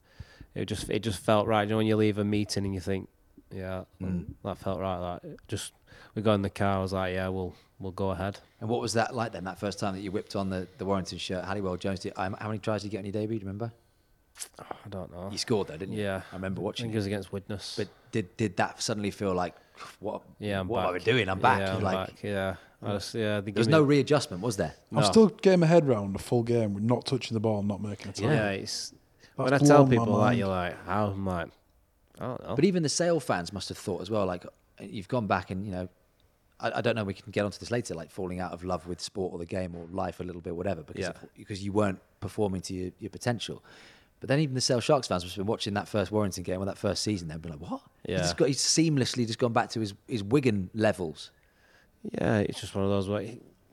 [0.55, 1.63] it just it just felt right.
[1.63, 3.07] You know, when you leave a meeting and you think,
[3.51, 4.25] yeah, Mm.
[4.43, 4.97] that felt right.
[4.97, 5.71] Like just
[6.15, 6.79] we got in the car.
[6.79, 8.39] I was like, yeah, we'll we'll go ahead.
[8.59, 9.45] And what was that like then?
[9.45, 12.01] That first time that you whipped on the, the Warrington shirt, Halliwell Jones.
[12.01, 13.39] Did, um, how many tries did you get on your debut?
[13.39, 13.71] Do you remember?
[14.59, 15.29] I don't know.
[15.31, 16.03] You scored though, didn't you?
[16.03, 16.21] Yeah.
[16.31, 16.85] I remember I watching.
[16.85, 16.99] think it you.
[16.99, 17.75] was against Widnes.
[17.77, 19.55] But did did that suddenly feel like
[19.99, 20.21] what?
[20.39, 21.29] yeah, I'm what am I doing?
[21.29, 21.59] I'm back.
[21.59, 22.23] Yeah, I'm like back.
[22.23, 23.41] Yeah, I just, yeah.
[23.41, 24.73] They there was give no readjustment, was there?
[24.91, 25.03] I'm No.
[25.03, 27.81] still getting my head round a full game with not touching the ball and not
[27.81, 28.31] making a tackle.
[28.31, 28.93] Yeah, it's
[29.37, 31.49] That's when I tell people that you're like, how I'm like,
[32.19, 32.55] I don't know.
[32.55, 34.25] But even the Sale fans must have thought as well.
[34.25, 34.45] Like
[34.81, 35.89] you've gone back and you know,
[36.59, 37.03] I, I don't know.
[37.05, 37.93] We can get onto this later.
[37.95, 40.55] Like falling out of love with sport or the game or life a little bit,
[40.55, 41.09] whatever, because Yeah.
[41.09, 43.63] of, because you weren't performing to your, your potential.
[44.19, 46.61] But then even the Sale Sharks fans must have been watching that first Warrington game
[46.61, 47.27] or that first season.
[47.29, 47.81] They'd be like, "What?
[48.05, 48.17] He's, Yeah.
[48.17, 51.31] just got, he's seamlessly just gone back to his, his Wigan levels."
[52.03, 53.25] Yeah, it's just one of those where,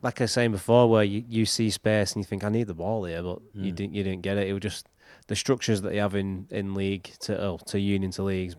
[0.03, 2.67] like I was saying before, where you, you see space and you think I need
[2.69, 4.49] the ball here, but you didn't you didn't get it.
[4.49, 4.89] It was just
[5.29, 8.55] the structures that you have in, in league to oh, to union to leagues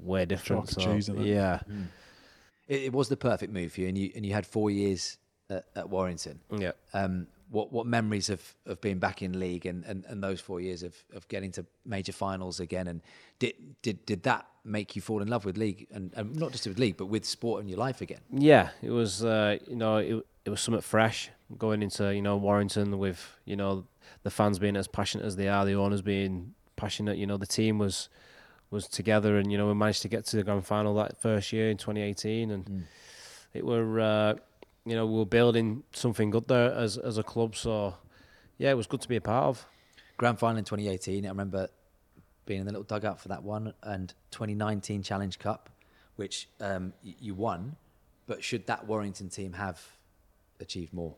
[0.00, 0.70] way different.
[0.70, 1.26] So, cheese, innit?
[1.26, 1.60] yeah,
[2.68, 5.18] It, it was the perfect move for you, and you and you had four years
[5.50, 6.40] at, at Warrington.
[6.56, 6.72] yeah.
[6.92, 10.60] Um, what what memories of, of being back in league and, and, and those four
[10.60, 13.00] years of, of getting to major finals again and
[13.38, 16.66] did did did that make you fall in love with league and, and not just
[16.66, 18.20] with league but with sport in your life again?
[18.30, 19.24] Yeah, it was.
[19.24, 23.56] Uh, you know, it it was something fresh going into you know Warrington with you
[23.56, 23.86] know
[24.22, 27.16] the fans being as passionate as they are, the owners being passionate.
[27.18, 28.08] You know, the team was
[28.70, 31.52] was together, and you know we managed to get to the grand final that first
[31.52, 32.82] year in 2018, and Mm.
[33.54, 34.34] it were uh,
[34.88, 37.56] you know we are building something good there as as a club.
[37.56, 37.94] So
[38.58, 39.66] yeah, it was good to be a part of.
[40.16, 41.24] Grand final in 2018.
[41.24, 41.68] I remember
[42.46, 45.68] being in the little dugout for that one and 2019 Challenge Cup,
[46.16, 47.76] which um, you won.
[48.26, 49.80] But should that Warrington team have
[50.60, 51.14] achieved more?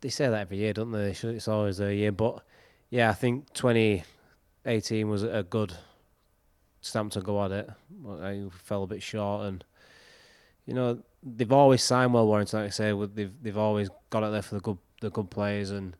[0.00, 1.10] They say that every year, don't they?
[1.10, 2.42] It's- It's always a year, but
[2.90, 5.72] yeah, I think 2018 was a good
[6.80, 7.70] stamp to go at it.
[8.20, 9.64] I fell a bit short, and
[10.66, 12.60] you know they've always signed well, Warrington.
[12.60, 15.70] Like I say, they've they've always got it there for the good the good players,
[15.70, 15.96] and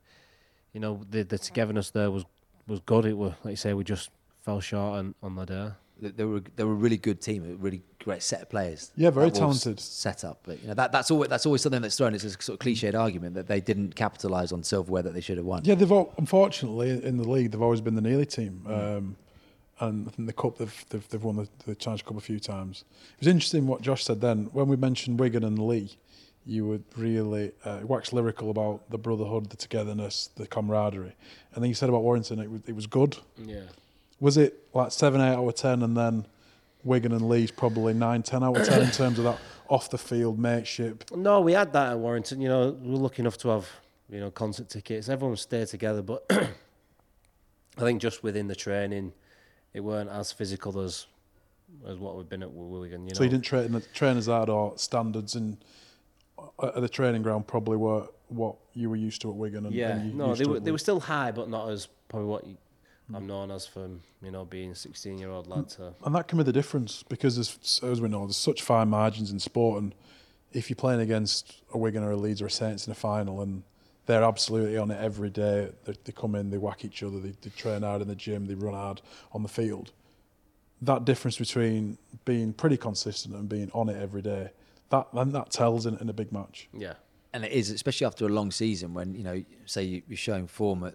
[0.73, 2.25] you know the the togetherness there was
[2.67, 3.05] was good.
[3.07, 4.11] It was like you say, we just
[4.43, 5.69] fell short on on the day.
[6.01, 8.93] They they were they were a really good team, a really great set of players.
[8.97, 9.81] Yeah, very talented.
[9.81, 10.41] set up.
[10.45, 12.15] But you know that that's always that's always something that's thrown.
[12.15, 15.39] It's a sort of cliched argument that they didn't capitalise on silverware that they should
[15.39, 15.63] have won.
[15.65, 18.97] Yeah, they've al- unfortunately in the league they've always been the Nearly team, Mm.
[18.99, 19.17] um,
[19.81, 22.85] and in the cup they've they've, they've won the, the Challenge Cup a few times.
[23.15, 25.97] It was interesting what Josh said then when we mentioned Wigan and Leigh.
[26.49, 31.17] You would really uh, wax lyrical about the brotherhood, the togetherness, the camaraderie,
[31.53, 33.17] and then you said about Warrington it was, it was good.
[33.45, 33.63] Yeah.
[34.21, 36.25] Was it like seven, eight out of ten, and then
[36.85, 39.99] Wigan and Leigh's probably nine, ten out of ten in terms of that off the
[39.99, 41.05] field mateship?
[41.15, 42.41] No, we had that at Warrington.
[42.41, 43.69] You know, we were lucky enough to have
[44.09, 45.09] you know concert tickets.
[45.09, 49.13] Everyone stayed together, but I think just within the training,
[49.75, 51.07] it weren't as physical as
[51.87, 53.03] as what we've been at Wigan.
[53.03, 55.59] You know, So you didn't train train as hard or standards and
[56.39, 59.67] uh, at the training ground probably were what you were used to at Wigan.
[59.67, 62.47] And, yeah, and no, they were they were still high, but not as probably what
[62.47, 62.57] you,
[63.09, 63.17] hmm.
[63.17, 65.83] I'm known as from you know being a 16 year old lad hmm.
[65.83, 65.95] to.
[66.05, 67.39] And that can be the difference because
[67.83, 69.95] as we know, there's such fine margins in sport, and
[70.53, 73.41] if you're playing against a Wigan or a Leeds or a Saints in a final,
[73.41, 73.63] and
[74.07, 77.35] they're absolutely on it every day, they, they come in, they whack each other, they,
[77.43, 79.03] they train hard in the gym, they run hard
[79.33, 79.93] on the field.
[80.83, 84.51] That difference between being pretty consistent and being on it every day,
[84.91, 86.69] that then that tells in, in a big match.
[86.73, 86.95] Yeah,
[87.33, 90.47] and it is especially after a long season when you know say you, you're showing
[90.47, 90.95] form at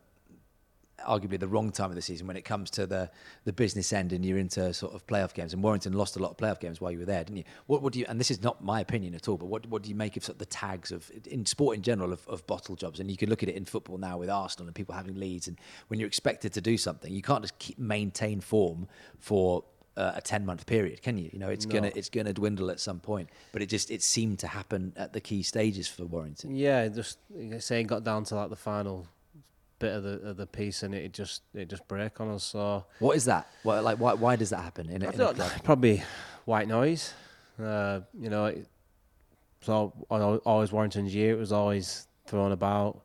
[1.07, 3.09] arguably the wrong time of the season when it comes to the
[3.45, 6.31] the business end and you're into sort of playoff games and Warrington lost a lot
[6.31, 8.31] of playoff games while you were there didn't you what what do you and this
[8.31, 10.39] is not my opinion at all but what what do you make of sort of
[10.39, 13.43] the tags of in sport in general of, of bottle jobs and you can look
[13.43, 16.53] at it in football now with Arsenal and people having leads and when you're expected
[16.53, 18.87] to do something you can't just keep maintain form
[19.19, 19.63] for
[19.97, 21.75] uh, a 10 month period can you you know it's No.
[21.75, 25.11] gonna it's gonna dwindle at some point but it just it seemed to happen at
[25.11, 26.87] the key stages for Warrington yeah.
[26.87, 29.05] Just like I say, it got down to like the final
[29.81, 32.43] bit of the of the piece, and it just it just break on us.
[32.43, 32.85] So.
[32.99, 33.47] What is that?
[33.63, 35.51] What, like, why, why does that happen in in a thought club?
[35.63, 36.03] probably
[36.45, 37.13] white noise.
[37.61, 38.67] Uh, you know, it,
[39.61, 41.33] so al- always Warrington's year.
[41.33, 43.01] It was always thrown about.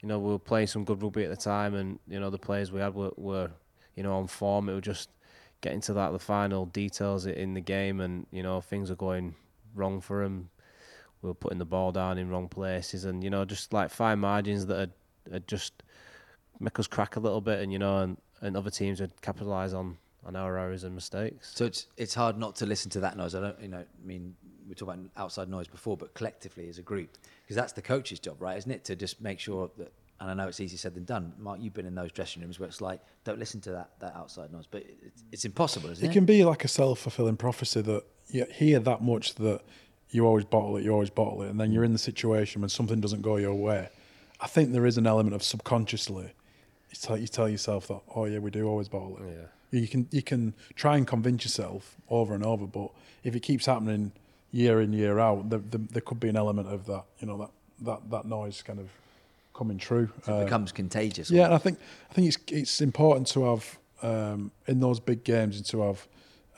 [0.00, 2.38] You know, we were playing some good rugby at the time, and you know the
[2.38, 3.50] players we had were, were
[3.94, 4.68] you know on form.
[4.68, 5.10] It was just
[5.60, 9.34] getting to that the final details in the game, and you know things are going
[9.74, 10.50] wrong for them.
[11.22, 14.20] We were putting the ball down in wrong places, and you know just like fine
[14.20, 14.92] margins that had,
[15.32, 15.82] had just
[16.60, 19.72] make us crack a little bit, and you know, and, and other teams would capitalise
[19.72, 21.52] on on our errors and mistakes.
[21.54, 23.34] So it's it's hard not to listen to that noise.
[23.34, 24.34] I don't, you know, I mean,
[24.68, 28.20] we talked about outside noise before, but collectively as a group, because that's the coach's
[28.20, 28.58] job, right?
[28.58, 29.92] Isn't it to just make sure that?
[30.20, 31.32] And I know it's easier said than done.
[31.38, 34.16] Mark, you've been in those dressing rooms where it's like, don't listen to that that
[34.16, 36.12] outside noise, but it's, it's impossible, isn't It it?
[36.12, 39.60] can be like a self fulfilling prophecy that you hear that much that
[40.10, 42.68] you always bottle it, you always bottle it, and then you're in the situation when
[42.68, 43.88] something doesn't go your way.
[44.40, 46.32] I think there is an element of subconsciously
[46.90, 49.22] you tell, you tell yourself that, oh yeah, we do always bottle it.
[49.72, 49.80] Yeah.
[49.80, 52.90] You can you can try and convince yourself over and over, but
[53.22, 54.12] if it keeps happening
[54.50, 57.36] year in year out, there, there, there could be an element of that, you know,
[57.38, 57.50] that
[57.82, 58.88] that that noise kind of
[59.54, 60.08] coming true.
[60.24, 61.30] So it Um, becomes contagious.
[61.30, 61.78] yeah, and I think
[62.10, 66.08] I think it's it's important to have um, in those big games and to have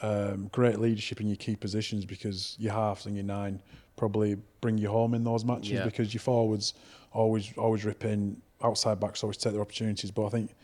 [0.02, 3.60] um, great leadership in your key positions because your halves and your nine
[3.96, 5.84] probably bring you home in those matches Yeah.
[5.84, 6.74] because your forwards
[7.12, 10.10] always always rip in, outside backs always take their opportunities.
[10.10, 10.54] But I think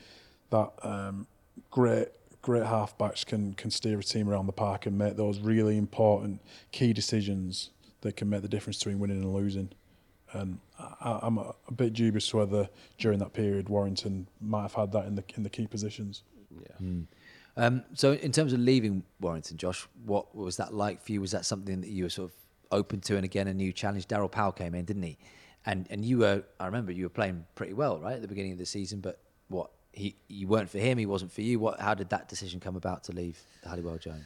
[0.51, 1.27] that um,
[1.71, 2.09] great
[2.43, 6.41] great halfbacks can can steer a team around the park and make those really important
[6.73, 7.71] key decisions
[8.03, 9.71] that can make the difference between winning and losing.
[10.33, 12.69] And I, I'm a, a bit dubious whether
[12.99, 16.23] during that period Warrington might have had that in the in the key positions.
[16.61, 16.87] Yeah.
[17.57, 21.21] Um, so in terms of leaving Warrington, Josh, what was that like for you?
[21.21, 22.37] Was that something that you were sort of
[22.71, 23.17] open to?
[23.17, 24.07] And again, a new challenge.
[24.07, 25.17] Daryl Powell came in, didn't he?
[25.67, 28.53] And and you were I remember you were playing pretty well right at the beginning
[28.53, 31.59] of the season, but what he you weren't for him, he wasn't for you.
[31.59, 34.25] What how did that decision come about to leave Halliwell Jones?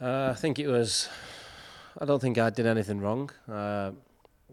[0.00, 1.08] Uh, I think it was.
[2.00, 3.30] I don't think I did anything wrong.
[3.48, 3.92] Uh,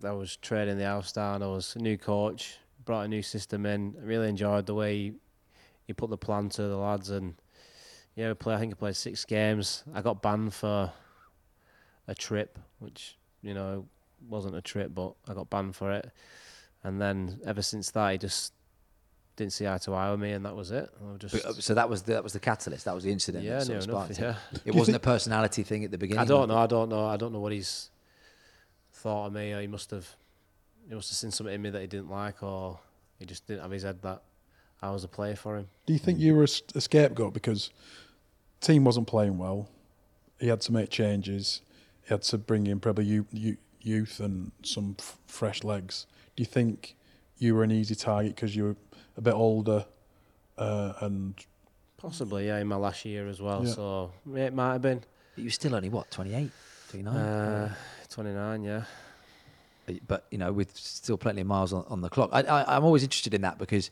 [0.04, 1.42] I was training the house down.
[1.42, 3.96] I was a new coach, brought a new system in.
[4.02, 5.14] I really enjoyed the way he,
[5.88, 7.34] he put the plan to the lads, and
[8.16, 8.56] yeah, we play.
[8.56, 9.84] I think I played six games.
[9.94, 10.92] I got banned for
[12.08, 13.86] a trip, which you know
[14.28, 16.12] wasn't a trip, but I got banned for it.
[16.84, 18.54] And then ever since that, he just
[19.36, 20.90] didn't see eye to eye with me, and that was it.
[21.02, 22.86] I just But, uh, so that was the, that was the catalyst.
[22.86, 23.44] That was the incident.
[23.44, 23.84] yeah, that sort enough.
[23.84, 24.20] sparked it.
[24.20, 24.36] Yeah.
[24.66, 26.22] It wasn't a personality thing at the beginning.
[26.22, 26.58] I don't know.
[26.58, 27.06] I don't know.
[27.06, 27.90] I don't know what he's
[28.94, 29.54] thought of me.
[29.54, 30.08] Or he must have.
[30.88, 32.80] He must have seen something in me that he didn't like, or
[33.20, 34.24] he just didn't have his head that
[34.82, 35.68] I was a player for him.
[35.86, 36.48] Do you think you were a
[36.82, 37.70] scapegoat because
[38.62, 39.70] team wasn't playing well?
[40.40, 41.62] He had to make changes.
[42.04, 46.06] He had to bring in probably you, you, youth and some f- fresh legs.
[46.36, 46.96] Do you think
[47.38, 48.76] you were an easy target because you were
[49.18, 49.86] a bit older
[50.58, 51.34] uh, and
[51.98, 53.66] Possibly, yeah, in my last year as well.
[53.66, 53.74] Yeah.
[53.74, 55.00] So yeah, it might have been.
[55.00, 56.50] But you were still only what 28,
[56.92, 57.14] 29?
[57.16, 57.74] Uh,
[58.10, 58.84] 29, yeah.
[59.86, 62.30] But- but you know, with still plenty of miles on, on the clock.
[62.32, 63.90] I, I, I'm always interested in that because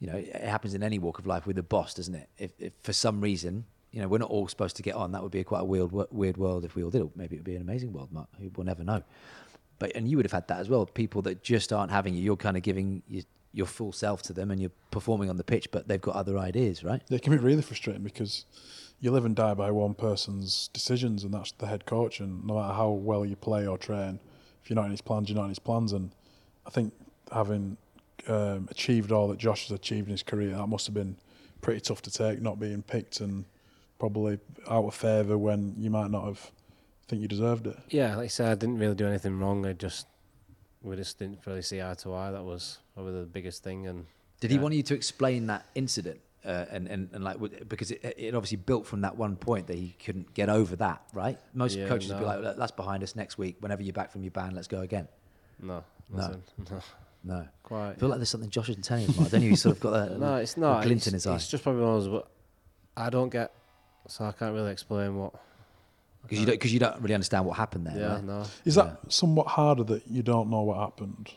[0.00, 2.28] you know it happens in any walk of life with a boss, doesn't it?
[2.38, 3.66] If, if for some reason
[3.96, 5.64] you know we're not all supposed to get on, that would be a quite a
[5.64, 7.00] weird weird world if we all did.
[7.00, 8.28] Or maybe it would be an amazing world, Mark.
[8.54, 9.02] We'll never know.
[9.78, 10.84] But and you would have had that as well.
[10.84, 13.22] People that just aren't having you, you're kind of giving your,
[13.54, 16.36] your full self to them, and you're performing on the pitch, but they've got other
[16.36, 17.00] ideas, right?
[17.10, 18.44] it can be really frustrating because
[19.00, 22.20] you live and die by one person's decisions, and that's the head coach.
[22.20, 24.20] And no matter how well you play or train,
[24.62, 25.94] if you're not in his plans, you're not in his plans.
[25.94, 26.10] And
[26.66, 26.92] I think
[27.32, 27.78] having
[28.28, 31.16] um, achieved all that Josh has achieved in his career, that must have been
[31.62, 33.46] pretty tough to take, not being picked and
[33.98, 34.38] probably
[34.68, 36.50] out of favour when you might not have
[37.08, 37.76] think you deserved it.
[37.90, 39.64] Yeah, like I said, I didn't really do anything wrong.
[39.66, 40.06] I just
[40.82, 42.30] we just didn't really see eye to eye.
[42.32, 43.86] That was probably the biggest thing.
[43.86, 44.06] And
[44.40, 46.20] Did he want you to explain that incident?
[46.44, 47.38] Uh, and, and, and like
[47.68, 51.02] because it, it obviously built from that one point that he couldn't get over that
[51.12, 53.92] right most Yeah, coaches would be like "Look, that's behind us next week whenever you're
[53.92, 55.08] back from your ban let's go again
[55.60, 56.18] no, No.
[56.18, 56.42] nothing.
[56.68, 56.80] No,
[57.24, 57.98] no I quite.
[57.98, 59.30] feel like there's something Josh isn't telling us Mark.
[59.32, 60.82] don't you he's sort of got that No, it's little not.
[60.84, 62.12] glint It's, in his eye it's just probably one of those.
[62.12, 62.30] But
[62.96, 63.50] I don't get,
[64.08, 65.32] so I can't really explain what.
[66.22, 68.24] because you don't because you don't really understand what happened there Yeah, right?
[68.24, 68.44] no.
[68.64, 71.32] Is that somewhat harder that you don't know what happened,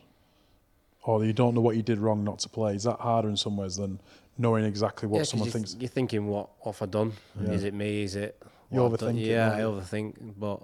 [1.04, 2.76] or you don't know what you did wrong not to play?
[2.76, 4.00] Is that harder in some ways than
[4.38, 5.76] knowing exactly what Yeah, 'cause someone you thinks?
[5.80, 7.14] You're thinking, what, what have I done?
[7.42, 7.52] Yeah.
[7.52, 8.04] Is it me?
[8.04, 8.42] Is it?
[8.72, 10.14] You what I've overthink it, Yeah, I overthink.
[10.38, 10.62] But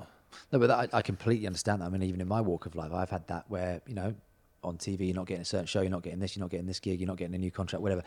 [0.51, 1.85] No, but that, I, I completely understand that.
[1.85, 4.13] I mean, even in my walk of life, I've had that where you know,
[4.63, 6.65] on TV, you're not getting a certain show, you're not getting this, you're not getting
[6.67, 8.03] this gig, you're not getting a new contract, whatever.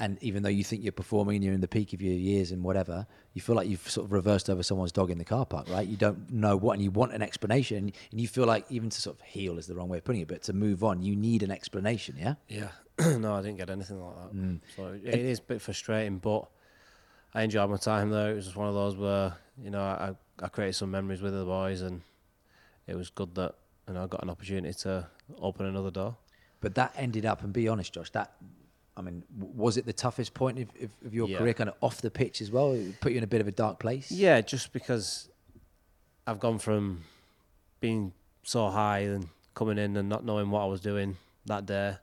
[0.00, 2.50] And even though you think you're performing and you're in the peak of your years
[2.52, 5.44] and whatever, you feel like you've sort of reversed over someone's dog in the car
[5.44, 5.86] park, right?
[5.86, 9.00] You don't know what, and you want an explanation, and you feel like even to
[9.00, 11.14] sort of heal is the wrong way of putting it, but to move on, you
[11.14, 12.34] need an explanation, yeah.
[12.48, 12.70] yeah,
[13.18, 14.34] no, I didn't get anything like that.
[14.34, 14.60] Mm.
[14.74, 16.48] So it it is a bit frustrating, but
[17.34, 18.32] I enjoyed my time there.
[18.32, 21.34] It was just one of those where you know I I created some memories with
[21.34, 22.00] the boys, and
[22.86, 23.54] it was good that
[23.86, 25.06] you know I got an opportunity to
[25.40, 26.16] open another door.
[26.60, 28.32] But that ended up, and be honest, Josh, that.
[29.00, 31.38] I mean, was it the toughest point of, of, of your Yeah.
[31.38, 32.72] career, kind of off the pitch as well?
[32.72, 34.10] It put you in a bit of a dark place.
[34.10, 35.28] Yeah, just because
[36.26, 37.04] I've gone from
[37.80, 41.96] being so high and coming in and not knowing what I was doing that day.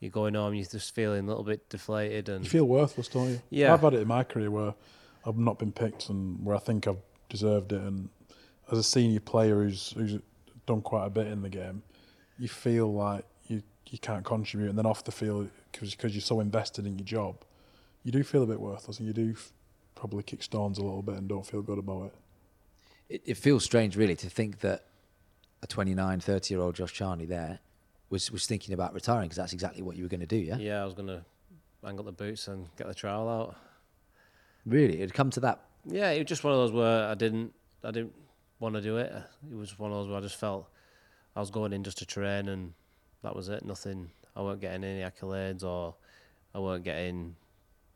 [0.00, 3.30] You're going home, you're just feeling a little bit deflated, and You feel worthless, don't
[3.30, 3.40] you?
[3.50, 3.72] Yeah.
[3.72, 4.74] I've had it in my career where
[5.24, 7.80] I've not been picked and where I think I've deserved it.
[7.80, 8.08] And
[8.70, 10.18] as a senior player who's who's
[10.66, 11.82] done quite a bit in the game,
[12.38, 15.48] you feel like you you can't contribute, and then off the field
[15.80, 17.36] because you're so invested in your job,
[18.02, 19.52] you do feel a bit worthless, and you do f-
[19.94, 22.14] probably kick stones a little bit and don't feel good about it.
[23.08, 24.84] it, it feels strange really to think that
[25.62, 27.58] a 29 30 year old josh charnley there
[28.10, 30.56] was was thinking about retiring because that's exactly what you were going to do yeah?
[30.58, 31.24] yeah, I was gonna
[31.82, 33.56] hang up the boots and get the trial out.
[34.66, 37.14] really it had come to that Yeah, it was just one of those where I
[37.14, 38.12] didn't, I didn't
[38.60, 39.12] want to do it.
[39.50, 40.68] It was one of those where I just felt
[41.34, 42.72] I was going in just to train, and
[43.22, 43.64] that was it.
[43.64, 44.10] Nothing.
[44.36, 45.94] I weren't getting any accolades, or
[46.54, 47.34] I weren't getting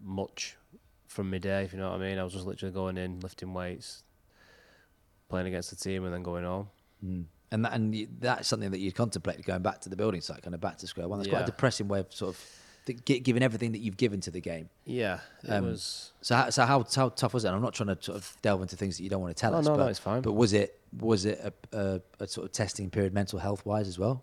[0.01, 0.57] much
[1.07, 1.65] from my day.
[1.65, 4.03] If you know what I mean, I was just literally going in, lifting weights,
[5.29, 6.69] playing against the team, and then going home.
[7.05, 7.25] mm.
[7.53, 10.55] and that, and that's something that you'd contemplated going back to the building site kind
[10.55, 12.45] of back to square one that's quite a depressing way of sort of
[12.87, 16.13] th- giving everything that you've given to the game Yeah, it Um, was.
[16.23, 18.37] so how, so how, how tough was it And i'm not trying to sort of
[18.43, 20.23] delve into things that you don't want to tell us no, no, but, it's fine.
[20.23, 21.41] but was it was it
[21.73, 24.23] a, a, a sort of testing period mental health wise as well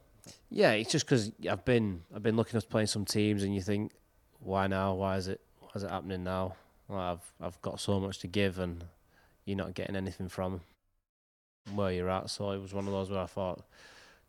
[0.49, 3.61] Yeah, it's just because I've been I've been looking at playing some teams, and you
[3.61, 3.91] think,
[4.39, 4.93] why now?
[4.93, 6.55] Why is it why is it happening now?
[6.89, 8.83] Like I've I've got so much to give, and
[9.45, 10.61] you're not getting anything from
[11.73, 12.29] where you're at.
[12.29, 13.65] So it was one of those where I thought,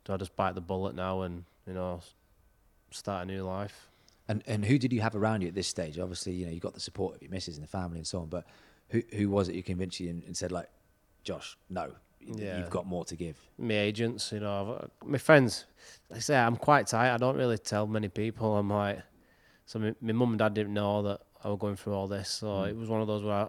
[0.05, 2.01] do I just bite the bullet now and you know
[2.91, 3.89] start a new life?
[4.27, 5.97] And and who did you have around you at this stage?
[5.99, 8.19] Obviously, you know you got the support of your missus and the family and so
[8.19, 8.27] on.
[8.27, 8.45] But
[8.89, 10.69] who who was it who convinced you and, and said like,
[11.23, 12.59] Josh, no, Yeah.
[12.59, 13.37] you've got more to give.
[13.57, 15.65] my agents, you know, I've, my friends.
[16.13, 17.13] I say I'm quite tight.
[17.13, 18.55] I don't really tell many people.
[18.57, 18.99] I'm like,
[19.65, 22.29] so my, my mum and dad didn't know that I was going through all this.
[22.29, 22.69] So Mm.
[22.69, 23.47] it was one of those where I,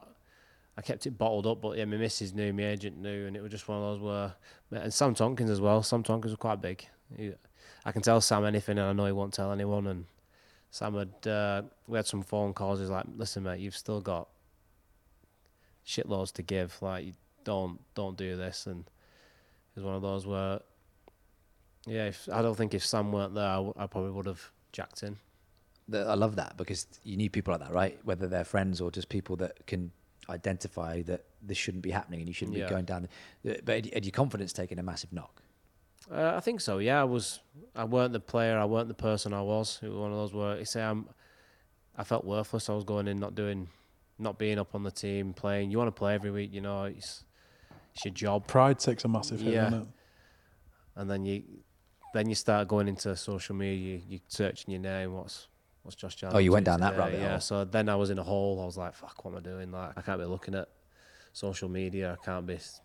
[0.77, 1.61] I kept it bottled up.
[1.61, 4.01] But yeah, my missus knew, my agent knew, and it was just one of those
[4.71, 4.83] where.
[4.83, 5.83] And Sam Tomkins as well.
[5.83, 6.87] Sam Tomkins was quite big.
[7.17, 7.33] He,
[7.85, 9.87] I can tell Sam anything, and I know he won't tell anyone.
[9.89, 10.05] And
[10.71, 12.79] Sam had uh, we had some phone calls.
[12.81, 14.29] He's like, "Listen, mate, you've still got
[15.87, 16.77] shitloads to give.
[16.81, 17.13] Like, you
[17.45, 20.61] don't don't do this." And it was one of those where,
[21.87, 24.51] yeah, if, I don't think if Sam weren't there, I, w- I probably would have
[24.73, 25.17] jacked in.
[25.93, 27.99] I love that because you need people like that, right?
[28.05, 29.91] Whether they're friends or just people that can
[30.29, 32.67] identify that this shouldn't be happening and you shouldn't Yeah.
[32.67, 33.09] be going down.
[33.43, 35.43] The, but had, had your confidence taken a massive knock?
[36.11, 36.79] Uh, I think so.
[36.79, 37.41] Yeah, I was.
[37.75, 38.59] I weren't the player.
[38.59, 39.79] I weren't the person I was.
[39.83, 41.09] It was one of those where you say I'm.
[41.97, 42.69] I felt worthless.
[42.71, 43.69] I was going in, not doing,
[44.19, 45.71] not being up on the team, playing.
[45.71, 46.85] You want to play every week, you know.
[46.85, 47.25] It's,
[47.95, 48.47] it's your job.
[48.47, 49.65] Pride takes a massive hit, Yeah.
[49.65, 49.89] doesn't it?
[50.97, 51.43] and then you
[52.13, 55.47] then you start going into social media you, you searching your name what's
[55.83, 57.17] what's Josh Jarvis Oh, you went doing down that today?
[57.17, 59.37] rabbit yeah so then I was in a hole I was like fuck what am
[59.39, 60.69] I doing like I can't be looking at
[61.33, 62.81] social media I can't be so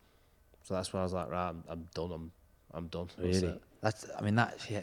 [0.75, 2.31] that's where I was like right I'm, I'm done I'm
[2.73, 3.59] I'm done Really?
[3.81, 4.05] That's.
[4.17, 4.59] I mean, that.
[4.69, 4.81] Yeah,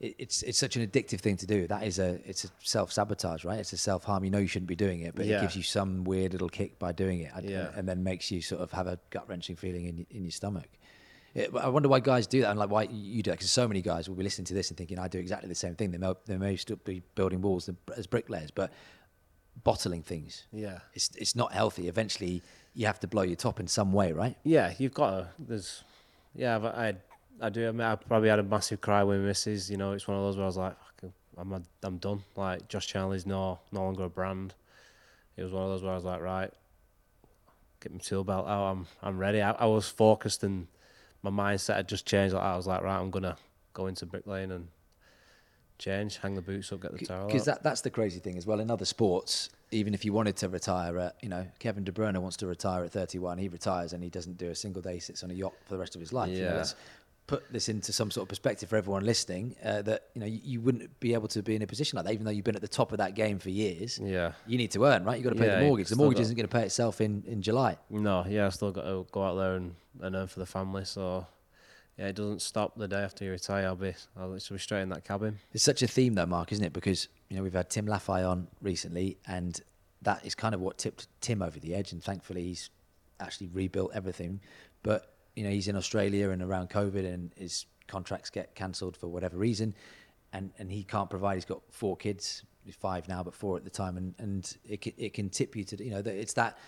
[0.00, 1.66] it, it's it's such an addictive thing to do.
[1.66, 2.18] That is a.
[2.28, 3.58] It's a self sabotage, right?
[3.58, 4.24] It's a self harm.
[4.24, 6.78] You know you shouldn't be doing it, but it gives you some weird little kick
[6.78, 7.70] by doing it, and, Yeah.
[7.76, 10.30] and then makes you sort of have a gut wrenching feeling in your- in your
[10.32, 10.68] stomach.
[11.34, 13.38] It, I wonder why guys do that, and like why you do that.
[13.38, 15.54] Because so many guys will be listening to this and thinking, "I do exactly the
[15.56, 18.72] same thing." They may, they may still be building walls as bricklayers, but
[19.62, 20.44] bottling things.
[20.52, 21.88] yeah It's it's not healthy.
[21.88, 22.42] Eventually,
[22.74, 24.36] you have to blow your top in some way, right?
[24.44, 25.84] yeah you've got to there's
[26.34, 26.94] yeah I've, I
[27.40, 29.92] I do I, mean, I probably had a massive cry when my missus you know
[29.92, 30.76] it's one of those where I was like
[31.36, 34.54] I'm I'm done like Josh Charnley's no no longer a brand
[35.36, 36.52] it was one of those where I was like right
[37.80, 40.66] get my tool belt out I'm I'm ready I, I was focused and
[41.22, 42.42] my mindset had just changed like.
[42.42, 43.36] I was like right I'm gonna
[43.72, 44.68] go into Brick Lane and
[45.78, 48.46] change hang the boots up get the towel Because that, that's the crazy thing as
[48.46, 48.60] well.
[48.60, 52.16] In other sports, even if you wanted to retire at, you know, Kevin De Bruyne
[52.18, 55.24] wants to retire at 31, he retires and he doesn't do a single day, sits
[55.24, 56.30] on a yacht for the rest of his life.
[56.30, 56.64] You know, Yeah.
[57.26, 60.40] Put this into some sort of perspective for everyone listening uh, that, you know, you,
[60.44, 62.54] you wouldn't be able to be in a position like that, even though you've been
[62.54, 63.98] at the top of that game for years.
[64.02, 65.14] yeah You need to earn, right?
[65.16, 65.88] You've got to pay Yeah, the mortgage.
[65.88, 67.78] The mortgage got- isn't going to pay itself in, in July.
[67.88, 70.84] No, yeah, I still got to go out there and, and earn for the family.
[70.84, 71.26] So,
[71.98, 73.68] yeah, it doesn't stop the day after you retire.
[73.68, 75.38] I'll be, I'll literally be straight in that cabin.
[75.54, 76.74] It's such a theme, though, Mark, isn't it?
[76.74, 79.58] Because you know we've had Tim Lafai on recently, and
[80.02, 81.92] that is kind of what tipped Tim over the edge.
[81.92, 82.68] And thankfully, he's
[83.18, 84.40] actually rebuilt everything.
[84.82, 89.08] But you know, he's in Australia and around COVID, and his contracts get cancelled for
[89.08, 89.74] whatever reason,
[90.32, 91.34] and and he can't provide.
[91.34, 92.42] He's got four kids,
[92.78, 95.64] five now, but four at the time, and and it can, it can tip you
[95.64, 96.58] to you know it's that.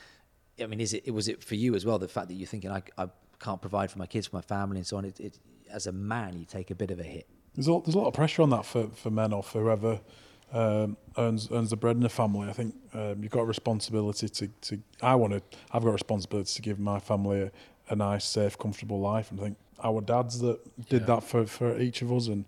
[0.60, 1.98] I mean, is it was it for you as well?
[1.98, 3.08] The fact that you're thinking I I
[3.38, 5.04] can't provide for my kids, for my family, and so on.
[5.04, 5.38] It, it
[5.70, 7.26] as a man, you take a bit of a hit.
[7.54, 10.00] There's a, there's a lot of pressure on that for, for men or for whoever
[10.52, 12.48] um, earns earns the bread in the family.
[12.48, 15.42] I think um, you've got a responsibility to, to I want to
[15.72, 17.52] I've got a responsibility to give my family a,
[17.88, 19.30] a nice, safe, comfortable life.
[19.30, 20.58] And I think our dads that
[20.88, 21.06] did Yeah.
[21.06, 22.44] that for, for each of us, and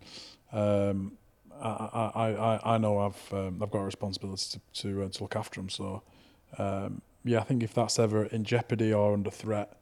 [0.52, 1.12] um,
[1.60, 5.22] I, I, I, I- know I've um, I've got a responsibility to to, uh, to
[5.24, 5.68] look after them.
[5.68, 6.02] So
[6.58, 9.76] um, yeah, I think if that's ever in jeopardy or under threat,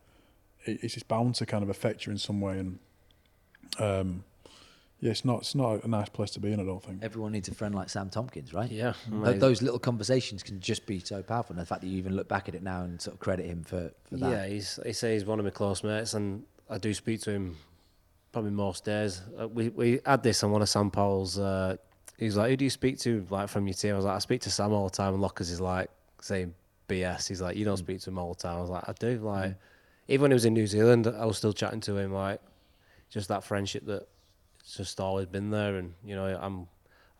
[0.64, 2.59] it, it's bound to kind of affect you in some way.
[2.59, 2.78] And
[3.78, 4.24] um,
[5.01, 6.61] yeah, it's not it's not a nice place to be in.
[6.61, 7.03] I don't think.
[7.03, 8.70] Everyone needs a friend like Sam Tomkins, right?
[8.70, 8.94] Yeah,
[9.24, 11.55] Th- those little conversations can just be so powerful.
[11.55, 13.47] And the fact that you even look back at it now and sort of credit
[13.47, 14.30] him for, for that.
[14.30, 17.30] Yeah, he's he says he's one of my close mates, and I do speak to
[17.30, 17.57] him
[18.32, 19.22] probably most days.
[19.38, 21.38] Uh, we we had this on one of Sam Powell's.
[21.38, 21.76] Uh,
[22.18, 24.20] he's like, "Who do you speak to like from your team?" I was like, "I
[24.20, 25.90] speak to Sam all the time." And Lockers is like
[26.22, 26.55] saying
[26.88, 27.28] BS.
[27.28, 29.18] He's like, "You don't speak to him all the time." I was like, "I do."
[29.18, 29.57] Like,
[30.09, 32.14] even when he was in New Zealand, I was still chatting to him.
[32.14, 32.40] Like,
[33.11, 34.09] just that friendship that it's
[34.74, 36.66] just always been there, and you know, I'm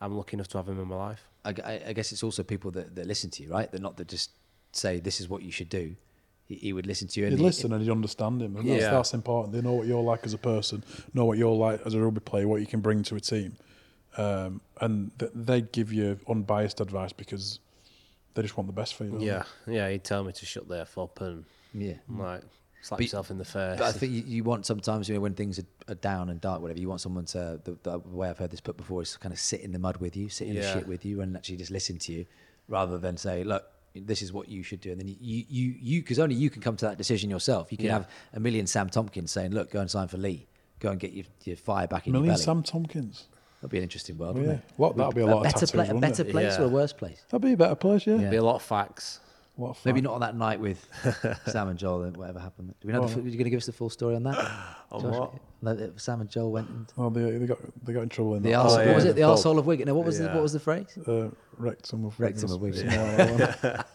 [0.01, 1.21] I'm lucky enough to have him in my life.
[1.45, 3.71] I, I- I guess it's also people that, that listen to you, right?
[3.71, 4.31] That not that just
[4.73, 5.95] say this is what you should do.
[6.45, 7.25] He, he would listen to you.
[7.25, 8.91] He'd And he- listen and he'd understand him, and that's, Yeah.
[8.91, 9.53] that's important.
[9.53, 10.83] They know what you're like as a person,
[11.13, 13.55] know what you're like as a rugby player, what you can bring to a team,
[14.17, 17.59] um, and th- they'd give you unbiased advice because
[18.33, 19.11] they just want the best for you.
[19.11, 19.25] don't they?
[19.25, 19.89] Yeah, yeah.
[19.89, 21.43] He'd tell me to shut the f up and
[21.73, 21.93] yeah.
[22.09, 22.43] like
[22.87, 23.77] slap But- yourself in the face.
[23.77, 26.39] But I think you, you want sometimes, you know, when things are, are down and
[26.41, 29.11] dark, whatever, you want someone to, the, the way I've heard this put before is
[29.13, 30.73] to kind of sit in the mud with you, sit in the Yeah.
[30.73, 32.25] shit with you and actually just listen to you
[32.67, 33.63] rather than say, look,
[33.95, 34.91] this is what you should do.
[34.91, 35.15] And then you,
[35.49, 37.71] you, you, because only you can come to that decision yourself.
[37.71, 37.93] You can Yeah.
[37.93, 40.47] have a million Sam Tomkins saying, look, go and sign for Leigh.
[40.79, 42.43] go and get your, your fire back in Million your belly.
[42.43, 43.25] Sam Tomkins.
[43.61, 44.79] That'd be an interesting world, Oh, wouldn't it?
[44.79, 46.29] Lot- that'd be a lot of better, tattoos, pla- a better it?
[46.31, 46.61] place Yeah.
[46.61, 47.23] or a worse place?
[47.29, 48.17] That'd be a better place, yeah.
[48.17, 48.29] Yeah.
[48.29, 49.19] Be a lot of facts.
[49.57, 49.79] What a.
[49.87, 50.87] Maybe not on that night with
[51.47, 52.73] Sam and Joel and whatever happened.
[52.79, 53.05] Do we know?
[53.07, 54.37] the, are you going to give us the full story on that?
[54.91, 55.11] On Josh?
[55.19, 55.33] what?
[55.61, 58.43] Like, Sam and Joel went and Oh, they, they got they got in trouble in
[58.43, 59.07] the arse, Oh, what was it?
[59.09, 59.87] The the arsehole of Wigan.
[59.87, 60.97] No, what was the, what was the phrase?
[61.05, 62.51] Uh, rectum of Rectum Wiggins.
[62.53, 62.93] of Wiggins.
[62.93, 63.87] Something like that.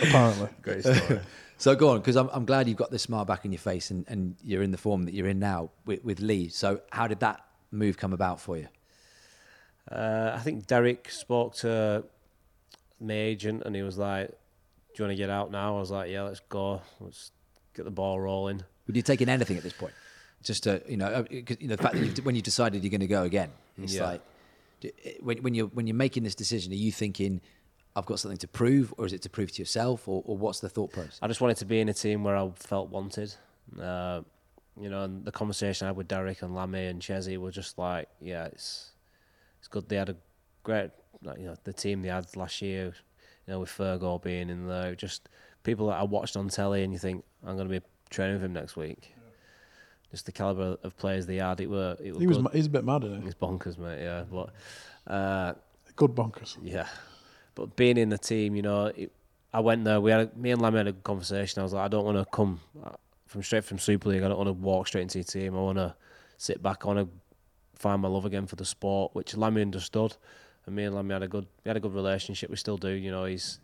[0.00, 0.48] Apparently.
[0.62, 1.20] Great story.
[1.56, 3.90] So go on, because I'm, I'm glad you've got the smile back in your face
[3.90, 6.48] and, and you're in the form that you're in now with, with Leigh.
[6.48, 8.68] So how did that move come about for you?
[9.90, 12.04] Uh, I think Derek spoke to
[13.00, 14.34] my agent and he was like, "Do
[15.02, 16.82] you want to get out now?" I was like, "Yeah, let's go.
[17.00, 17.32] Let's
[17.74, 19.94] get the ball rolling." Would you taking anything at this point?
[20.42, 22.82] Just to you know, uh, 'cause, you know, the fact that you've, when you decided
[22.82, 24.06] you're going to go again, it's Yeah.
[24.06, 24.22] like
[25.20, 27.40] when, when you're when you're making this decision, are you thinking,
[27.94, 30.60] "I've got something to prove," or is it to prove to yourself, or, or what's
[30.60, 31.18] the thought process?
[31.20, 33.34] I just wanted to be in a team where I felt wanted.
[33.78, 34.22] Uh,
[34.80, 37.76] you know, and the conversation I had with Derek and Lammy and Chesney were just
[37.76, 38.92] like, yeah, it's
[39.58, 39.88] it's good.
[39.90, 40.16] They had a
[40.62, 40.90] great,
[41.22, 42.94] like, you know, the team they had last year.
[43.50, 45.28] You know, with Fergo being in there, just
[45.64, 48.44] people that I watched on telly, and you think I'm going to be training with
[48.44, 49.12] him next week.
[50.12, 52.46] Just the caliber of players they had, it were it were He was good.
[52.52, 53.26] he's a bit mad, isn't he?
[53.26, 54.02] It's bonkers, mate.
[54.02, 54.50] Yeah, but
[55.12, 55.54] uh,
[55.96, 56.58] Good bonkers.
[56.62, 56.86] yeah,
[57.56, 59.10] but being in the team, you know, it,
[59.52, 60.00] I went there.
[60.00, 61.58] We had a, me and Lammy had a conversation.
[61.58, 62.90] I was like, I don't want to come uh,
[63.26, 64.22] from straight from Super League.
[64.22, 65.56] I don't want to walk straight into your team.
[65.56, 65.92] I want to
[66.38, 66.84] sit back.
[66.84, 67.08] I want to
[67.74, 70.16] find my love again for the sport, which Lammy understood.
[70.70, 72.48] And me and Lammy had a good, we had a good relationship.
[72.48, 72.90] We still do.
[72.90, 73.58] You know, he's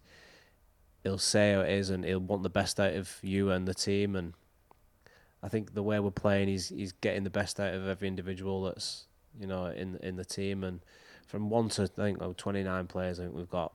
[1.05, 3.75] he'll say how it is, and he'll want the best out of you and the
[3.75, 4.17] team.
[4.17, 4.33] And
[5.41, 8.65] I think the way we're playing, he's he's getting the best out of every individual
[8.65, 9.05] that's
[9.39, 10.65] you know in in the team.
[10.65, 10.81] And
[11.29, 13.73] from one to I think oh, 29 players, I think we've got.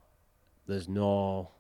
[0.67, 1.51] There's no,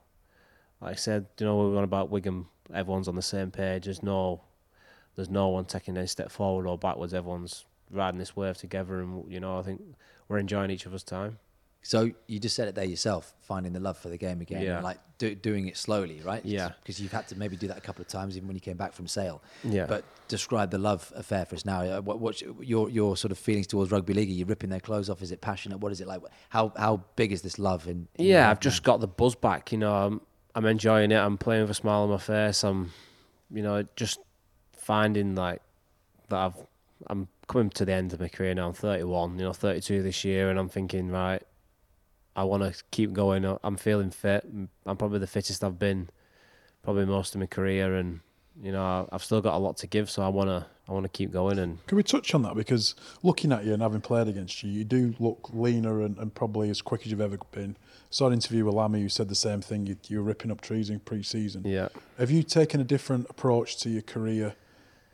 [0.81, 2.47] like I said, you know, we were on about Wigan.
[2.73, 3.85] Everyone's on the same page.
[3.85, 4.41] There's no,
[5.15, 7.13] there's no one taking any step forward or backwards.
[7.13, 9.81] Everyone's riding this wave together, and you know, I think
[10.27, 11.39] we're enjoying each other's time.
[11.83, 14.81] So you just said it there yourself, finding the love for the game again, Yeah.
[14.81, 16.43] like do, doing it slowly, right?
[16.45, 16.71] Yeah.
[16.81, 18.77] Because you've had to maybe do that a couple of times, even when you came
[18.77, 19.41] back from Sale.
[19.63, 19.87] Yeah.
[19.87, 21.99] But describe the love affair for us now.
[22.01, 24.29] What, what's your your sort of feelings towards rugby league?
[24.29, 25.21] Are you ripping their clothes off?
[25.23, 25.79] Is it passionate?
[25.79, 26.21] What is it like?
[26.49, 28.07] How how big is this love in?
[28.15, 29.71] in Yeah, I've just got the buzz back.
[29.71, 30.21] You know, I'm
[30.53, 31.17] I'm enjoying it.
[31.17, 32.63] I'm playing with a smile on my face.
[32.63, 32.91] I'm,
[33.49, 34.19] you know, just
[34.73, 35.61] finding like
[36.29, 36.37] that.
[36.37, 36.55] I've
[37.07, 38.67] I'm coming to the end of my career now.
[38.67, 39.37] I'm 31.
[39.39, 41.41] You know, 32 this year, and I'm thinking, right,
[42.35, 43.45] I want to keep going.
[43.63, 44.45] I'm feeling fit.
[44.85, 46.09] I'm probably the fittest I've been,
[46.83, 48.21] probably most of my career, and
[48.61, 50.09] you know, I've still got a lot to give.
[50.09, 52.55] So I wanna I wanna keep going and Can we touch on that?
[52.55, 56.33] Because looking at you and having played against you, you do look leaner and, and
[56.33, 57.77] probably as quick as you've ever been.
[58.09, 59.85] saw an interview with Lammy who said the same thing.
[59.85, 61.63] You, you were ripping up trees in pre-season.
[61.65, 61.89] yeah.
[62.17, 64.55] Have you taken a different approach to your career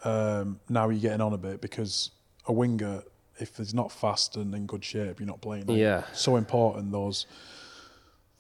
[0.04, 1.62] um, now you're getting on a bit?
[1.62, 2.12] Because
[2.46, 3.04] a winger,
[3.40, 5.68] if he's not fast and in good shape, you're not playing.
[5.68, 5.76] him.
[5.76, 6.04] Yeah.
[6.14, 7.26] So important those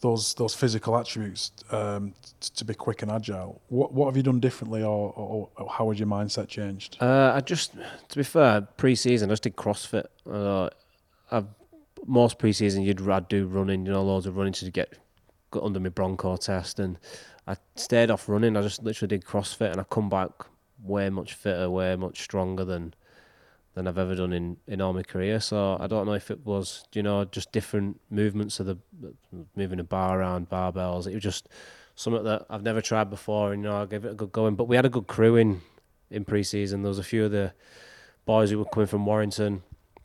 [0.01, 3.61] those those physical attributes um, t- to be quick and agile.
[3.69, 6.97] What what have you done differently, or, or, or how has your mindset changed?
[7.01, 10.05] Uh, I just, to be fair, pre-season I just did CrossFit.
[10.29, 10.69] Uh,
[11.31, 11.47] I've
[12.05, 14.97] most pre-season you'd I'd do running, you know, loads of running to get
[15.51, 16.97] got under my Bronco test, and
[17.47, 18.55] I stayed off running.
[18.55, 20.31] I just literally did CrossFit, and I come back
[20.83, 22.93] way much fitter, way much stronger than
[23.77, 25.39] than I've ever done in, in all my career.
[25.39, 28.77] So I don't know if it was, you know, just different movements of the
[29.55, 31.05] moving a bar around, barbells.
[31.05, 31.47] It was just
[31.93, 34.55] something that I've never tried before, and you know, I gave it a good going.
[34.55, 35.61] But we had a good crew in
[36.09, 36.81] in pre-season.
[36.81, 37.53] There was a few of the
[38.25, 39.61] boys who were coming from Warrington,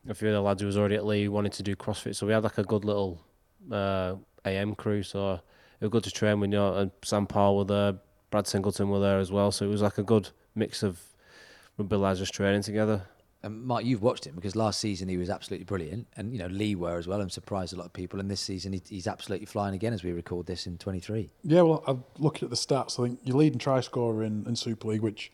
[0.06, 2.14] a few of the lads who was already at Leigh wanted to do CrossFit.
[2.14, 3.22] So we had like a good little
[3.70, 5.02] uh, AM crew.
[5.02, 5.40] So it
[5.80, 7.94] was good to train with, you know, and Sam Paul were there,
[8.30, 9.50] Brad Singleton were there as well.
[9.50, 11.00] So it was like a good mix of
[11.78, 13.06] rugby lads just training together.
[13.44, 16.46] And Mark, you've watched him because last season he was absolutely brilliant, and you know
[16.46, 18.20] Leigh were as well, and surprised a lot of people.
[18.20, 21.30] And this season he, he's absolutely flying again as we record this in 23.
[21.42, 23.00] Yeah, well, I'm looking at the stats.
[23.00, 25.32] I think you're leading try scorer in, in Super League, which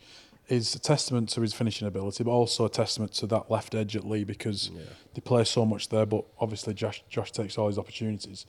[0.48, 3.94] is a testament to his finishing ability, but also a testament to that left edge
[3.94, 4.70] at Leigh because
[5.14, 6.06] they play so much there.
[6.06, 8.46] But obviously, Josh, Josh takes all his opportunities.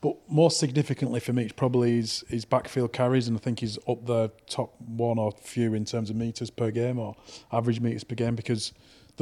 [0.00, 3.78] But more significantly for me, it's probably his, his backfield carries, and I think he's
[3.86, 7.14] up there top one or few in terms of meters per game or
[7.52, 8.72] average meters per game because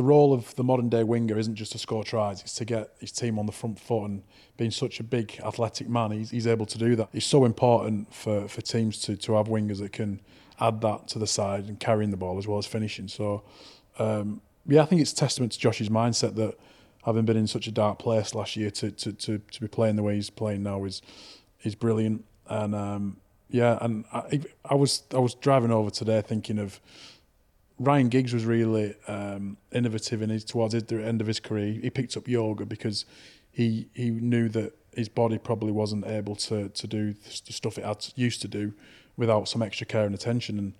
[0.00, 2.94] the role of the modern day winger isn't just to score tries, it's to get
[3.00, 4.22] his team on the front foot and
[4.56, 7.10] being such a big athletic man, he's, he's able to do that.
[7.12, 10.22] It's so important for, for teams to, to have wingers that can
[10.58, 13.08] add that to the side and carrying the ball as well as finishing.
[13.08, 13.42] So,
[13.98, 16.58] um, yeah, I think it's testament to Josh's mindset that
[17.04, 19.96] having been in such a dark place last year to, to, to, to be playing
[19.96, 21.02] the way he's playing now is
[21.62, 22.24] is brilliant.
[22.46, 23.16] And um,
[23.50, 26.80] yeah, and I, I was I was driving over today thinking of
[27.80, 31.72] Ryan Giggs was really um, innovative in his towards the end of his career.
[31.82, 33.06] He picked up yoga because
[33.50, 37.14] he he knew that his body probably wasn't able to to do
[37.46, 38.74] the stuff it had used to do
[39.16, 40.74] without some extra care and attention.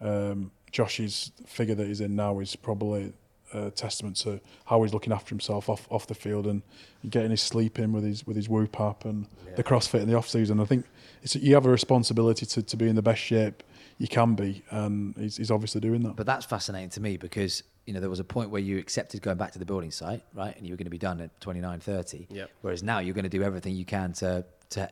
[0.00, 3.12] And um, Josh's figure that he's in now is probably
[3.52, 6.62] a testament to how he's looking after himself off off the field and
[7.10, 9.56] getting his sleep in with his with his whoop up and Yeah.
[9.56, 10.60] the CrossFit in the off season.
[10.60, 10.84] I think
[11.22, 13.64] it's, you have a responsibility to, to be in the best shape
[13.98, 16.16] you can be, and he's, he's obviously doing that.
[16.16, 19.20] But that's fascinating to me because you know there was a point where you accepted
[19.22, 21.40] going back to the building site, right, and you were going to be done at
[21.40, 22.26] 29, 30.
[22.30, 22.50] Yep.
[22.62, 24.88] Whereas now you're going to do everything you can to to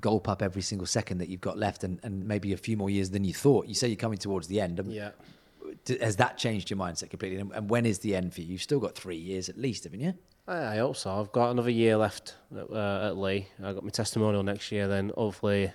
[0.00, 2.90] gulp up every single second that you've got left, and, and maybe a few more
[2.90, 3.66] years than you thought.
[3.66, 4.80] You say you're coming towards the end.
[4.80, 5.10] Um, Yeah.
[6.00, 7.38] Has that changed your mindset completely?
[7.38, 8.52] And, and when is the end for you?
[8.52, 10.14] You've still got three years at least, haven't you?
[10.48, 11.10] I, I hope so.
[11.10, 13.48] I've got another year left at, uh, at Leigh.
[13.62, 14.88] I got my testimonial next year.
[14.88, 15.72] Then hopefully,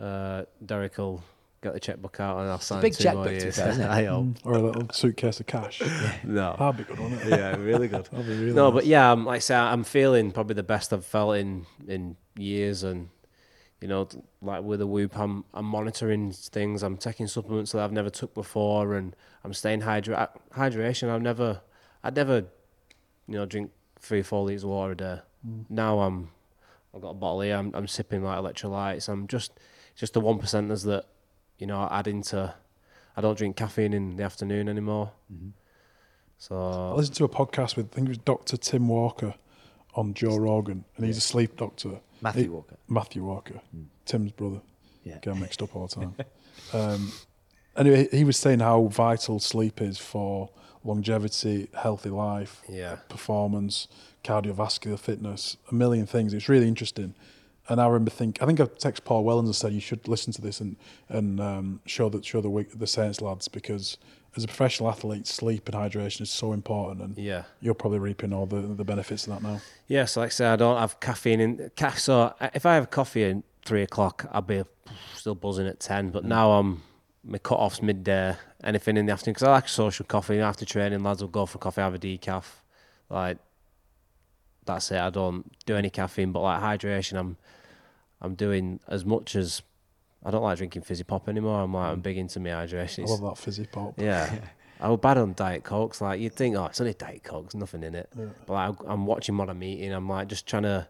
[0.00, 1.22] uh, Derek will
[1.62, 3.56] get the checkbook out and I'll sign big two more checkbook, to years.
[3.56, 3.88] fair, isn't it?
[3.90, 4.26] I hope.
[4.44, 5.82] or a little suitcase of cash.
[6.24, 6.54] No.
[6.58, 7.30] That'd be good, wouldn't it?
[7.30, 8.04] yeah, really good.
[8.12, 8.74] That'd be really no, nice.
[8.74, 12.16] but yeah, I'm, like I say, I'm feeling probably the best I've felt in in
[12.36, 13.08] years, and
[13.80, 14.08] you know,
[14.42, 16.82] like with the Whoop, I'm I'm monitoring things.
[16.82, 21.08] I'm taking supplements that I've never took before, and I'm staying hydra- hydration.
[21.10, 21.60] I've never,
[22.04, 22.44] I'd never,
[23.26, 25.18] you know, drink three or four liters of water a day.
[25.46, 25.64] Mm.
[25.68, 26.30] Now I'm,
[26.94, 27.56] I've got a bottle here.
[27.56, 29.08] I'm I'm sipping like electrolytes.
[29.08, 29.52] I'm just
[29.96, 31.06] just the one percenters that,
[31.58, 32.54] you know, I add into.
[33.16, 35.10] I don't drink caffeine in the afternoon anymore.
[36.38, 38.56] So I listened to a podcast with I think it was Dr.
[38.56, 39.34] Tim Walker
[39.94, 42.00] on Joe Rogan, and he's a sleep doctor.
[42.20, 42.76] Matthew He- Walker.
[42.88, 43.60] Matthew Walker,
[44.04, 44.60] Tim's brother.
[45.04, 45.18] Yeah.
[45.22, 46.14] Get 'em mixed up all the time.
[46.72, 47.12] um,
[47.76, 50.50] anyway, he was saying how vital sleep is for
[50.84, 52.96] longevity, healthy life, Yeah.
[53.08, 53.88] performance,
[54.22, 56.34] cardiovascular fitness, a million things.
[56.34, 57.14] It's really interesting.
[57.68, 60.32] And I remember think I think I texted Paul Wellens and said you should listen
[60.34, 60.76] to this and
[61.08, 63.98] and um, show that show the the Saints lads because
[64.36, 67.44] as a professional athlete, sleep and hydration is so important, and yeah.
[67.60, 69.60] you're probably reaping all the, the benefits of that now.
[69.86, 71.70] Yeah, so like I say, I don't have caffeine in.
[71.96, 74.62] So if I have coffee at three o'clock, I'll be
[75.14, 76.10] still buzzing at ten.
[76.10, 76.82] But now I'm
[77.24, 78.36] my cut off's midday.
[78.62, 80.40] Anything in the afternoon because I like social coffee.
[80.40, 82.44] After training, lads will go for coffee, have a decaf.
[83.08, 83.38] Like
[84.64, 84.98] that's it.
[84.98, 87.36] I don't do any caffeine, but like hydration, I'm
[88.20, 89.62] I'm doing as much as
[90.24, 91.60] I don't like drinking fizzy pop anymore.
[91.60, 92.02] I'm like I'm mm.
[92.02, 93.06] big into my hydration.
[93.06, 93.94] I love that fizzy pop.
[94.00, 94.38] yeah.
[94.80, 96.00] I was bad on Diet Cokes.
[96.00, 98.08] Like, you'd think, oh, it's only Diet Coke, there's nothing in it.
[98.16, 98.26] Yeah.
[98.46, 99.92] But like, I'm watching what I'm eating.
[99.92, 100.86] I'm like, just trying to,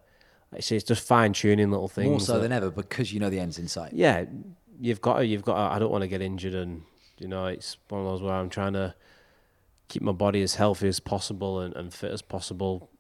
[0.53, 2.11] like, see, it's just fine tuning little things.
[2.11, 3.93] More so that- than ever because you know the end's in sight.
[3.93, 4.25] yeah,
[4.79, 6.55] you've got to, you've got to, I don't want to get injured.
[6.55, 6.83] And,
[7.19, 8.95] you know, it's one of those where I'm trying to
[9.89, 12.91] keep my body as healthy as possible and, and fit as possible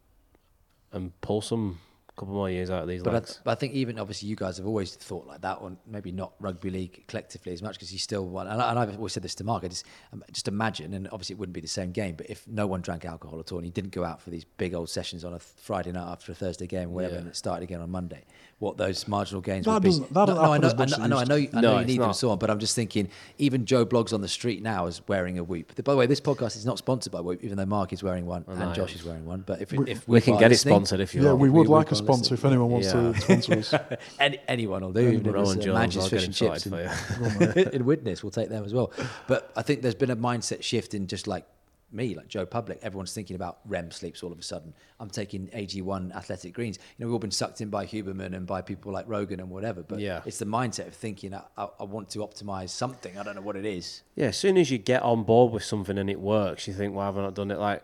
[0.90, 1.80] and pull some
[2.18, 4.56] couple more years out of these But I, but I think even obviously you guys
[4.58, 7.98] have always thought like that, or maybe not rugby league collectively as much because you
[7.98, 8.48] still want.
[8.48, 9.64] And, I, and I've always said this to Mark.
[9.64, 12.46] I just, um, just imagine, and obviously it wouldn't be the same game, but if
[12.48, 14.90] no one drank alcohol at all and you didn't go out for these big old
[14.90, 17.20] sessions on a Friday night after a Thursday game, or whatever, Yeah.
[17.20, 18.24] and it started again on Monday,
[18.60, 19.88] what those marginal gains That would be.
[19.90, 21.56] doesn't- that no, no, I know, I know, I know, I know, to.
[21.56, 23.64] I know No, you it's need them and so on, but I'm just thinking, even
[23.64, 25.76] Joe Blogs on the street now is wearing a Whoop.
[25.84, 28.26] By the way, this podcast is not sponsored by Whoop, even though Mark is wearing
[28.26, 28.72] one and know.
[28.72, 29.44] Josh is wearing one.
[29.46, 31.40] But if, We- if we can get it sponsored if you Yeah, want.
[31.40, 33.12] we would we like would a go and sponsor if anyone wants Yeah.
[33.12, 33.74] to sponsor us.
[34.18, 35.00] Any, anyone will do.
[35.08, 38.24] Even if Rowan it's, uh, Jones, fish and chips in, in Widnes.
[38.24, 38.90] We'll take them as well.
[39.28, 41.46] But I think there's been a mindset shift in just like
[41.90, 42.78] me, like Joe Public.
[42.82, 44.74] Everyone's thinking about REM sleeps all of a sudden.
[45.00, 46.78] I'm taking AG1 athletic greens.
[46.96, 49.48] You know, we've all been sucked in by Huberman and by people like Rogan and
[49.50, 49.82] whatever.
[49.82, 50.20] But Yeah.
[50.26, 53.18] it's the mindset of thinking, I, I, I want to optimize something.
[53.18, 54.02] I don't know what it is.
[54.16, 56.94] Yeah, as soon as you get on board with something and it works, you think,
[56.94, 57.58] why have I not done it?
[57.58, 57.82] Like,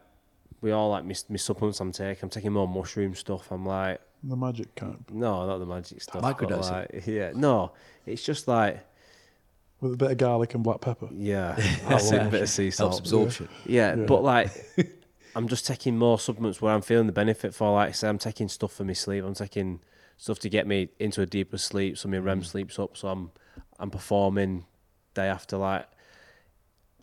[0.61, 2.25] we all like my, my supplements I'm taking.
[2.25, 3.51] I'm taking more mushroom stuff.
[3.51, 6.23] I'm like, The magic camp no, not the magic stuff.
[6.23, 6.71] but Microdosing.
[6.95, 7.73] Like, yeah, no,
[8.07, 8.81] it's just like,
[9.81, 11.09] with a bit of garlic and black pepper.
[11.13, 11.55] yeah,
[11.89, 13.27] that's a bit of sea salt Helps salt.
[13.29, 13.49] absorption.
[13.67, 14.05] Yeah, Yeah.
[14.07, 14.51] but like,
[15.37, 17.73] I'm just taking more supplements where I'm feeling the benefit for.
[17.73, 19.25] Like, say, I'm taking stuff for my sleep.
[19.25, 19.81] I'm taking
[20.17, 22.47] stuff to get me into a deeper sleep, so my REM Mm.
[22.47, 22.97] sleeps up.
[22.97, 23.31] So I'm,
[23.79, 24.65] I'm performing
[25.15, 25.57] day after.
[25.57, 25.87] Like,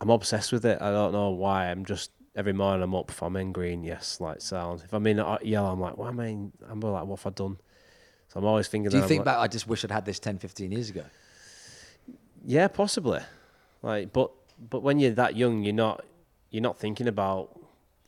[0.00, 0.80] I'm obsessed with it.
[0.80, 1.66] I don't know why.
[1.70, 3.10] I'm just every morning I'm up.
[3.10, 4.82] If I'm in green, yes, like sound.
[4.84, 6.26] If I'm in uh, yellow, I'm like, why am I?
[6.28, 7.58] In, I'm like, what have I done?
[8.28, 8.90] So I'm always thinking.
[8.90, 10.72] Do you that I'm think like, back, I just wish I'd had this 10, 15
[10.72, 11.04] years ago?
[12.44, 13.20] Yeah, possibly.
[13.82, 14.30] Like, but
[14.70, 16.04] but when you're that young, you're not
[16.50, 17.58] you're not thinking about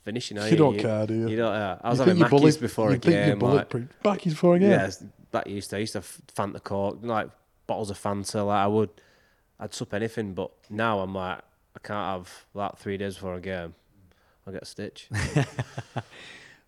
[0.05, 0.39] finishing.
[0.39, 1.29] Are You you, don't care, do you?
[1.29, 1.53] You don't.
[1.55, 3.39] Uh, I was You having think Mackies bullet- before you a think you're game.
[3.39, 3.41] Like,
[3.71, 4.03] bulletproof.
[4.03, 4.71] Back before a game.
[4.71, 4.91] yeah,
[5.33, 5.77] that used to.
[5.77, 7.29] I used to have Fanta Coke, like
[7.67, 8.47] bottles of Fanta.
[8.47, 8.91] Like I would,
[9.59, 10.35] I'd sup anything.
[10.35, 11.39] But now I'm like,
[11.77, 13.75] I can't have that three days before a game.
[14.47, 15.09] I'll get a stitch.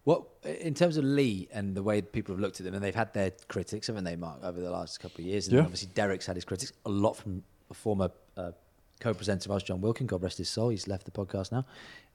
[0.04, 2.94] What in terms of Leigh and the way people have looked at them, and they've
[2.94, 5.48] had their critics, haven't they, Mark, over the last couple of years?
[5.48, 5.62] And Yeah.
[5.64, 8.52] obviously Derek's had his critics, a lot from a former uh,
[9.00, 10.06] co-presenter of us, Jon Wilkin.
[10.06, 10.68] God rest his soul.
[10.70, 11.64] He's left the podcast now.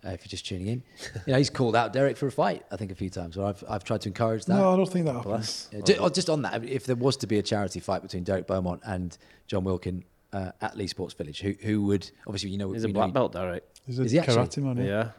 [0.04, 0.84] Uh, if you're just tuning in,
[1.28, 2.66] you know he's called out Derek for a fight.
[2.72, 4.56] I think a few times, or I've I've tried to encourage that.
[4.56, 5.28] No, I don't think that happens.
[5.28, 5.70] Bless.
[5.72, 8.24] Yeah, ju- oh, just on that, if there was to be a charity fight between
[8.24, 9.16] Derek Beaumont and
[9.48, 10.04] Jon Wilkin
[10.34, 13.00] uh, at Leigh Sports Village, who who would obviously you know He's we a know
[13.00, 13.64] black belt, Derek.
[13.86, 14.78] He's a Is he karate man.
[14.78, 14.84] Yeah.
[14.86, 15.10] Yeah.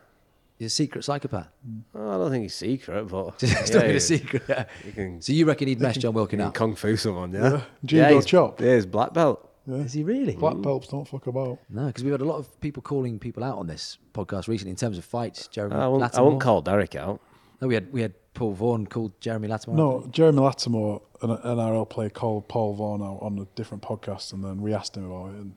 [0.58, 1.48] he's a secret psychopath.
[1.94, 4.42] Oh, I don't think he's secret, but Just yeah, not he- a secret.
[4.48, 4.64] yeah.
[4.84, 6.54] he can, So you reckon he'd mess Jon Wilkin up?
[6.54, 7.50] kung fu someone, yeah.
[7.50, 7.60] Yeah.
[7.84, 8.60] Judo he's, chop.
[8.60, 9.48] Yeah, he's black belt.
[9.66, 9.76] Yeah.
[9.76, 10.34] Is he really?
[10.34, 11.58] Black belts don't fuck about.
[11.70, 14.70] No, because we've had a lot of people calling people out on this podcast recently
[14.70, 15.46] in terms of fights.
[15.48, 16.24] Jeremy I won't, I Latimore.
[16.24, 17.20] won't call Derek out.
[17.60, 19.74] No, we had we had Paul Vaughan called Jeremy Latimore.
[19.74, 24.42] No, Jeremy Latimore, an NRL player, called Paul Vaughan out on a different podcast, and
[24.42, 25.54] then we asked him about it, and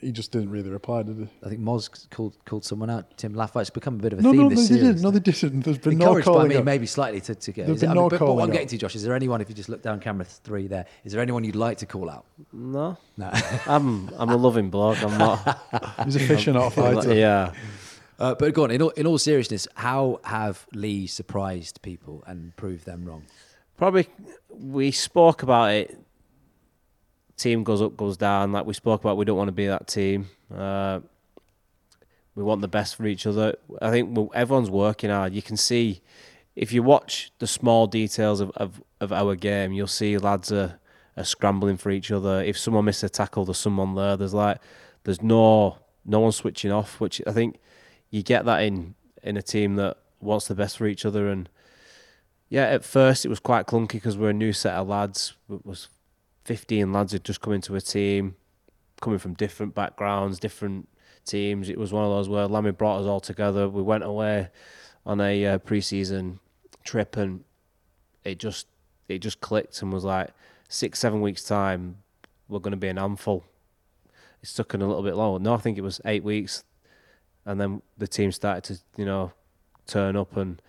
[0.00, 1.28] he just didn't really reply, did he?
[1.44, 3.16] I think Moz called called someone out.
[3.16, 3.62] Tim Lafai.
[3.62, 4.82] It's become a bit of a No, theme no, this they series.
[4.84, 5.02] didn't.
[5.02, 5.60] No, they didn't.
[5.64, 6.64] There's been no Encouraged by me, out.
[6.64, 7.66] maybe slightly to, to get.
[7.66, 8.70] There's is it- been I mean, no but, but what calling I'm getting out.
[8.70, 9.40] to, Josh, is there anyone?
[9.40, 12.08] If you just look down camera three, there is there anyone you'd like to call
[12.10, 12.26] out?
[12.52, 12.96] No.
[13.16, 13.30] No.
[13.66, 15.02] I'm I'm a loving bloke.
[15.02, 15.60] I'm not.
[16.04, 17.14] He's a fisher, not a I'm not- fighter.
[17.18, 17.52] yeah.
[18.18, 18.70] Uh, but go on.
[18.72, 23.24] In all, in all seriousness, how have Leigh surprised people and proved them wrong?
[23.76, 24.08] Probably
[24.50, 25.96] we spoke about it.
[27.38, 28.52] Team goes up, goes down.
[28.52, 30.28] Like we spoke about, we don't want to be that team.
[30.54, 31.00] Uh,
[32.34, 33.56] we want the best for each other.
[33.80, 35.32] I think everyone's working hard.
[35.32, 36.02] You can see
[36.54, 40.78] if you watch the small details of, of, of our game, you'll see lads are,
[41.16, 42.42] are scrambling for each other.
[42.42, 44.16] If someone misses a tackle, there's someone there.
[44.16, 44.58] There's like
[45.04, 47.58] there's no no one switching off, which I think
[48.10, 51.48] you get that in in a team that wants the best for each other and
[52.48, 55.34] yeah, at first it was quite clunky because we're a new set of lads.
[55.50, 55.88] It was
[56.48, 58.34] 15 lads had just come into a team,
[59.02, 60.88] coming from different backgrounds, different
[61.26, 61.68] teams.
[61.68, 63.68] It was one of those where Lammy brought us all together.
[63.68, 64.48] We went away
[65.04, 66.40] on a uh, pre-season
[66.84, 67.44] trip and
[68.24, 68.66] it just
[69.10, 70.30] it just clicked and was like
[70.70, 71.98] six seven weeks time
[72.48, 73.44] we're going to be an handful.
[74.42, 75.44] It's in a little bit longer.
[75.44, 76.64] No, I think it was eight weeks,
[77.44, 79.32] and then the team started to you know
[79.86, 80.62] turn up and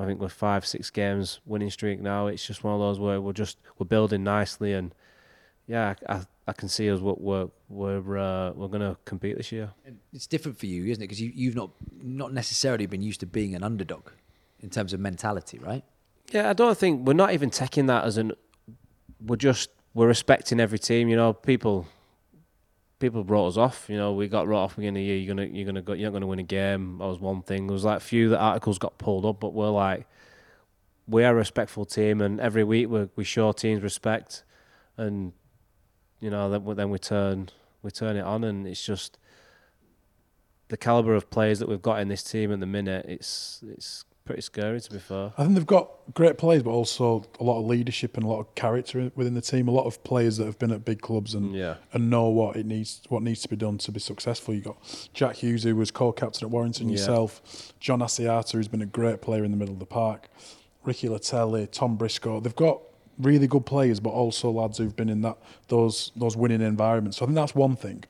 [0.00, 2.26] I think we're five, six games winning streak now.
[2.26, 4.94] It's just one of those where we're just we're building nicely, and
[5.66, 9.52] yeah, I, I, can see us what we're we're uh, we're going to compete this
[9.52, 9.70] year.
[10.12, 11.06] It's different for you, isn't it?
[11.06, 11.70] Because you, you've not
[12.02, 14.08] not necessarily been used to being an underdog
[14.60, 15.84] in terms of mentality, right?
[16.32, 18.32] Yeah, I don't think we're not even taking that as an.
[19.24, 21.08] We're just we're respecting every team.
[21.08, 21.86] You know, people
[23.00, 23.86] people brought us off.
[23.88, 25.16] You know, we got wrote off beginning of the year.
[25.16, 25.94] You're gonna you're gonna go.
[25.94, 26.98] You're not gonna win a game.
[26.98, 27.66] That was one thing.
[27.66, 30.06] There was like few that articles got pulled up, but we're like
[31.08, 34.44] we are a respectful team, and every week we we show teams respect,
[34.96, 35.32] and
[36.20, 37.48] you know then then we turn
[37.82, 39.18] we turn it on, and it's just
[40.68, 43.06] the caliber of players that we've got in this team at the minute.
[43.08, 45.32] It's it's pretty scary to be fair.
[45.36, 48.38] I think they've got great players, but also a lot of leadership and a lot
[48.40, 49.66] of character within the team.
[49.66, 51.76] A lot of players that have been at big clubs and Yeah.
[51.92, 54.54] and know what it needs, what needs to be done to be successful.
[54.54, 56.88] You got Jack Hughes, who was co-captain at Warrington.
[56.88, 56.96] Yeah.
[56.98, 60.28] Yourself, John Asiata, who's been a great player in the middle of the park.
[60.84, 62.40] Ricky Leutele, Tom Briscoe.
[62.40, 62.80] They've got
[63.18, 65.36] really good players, but also lads who've been in that
[65.68, 67.18] those those winning environments.
[67.18, 68.04] So I think that's one thing.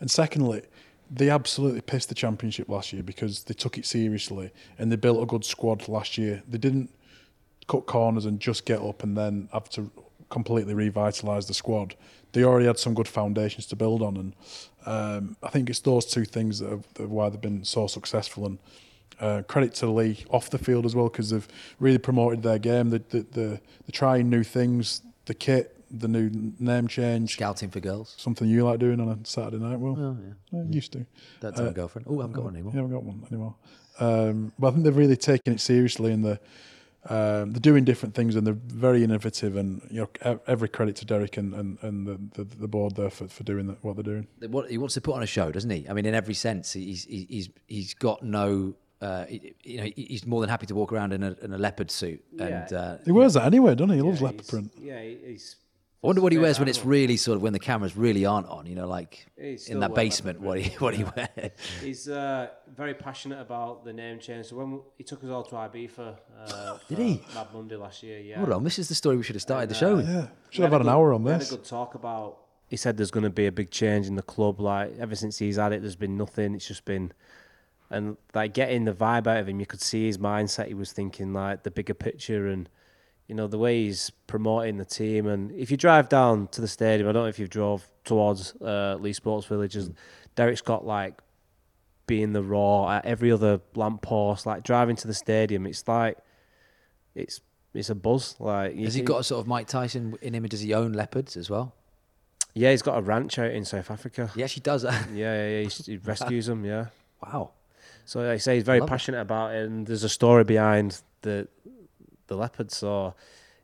[0.00, 0.62] And secondly,
[1.10, 5.22] they absolutely pissed the championship last year because they took it seriously and they built
[5.22, 6.42] a good squad last year.
[6.48, 6.90] They didn't
[7.68, 9.90] cut corners and just get up and then have to
[10.28, 11.96] completely revitalise the squad.
[12.32, 14.34] They already had some good foundations to build on, and
[14.86, 17.88] um, I think it's those two things that are, that are why they've been so
[17.88, 18.46] successful.
[18.46, 18.58] And
[19.18, 21.48] uh, credit to Leigh off the field as well because they've
[21.80, 22.90] really promoted their game.
[22.90, 23.60] They, they, they, they're
[23.90, 27.34] trying new things, the kit, the new name change.
[27.34, 28.14] Scouting for girls.
[28.18, 29.96] Something you like doing on a Saturday night, Will?
[29.98, 31.06] Oh yeah, Yeah, used to.
[31.40, 32.06] don't tell a girlfriend.
[32.08, 32.72] Oh, I haven't got one anymore.
[32.72, 33.54] You haven't got one anymore.
[33.98, 36.38] Um, but I think they've really taken it seriously and they're,
[37.08, 39.56] um, they're doing different things and they're very innovative.
[39.56, 43.10] And you know, every credit to Derek and, and, and the, the, the board there
[43.10, 44.26] for, for doing that, what they're doing.
[44.48, 45.86] What he wants to put on a show, doesn't he?
[45.88, 49.24] I mean, in every sense, he's he's he's, he's got no uh,
[49.64, 52.22] you know, he's more than happy to walk around in a, in a leopard suit,
[52.38, 53.96] and uh, He wears that anyway, doesn't he?
[53.96, 54.72] He loves leopard print.
[54.78, 55.56] Yeah, he's.
[56.02, 58.46] I wonder what he wears when it's really sort of when the cameras really aren't
[58.48, 58.64] on.
[58.64, 61.50] You know, like in that basement, leopard what he what he wears.
[61.82, 64.46] He's uh, very passionate about the name change.
[64.46, 66.16] So when we, he took us all to Ibiza,
[66.46, 67.22] uh, Did for he?
[67.34, 68.38] Mad Monday last year, yeah.
[68.38, 70.08] Hold on, this is the story we should have started the show with.
[70.08, 71.52] Yeah, We should have a had an good- hour on we had this.
[71.52, 72.38] a good talk about.
[72.68, 74.58] He said there's going to be a big change in the club.
[74.58, 76.54] Like ever since he's had it, there's been nothing.
[76.54, 77.12] It's just been,
[77.90, 80.68] and like getting the vibe out of him, you could see his mindset.
[80.68, 82.70] He was thinking like the bigger picture, and
[83.30, 85.28] you know the way he's promoting the team.
[85.28, 88.56] And if you drive down to the stadium, I don't know if you've drove towards
[88.60, 89.88] uh, Leigh Sports Villages.
[90.34, 91.20] Derek's got like
[92.08, 94.46] being the raw at every other lamppost.
[94.46, 96.18] Like driving to the stadium, it's like
[97.14, 97.40] it's
[97.72, 98.34] it's a buzz.
[98.40, 100.42] Like Has he got a sort of Mike Tyson in him?
[100.48, 101.72] Does he own leopards as well?
[102.52, 104.22] Yeah, he's got a ranch out in South Africa.
[104.34, 104.82] Yeah he actually does.
[104.84, 105.68] Yeah, yeah, yeah.
[105.68, 106.64] He, he rescues them.
[106.64, 106.86] Yeah.
[107.24, 107.52] wow.
[108.06, 108.90] So like I say he's very Love it.
[108.90, 111.46] passionate about it, and there's a story behind the
[112.30, 112.70] the leopard.
[112.70, 113.14] So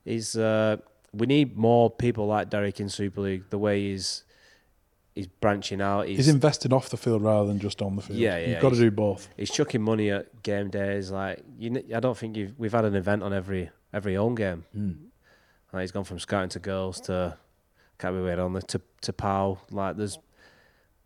[0.05, 0.76] he's uh,
[1.14, 3.44] we need more people like Derek in Super League.
[3.48, 4.24] The way he's
[5.14, 6.06] he's branching out.
[6.09, 8.18] He's He's investing off the field rather than just on the field.
[8.18, 9.28] Yeah, yeah, You've got to do both.
[9.38, 11.10] he's chucking money at game days.
[11.10, 14.64] Like you, I don't think you've we've had an event on every every home game.
[15.72, 17.36] Like he's gone from scouting to girls to
[17.98, 19.59] can't be wait on the to to POW.
[19.70, 20.18] Like there's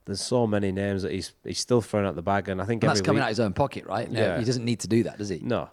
[0.07, 2.83] there's so many names that he's he's still throwing out the bag, and I think
[2.83, 4.11] And that's coming week, out of his own pocket, right?
[4.11, 4.39] No, Yeah.
[4.39, 5.39] He doesn't need to do that, does he?
[5.41, 5.71] No.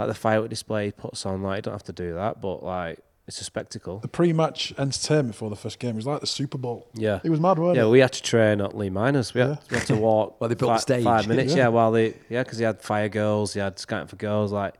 [0.00, 2.62] Like the firework display he puts on, like you don't have to do that, but
[2.64, 2.98] like
[3.28, 3.98] it's a spectacle.
[4.00, 6.88] The pre-match entertainment before the first game was like the Super Bowl.
[6.94, 7.20] Yeah.
[7.22, 7.90] It was mad, weren't Yeah, it?
[7.90, 9.34] we had to train at Leigh Miners.
[9.34, 9.56] We had, Yeah.
[9.70, 11.04] we had to walk While they built the stage.
[11.04, 11.52] five minutes.
[11.52, 11.64] Yeah.
[11.64, 14.50] Yeah, while they yeah, because he had fire girls, he had scouting for girls.
[14.52, 14.74] Like,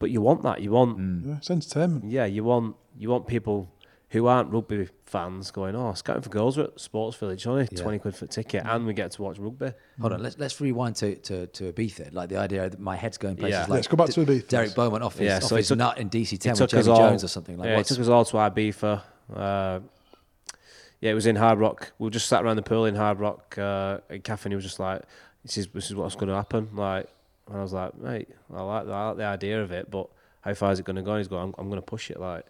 [0.00, 0.60] but you want that.
[0.60, 2.10] You want Yeah, it's entertainment.
[2.10, 3.68] yeah, you want you want people
[4.12, 7.82] who aren't rugby fans going, oh, scouting for girls at Sports Village, only Yeah.
[7.82, 9.72] twenty quid for a ticket, and we get to watch rugby.
[10.00, 12.12] Hold on, let's let's rewind to, to, to Ibiza.
[12.12, 13.60] Like the idea that my head's going places Yeah.
[13.62, 14.48] like Let's go back to Ibiza.
[14.48, 16.58] Derek Beaumont off his, Yeah, off so it his took- nut in DC ten with
[16.60, 17.56] took Jamie all, Jones or something.
[17.58, 19.02] Like yeah, it what's, took us all to Ibiza.
[19.34, 19.80] Uh,
[21.00, 21.92] yeah, it was in Hard Rock.
[21.98, 23.56] We were just sat around the pool in Hard Rock.
[23.58, 25.02] Uh, and Caff and he was just like,
[25.42, 27.08] "This is this is what's going to happen." Like,
[27.48, 28.92] and I was like, "Mate, I like that.
[28.92, 30.08] I like the idea of it, but
[30.42, 32.10] how far is it going to go?" And he's going, "I'm, I'm going to push
[32.10, 32.20] it.
[32.20, 32.46] Like,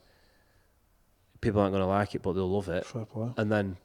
[1.43, 3.29] people aren't going to like it, but they'll love it." Fair play.
[3.37, 3.77] And then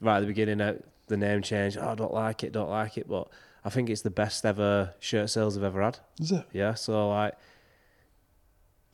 [0.00, 0.78] right at the beginning, uh,
[1.08, 1.76] the name change.
[1.76, 2.52] Oh, I don't like it.
[2.52, 3.08] Don't like it.
[3.08, 3.28] But
[3.64, 5.98] I think it's the best ever shirt sales I've ever had.
[6.20, 6.44] Is it?
[6.52, 6.74] Yeah.
[6.74, 7.34] So like,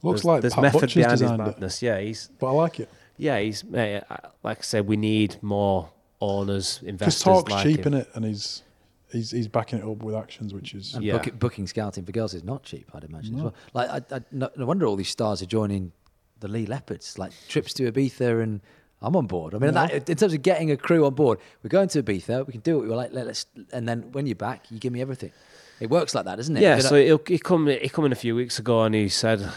[0.03, 1.83] Looks there's, like there's Pat method Butcher's behind his designed it, madness.
[1.83, 5.37] Yeah, he's but I like it yeah, he's mate, I- like I said, we need
[5.43, 5.91] more
[6.21, 7.23] owners, investors.
[7.23, 8.63] because talk's like cheap in it, and he's
[9.11, 11.19] he's he's backing it up with actions, which is and Yeah.
[11.19, 13.37] book, booking scouting for girls is not cheap, I'd imagine.
[13.37, 13.55] As well.
[13.75, 15.93] Like I, I, no, no wonder all these stars are joining
[16.43, 17.19] the Leigh Leopards.
[17.19, 18.61] Like trips to Ibiza, and
[19.01, 19.55] I'm on board.
[19.55, 19.87] I mean, Yeah.
[19.87, 22.47] that, in terms of getting a crew on board, we're going to Ibiza.
[22.47, 22.87] We can do it.
[22.87, 23.13] we are like.
[23.13, 25.33] Let, us and then when you're back, you give me everything.
[25.81, 26.63] It works like that, doesn't it?
[26.63, 29.09] Yeah, You so he'll, he come he come in a few weeks ago and he
[29.09, 29.49] said,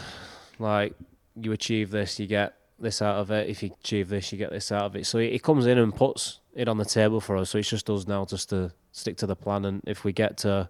[0.58, 0.94] like,
[1.36, 3.48] you achieve this, you get this out of it.
[3.48, 5.06] If you achieve this, you get this out of it.
[5.06, 7.50] So he, he comes in and puts it on the table for us.
[7.50, 9.64] So it's just us now just to stick to the plan.
[9.64, 10.68] And if we get to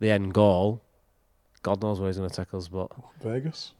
[0.00, 0.82] the end goal,
[1.62, 2.68] God knows where he's going to take us.
[2.68, 2.90] But
[3.22, 3.72] Vegas.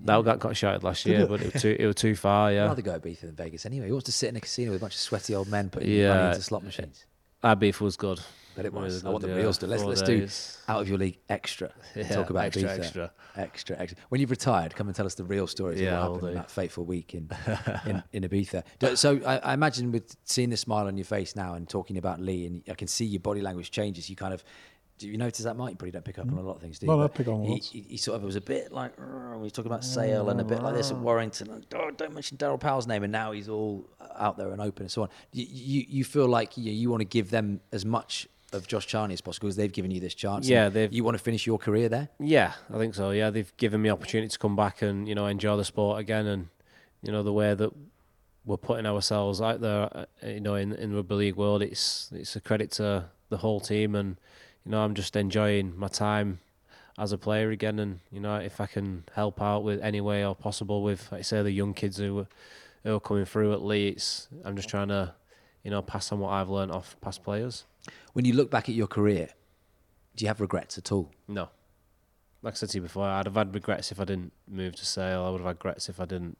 [0.00, 2.48] That got got shouted last year, but it was too it was too far.
[2.48, 3.86] I'd Yeah, rather go to Ibiza than Vegas anyway.
[3.86, 5.90] He wants to sit in a casino with a bunch of sweaty old men putting
[5.90, 6.14] Yeah.
[6.14, 7.06] money into slot machines.
[7.42, 8.20] that beef was good.
[8.56, 9.02] But it was.
[9.02, 9.42] Really I want good, the yeah.
[9.42, 9.68] real stuff.
[9.70, 11.72] Let's Four let's do out of your league extra.
[11.96, 12.78] Yeah, talk about extra, Ibiza.
[12.78, 13.12] extra.
[13.36, 13.98] extra, extra.
[14.10, 16.50] When you've retired, come and tell us the real stories Yeah, of what happened that
[16.52, 17.28] fateful week in
[17.86, 18.62] in, in Ibiza.
[18.96, 22.20] So I, I imagine with seeing the smile on your face now and talking about
[22.20, 24.08] Leigh, and I can see your body language changes.
[24.08, 24.44] You kind of
[24.98, 25.70] do you notice that, Mike?
[25.72, 26.92] You probably don't pick up on a lot of things, do you?
[26.92, 29.32] No, no, I pick on he, he, he sort of was a bit like "Arr,"
[29.34, 31.50] when he's talking about Sale and a bit like this at Warrington.
[31.50, 34.82] And, oh, don't mention Daryl Powell's name, and now he's all out there and open
[34.84, 35.08] and so on.
[35.32, 38.86] You you, you feel like you, you want to give them as much of Josh
[38.86, 40.46] Charnley as possible because they've given you this chance.
[40.48, 42.08] Yeah, they've- You want to finish your career there.
[42.20, 43.10] Yeah, I think so.
[43.10, 46.26] Yeah, they've given me opportunity to come back and you know enjoy the sport again,
[46.26, 46.48] and
[47.02, 47.70] you know the way that
[48.46, 52.36] we're putting ourselves out there, uh, you know, in in rugby league world, it's it's
[52.36, 54.16] a credit to the whole team, and
[54.64, 56.40] you know I'm just enjoying my time
[56.98, 60.24] as a player again, and you know if I can help out with any way
[60.24, 62.26] or possible with, like I say, the young kids who are,
[62.84, 65.14] who are coming through at Leeds, I'm just trying to,
[65.62, 67.64] you know, pass on what I've learned off past players.
[68.12, 69.28] When you look back at your career,
[70.16, 71.10] do you have regrets at all?
[71.28, 71.48] No.
[72.42, 74.84] Like I said to you before, I'd have had regrets if I didn't move to
[74.84, 75.24] Sale.
[75.24, 76.36] I would have had regrets if I didn't,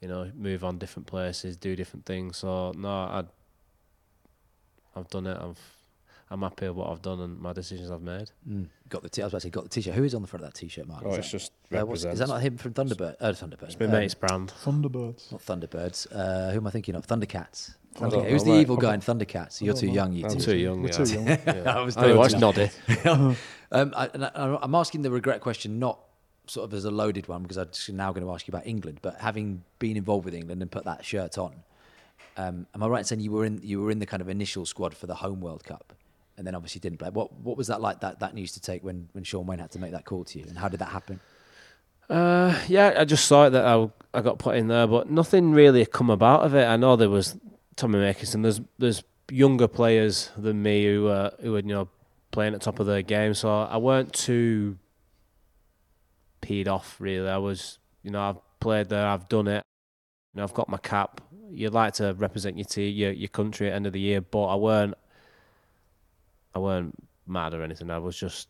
[0.00, 2.36] you know, move on different places, do different things.
[2.36, 3.26] So no, I'd,
[4.94, 5.38] I've done it.
[5.40, 5.58] I've,
[6.32, 8.30] I'm happy with what I've done and my decisions I've made.
[8.88, 9.94] Got the t- I was about to say got the t-shirt.
[9.94, 11.02] Who is on the front of that t-shirt, Mark?
[11.04, 13.16] Oh, Is it's that- just uh, what's- is that not him from Thunderbird?
[13.20, 13.64] Uh, Thunderbird.
[13.64, 14.52] It's my Um, mate's brand.
[14.64, 15.32] Thunderbirds.
[15.32, 16.06] Not Thunderbirds.
[16.12, 17.04] Uh, who am I thinking of?
[17.06, 17.74] Thundercats.
[17.98, 18.30] Don't Thundercats.
[18.30, 18.60] Who's the mate.
[18.60, 19.60] evil guy in Thundercats?
[19.60, 19.92] You're too know.
[19.94, 20.40] young, you I'm two.
[20.40, 20.82] too young.
[20.82, 21.04] We're yeah.
[21.04, 21.26] too young.
[21.46, 21.76] Yeah.
[21.76, 22.70] I was I watched doing Noddy.
[23.72, 25.98] um, I, I, I'm asking the regret question not
[26.46, 28.66] sort of as a loaded one because I'm just now going to ask you about
[28.68, 31.54] England, but having been involved with England and put that shirt on,
[32.36, 34.28] um, am I right in saying you were in you were in the kind of
[34.28, 35.92] initial squad for the home World Cup,
[36.40, 37.10] and then obviously didn't play?
[37.10, 38.00] What what was that like?
[38.00, 40.38] That that news to take when when Shaun Wane had to make that call to
[40.38, 41.20] you, and how did that happen?
[42.08, 45.52] Uh, yeah, I just saw it that I, I got put in there, but nothing
[45.52, 46.64] really come about of it.
[46.64, 47.36] I know there was
[47.76, 48.42] Tommy Makinson.
[48.42, 51.88] There's there's younger players than me who uh, who were you know
[52.30, 54.78] playing at top of their game, so I weren't too
[56.40, 57.28] peed off really.
[57.28, 59.62] I was you know I've played there, I've done it.
[60.32, 61.20] You know I've got my cap.
[61.50, 64.22] You'd like to represent your team, your your country at the end of the year,
[64.22, 64.94] but I weren't
[66.54, 66.94] I weren't
[67.26, 67.90] mad or anything.
[67.90, 68.48] I was just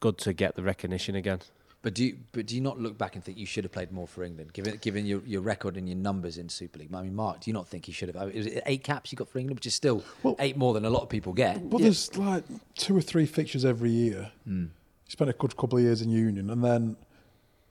[0.00, 1.40] good to get the recognition again.
[1.82, 3.92] But do you, but do you not look back and think you should have played
[3.92, 6.88] more for England, given given your, your record and your numbers in Super League?
[6.94, 8.16] I mean, Mark, do you not think you should have?
[8.16, 10.56] I mean, was it eight caps you got for England, which is still Well- eight
[10.56, 11.68] more than a lot of people get.
[11.68, 12.44] But there's like
[12.76, 14.32] two or three fixtures every year.
[14.44, 14.62] Hmm.
[14.62, 16.96] You spent a good couple of years in Union, and then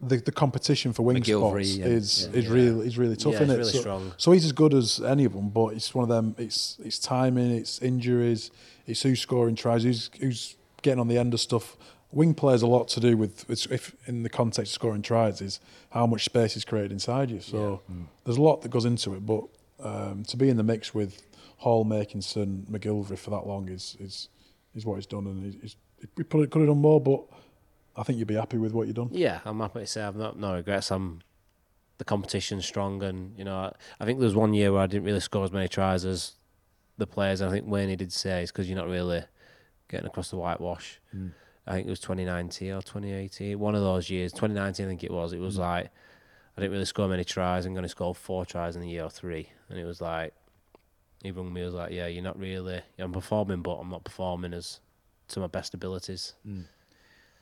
[0.07, 2.39] the, the competition for wing McGillvary spots and- is yeah.
[2.39, 3.71] is really is really tough, Yeah, isn't it's it?
[3.71, 4.13] really so, strong.
[4.17, 6.35] so he's as good as any of them, but it's one of them.
[6.37, 8.51] It's it's timing, it's injuries,
[8.87, 11.77] it's who's scoring tries, who's who's getting on the end of stuff.
[12.11, 15.41] Wing plays a lot to do with it's, if in the context of scoring tries
[15.41, 15.59] is
[15.89, 17.39] how much space is created inside you.
[17.41, 17.81] So
[18.23, 19.45] there's a lot that goes into it, but
[19.79, 21.23] um, to be in the mix with
[21.57, 24.29] Hall, Makinson, McGillvary for that long is is
[24.75, 25.75] is what he's done, and he's,
[26.17, 27.23] he could have done more, but
[27.95, 29.09] I think you'd be happy with what you've done.
[29.11, 30.91] Yeah, I'm happy to say I've not no regrets.
[30.91, 31.21] I'm
[31.97, 34.87] the competition's strong, and you know I, I think there was one year where I
[34.87, 36.33] didn't really score as many tries as
[36.97, 37.41] the players.
[37.41, 39.23] And I think Wane did say it's because you're not really
[39.89, 40.99] getting across the whitewash.
[41.11, 41.29] Hmm.
[41.65, 44.33] I think it was 2019 or 2018, one of those years.
[44.33, 45.31] 2019, I think it was.
[45.31, 45.61] It was hmm.
[45.61, 45.89] like
[46.57, 47.65] I didn't really score many tries.
[47.65, 50.33] I'm going to score four tries in a year or three, and it was like
[51.23, 51.61] he rung me.
[51.61, 52.81] He was like, "Yeah, you're not really.
[52.99, 54.79] I'm performing, but I'm not performing as
[55.29, 56.61] to my best abilities." Hmm.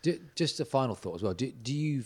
[0.02, 1.34] Do, just a final thought as well.
[1.34, 2.04] Do, do you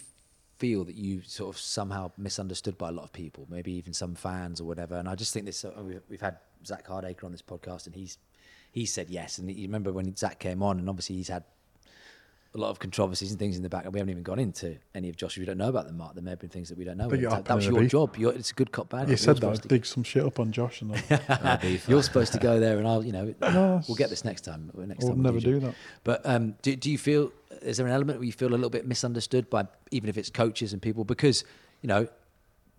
[0.58, 4.16] feel that you sort of somehow misunderstood by a lot of people, maybe even some
[4.16, 4.96] fans or whatever?
[4.96, 5.64] And I just think this.
[5.64, 8.18] Uh, we've, we've had Zak Hardaker on this podcast, and he's
[8.72, 9.38] he said yes.
[9.38, 11.44] And you remember when Zak came on, and obviously he's had
[12.56, 14.78] a lot of controversies and things in the back, and we haven't even gone into
[14.96, 15.38] any of Josh.
[15.38, 16.14] We don't know about them, Mark.
[16.16, 17.10] There may have been things that we don't know.
[17.10, 17.92] Think it That, that was your beef.
[17.92, 18.16] job.
[18.18, 19.20] You're, it's a good cop, bad You cop.
[19.20, 21.62] said You're that supposed I'd dig some shit up on Josh, and that.
[21.62, 24.42] to- You're supposed to go there, and I'll, you know, No, we'll get this next
[24.42, 24.72] time.
[24.76, 25.44] Next we'll time never Josh.
[25.52, 25.76] do that.
[26.06, 28.70] But um, do, do you feel is there an element where you feel a little
[28.70, 31.44] bit misunderstood by even if it's coaches and people because
[31.82, 32.08] you know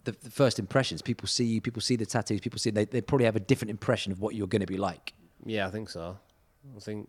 [0.04, 3.00] the, the first impressions people see you people see the tattoos people see they, they
[3.00, 5.14] probably have a different impression of what you're going to be like
[5.46, 6.18] Yeah, I think so.
[6.76, 7.08] I think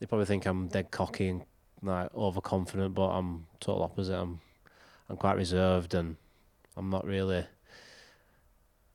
[0.00, 1.42] they probably think I'm dead cocky and
[1.82, 4.18] like overconfident, but I'm total opposite.
[4.18, 4.40] I'm
[5.08, 6.16] I'm quite reserved and
[6.76, 7.46] I'm not really.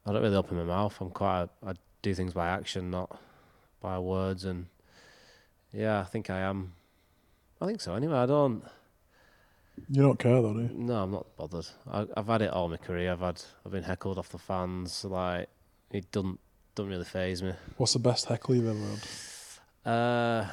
[0.05, 0.97] I don't really open my mouth.
[0.99, 1.43] I'm quite.
[1.43, 3.19] A, I do things by action, not
[3.81, 4.67] by words, and
[5.71, 6.73] yeah, I think I am.
[7.59, 7.93] I think so.
[7.93, 8.63] Anyway, I don't.
[9.89, 10.69] You don't care though, do you?
[10.73, 11.67] No, I'm not bothered.
[11.89, 13.11] I, I've had it all my career.
[13.11, 13.41] I've had.
[13.65, 15.05] I've been heckled off the fans.
[15.05, 15.49] Like
[15.91, 16.39] it doesn't
[16.75, 17.53] doesn't really phase me.
[17.77, 19.91] What's the best heckle you've ever had?
[19.91, 20.49] Uh,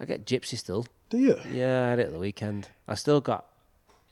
[0.00, 0.86] I get gypsy still.
[1.10, 1.36] Do you?
[1.52, 2.68] Yeah, I had it at the weekend.
[2.86, 3.46] I still got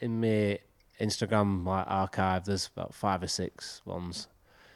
[0.01, 0.59] in my
[1.01, 2.45] Instagram my archive.
[2.45, 4.29] There's about five or six ones.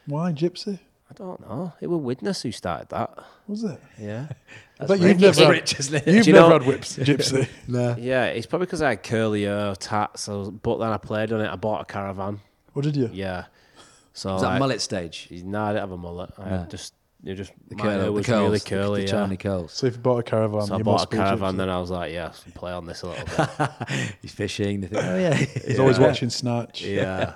[0.07, 0.79] Why gypsy?
[1.11, 1.73] I don't know.
[1.81, 3.19] It was Widnes who started that.
[3.49, 3.81] Was it?
[3.99, 4.29] Yeah,
[4.81, 6.07] I bet you've never That's had, rich, isn't it?
[6.15, 7.49] You've you never know- had whips, gypsy.
[7.69, 8.27] no yeah.
[8.27, 10.29] It's probably because I had curly hair, tats.
[10.29, 11.49] I was, but then I played on it.
[11.51, 12.41] I bought a caravan.
[12.75, 13.11] What did you?
[13.13, 13.47] Yeah.
[14.13, 16.31] So was that like, mullet stage No, I didn't have a mullet.
[16.39, 19.01] I just you just the, my curl, hair the was curls really curly.
[19.03, 19.13] the, yeah.
[19.13, 21.17] Charlie curls So if you bought a caravan, So I you bought a must be
[21.19, 21.55] caravan.
[21.55, 21.57] gypsy.
[21.59, 23.71] Then I was like, yeah, play on this a little bit.
[24.23, 26.83] he's fishing they think, oh yeah He's always watching Snatch.
[26.83, 27.35] yeah.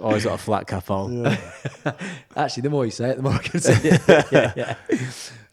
[0.00, 1.24] Always got a flat cap on.
[1.24, 1.40] Yeah.
[2.36, 4.02] Actually, the more you say it, the more I can say it.
[4.30, 4.52] yeah,
[4.90, 4.98] yeah.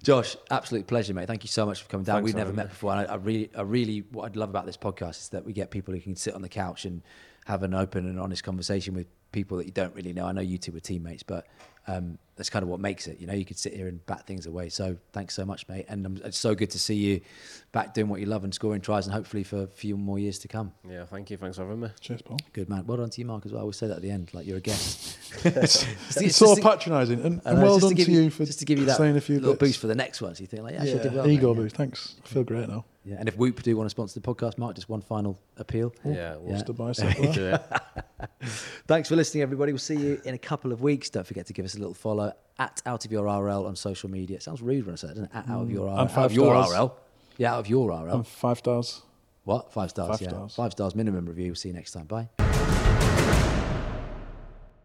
[0.03, 1.27] Josh, absolute pleasure, mate.
[1.27, 2.17] Thank you so much for coming down.
[2.17, 2.69] Thanks We've never met me.
[2.69, 5.45] before, and I, I really, I really, what I'd love about this podcast is that
[5.45, 7.01] we get people who can sit on the couch and
[7.45, 10.25] have an open and honest conversation with people that you don't really know.
[10.25, 11.47] I know you two were teammates, but
[11.87, 13.19] um, that's kind of what makes it.
[13.19, 14.69] You know, you could sit here and bat things away.
[14.69, 15.85] So thanks so much, mate.
[15.87, 17.21] And um, it's so good to see you
[17.71, 20.39] back doing what you love and scoring tries, and hopefully for a few more years
[20.39, 20.73] to come.
[20.89, 21.37] Yeah, thank you.
[21.37, 21.89] Thanks for having me.
[21.99, 22.37] Cheers, Paul.
[22.53, 22.85] Good man.
[22.85, 23.59] Well done to you, Mark, as well.
[23.59, 25.17] I always say that at the end, like you're a guest.
[25.43, 28.29] It's, It's it's just so patronising, and, I and well just done give to you
[28.29, 29.59] for just to give you that saying a few little bits.
[29.59, 30.33] boost for the next one.
[30.35, 31.27] So you think like, yeah, I should do well.
[31.27, 31.63] ego mate, yeah.
[31.63, 31.75] boost.
[31.75, 32.15] Thanks.
[32.23, 32.85] I feel great now.
[33.05, 35.93] Yeah, and if Whoop do want to sponsor the podcast, Mark, just one final appeal.
[36.05, 36.53] Yeah, we'll Yeah.
[36.53, 37.33] Just a bicep there.
[37.33, 37.61] do it.
[38.87, 39.73] Thanks for listening, everybody.
[39.73, 41.09] We'll see you in a couple of weeks.
[41.09, 42.22] Don't forget to give us a little follow
[42.59, 44.37] at Out of Your RL on social media.
[44.37, 45.35] It sounds rude when I say that, doesn't it?
[45.35, 45.73] At Out of mm.
[45.73, 45.99] Your RL.
[45.99, 46.79] And Out of your stars.
[46.79, 46.97] RL.
[47.37, 48.15] Yeah, out of your RL.
[48.15, 49.01] And five stars.
[49.43, 49.71] what?
[49.71, 50.11] Five stars.
[50.11, 50.29] five yeah.
[50.29, 50.55] stars.
[50.55, 51.47] Five stars minimum review.
[51.47, 52.05] We'll See you next time.
[52.05, 52.29] Bye.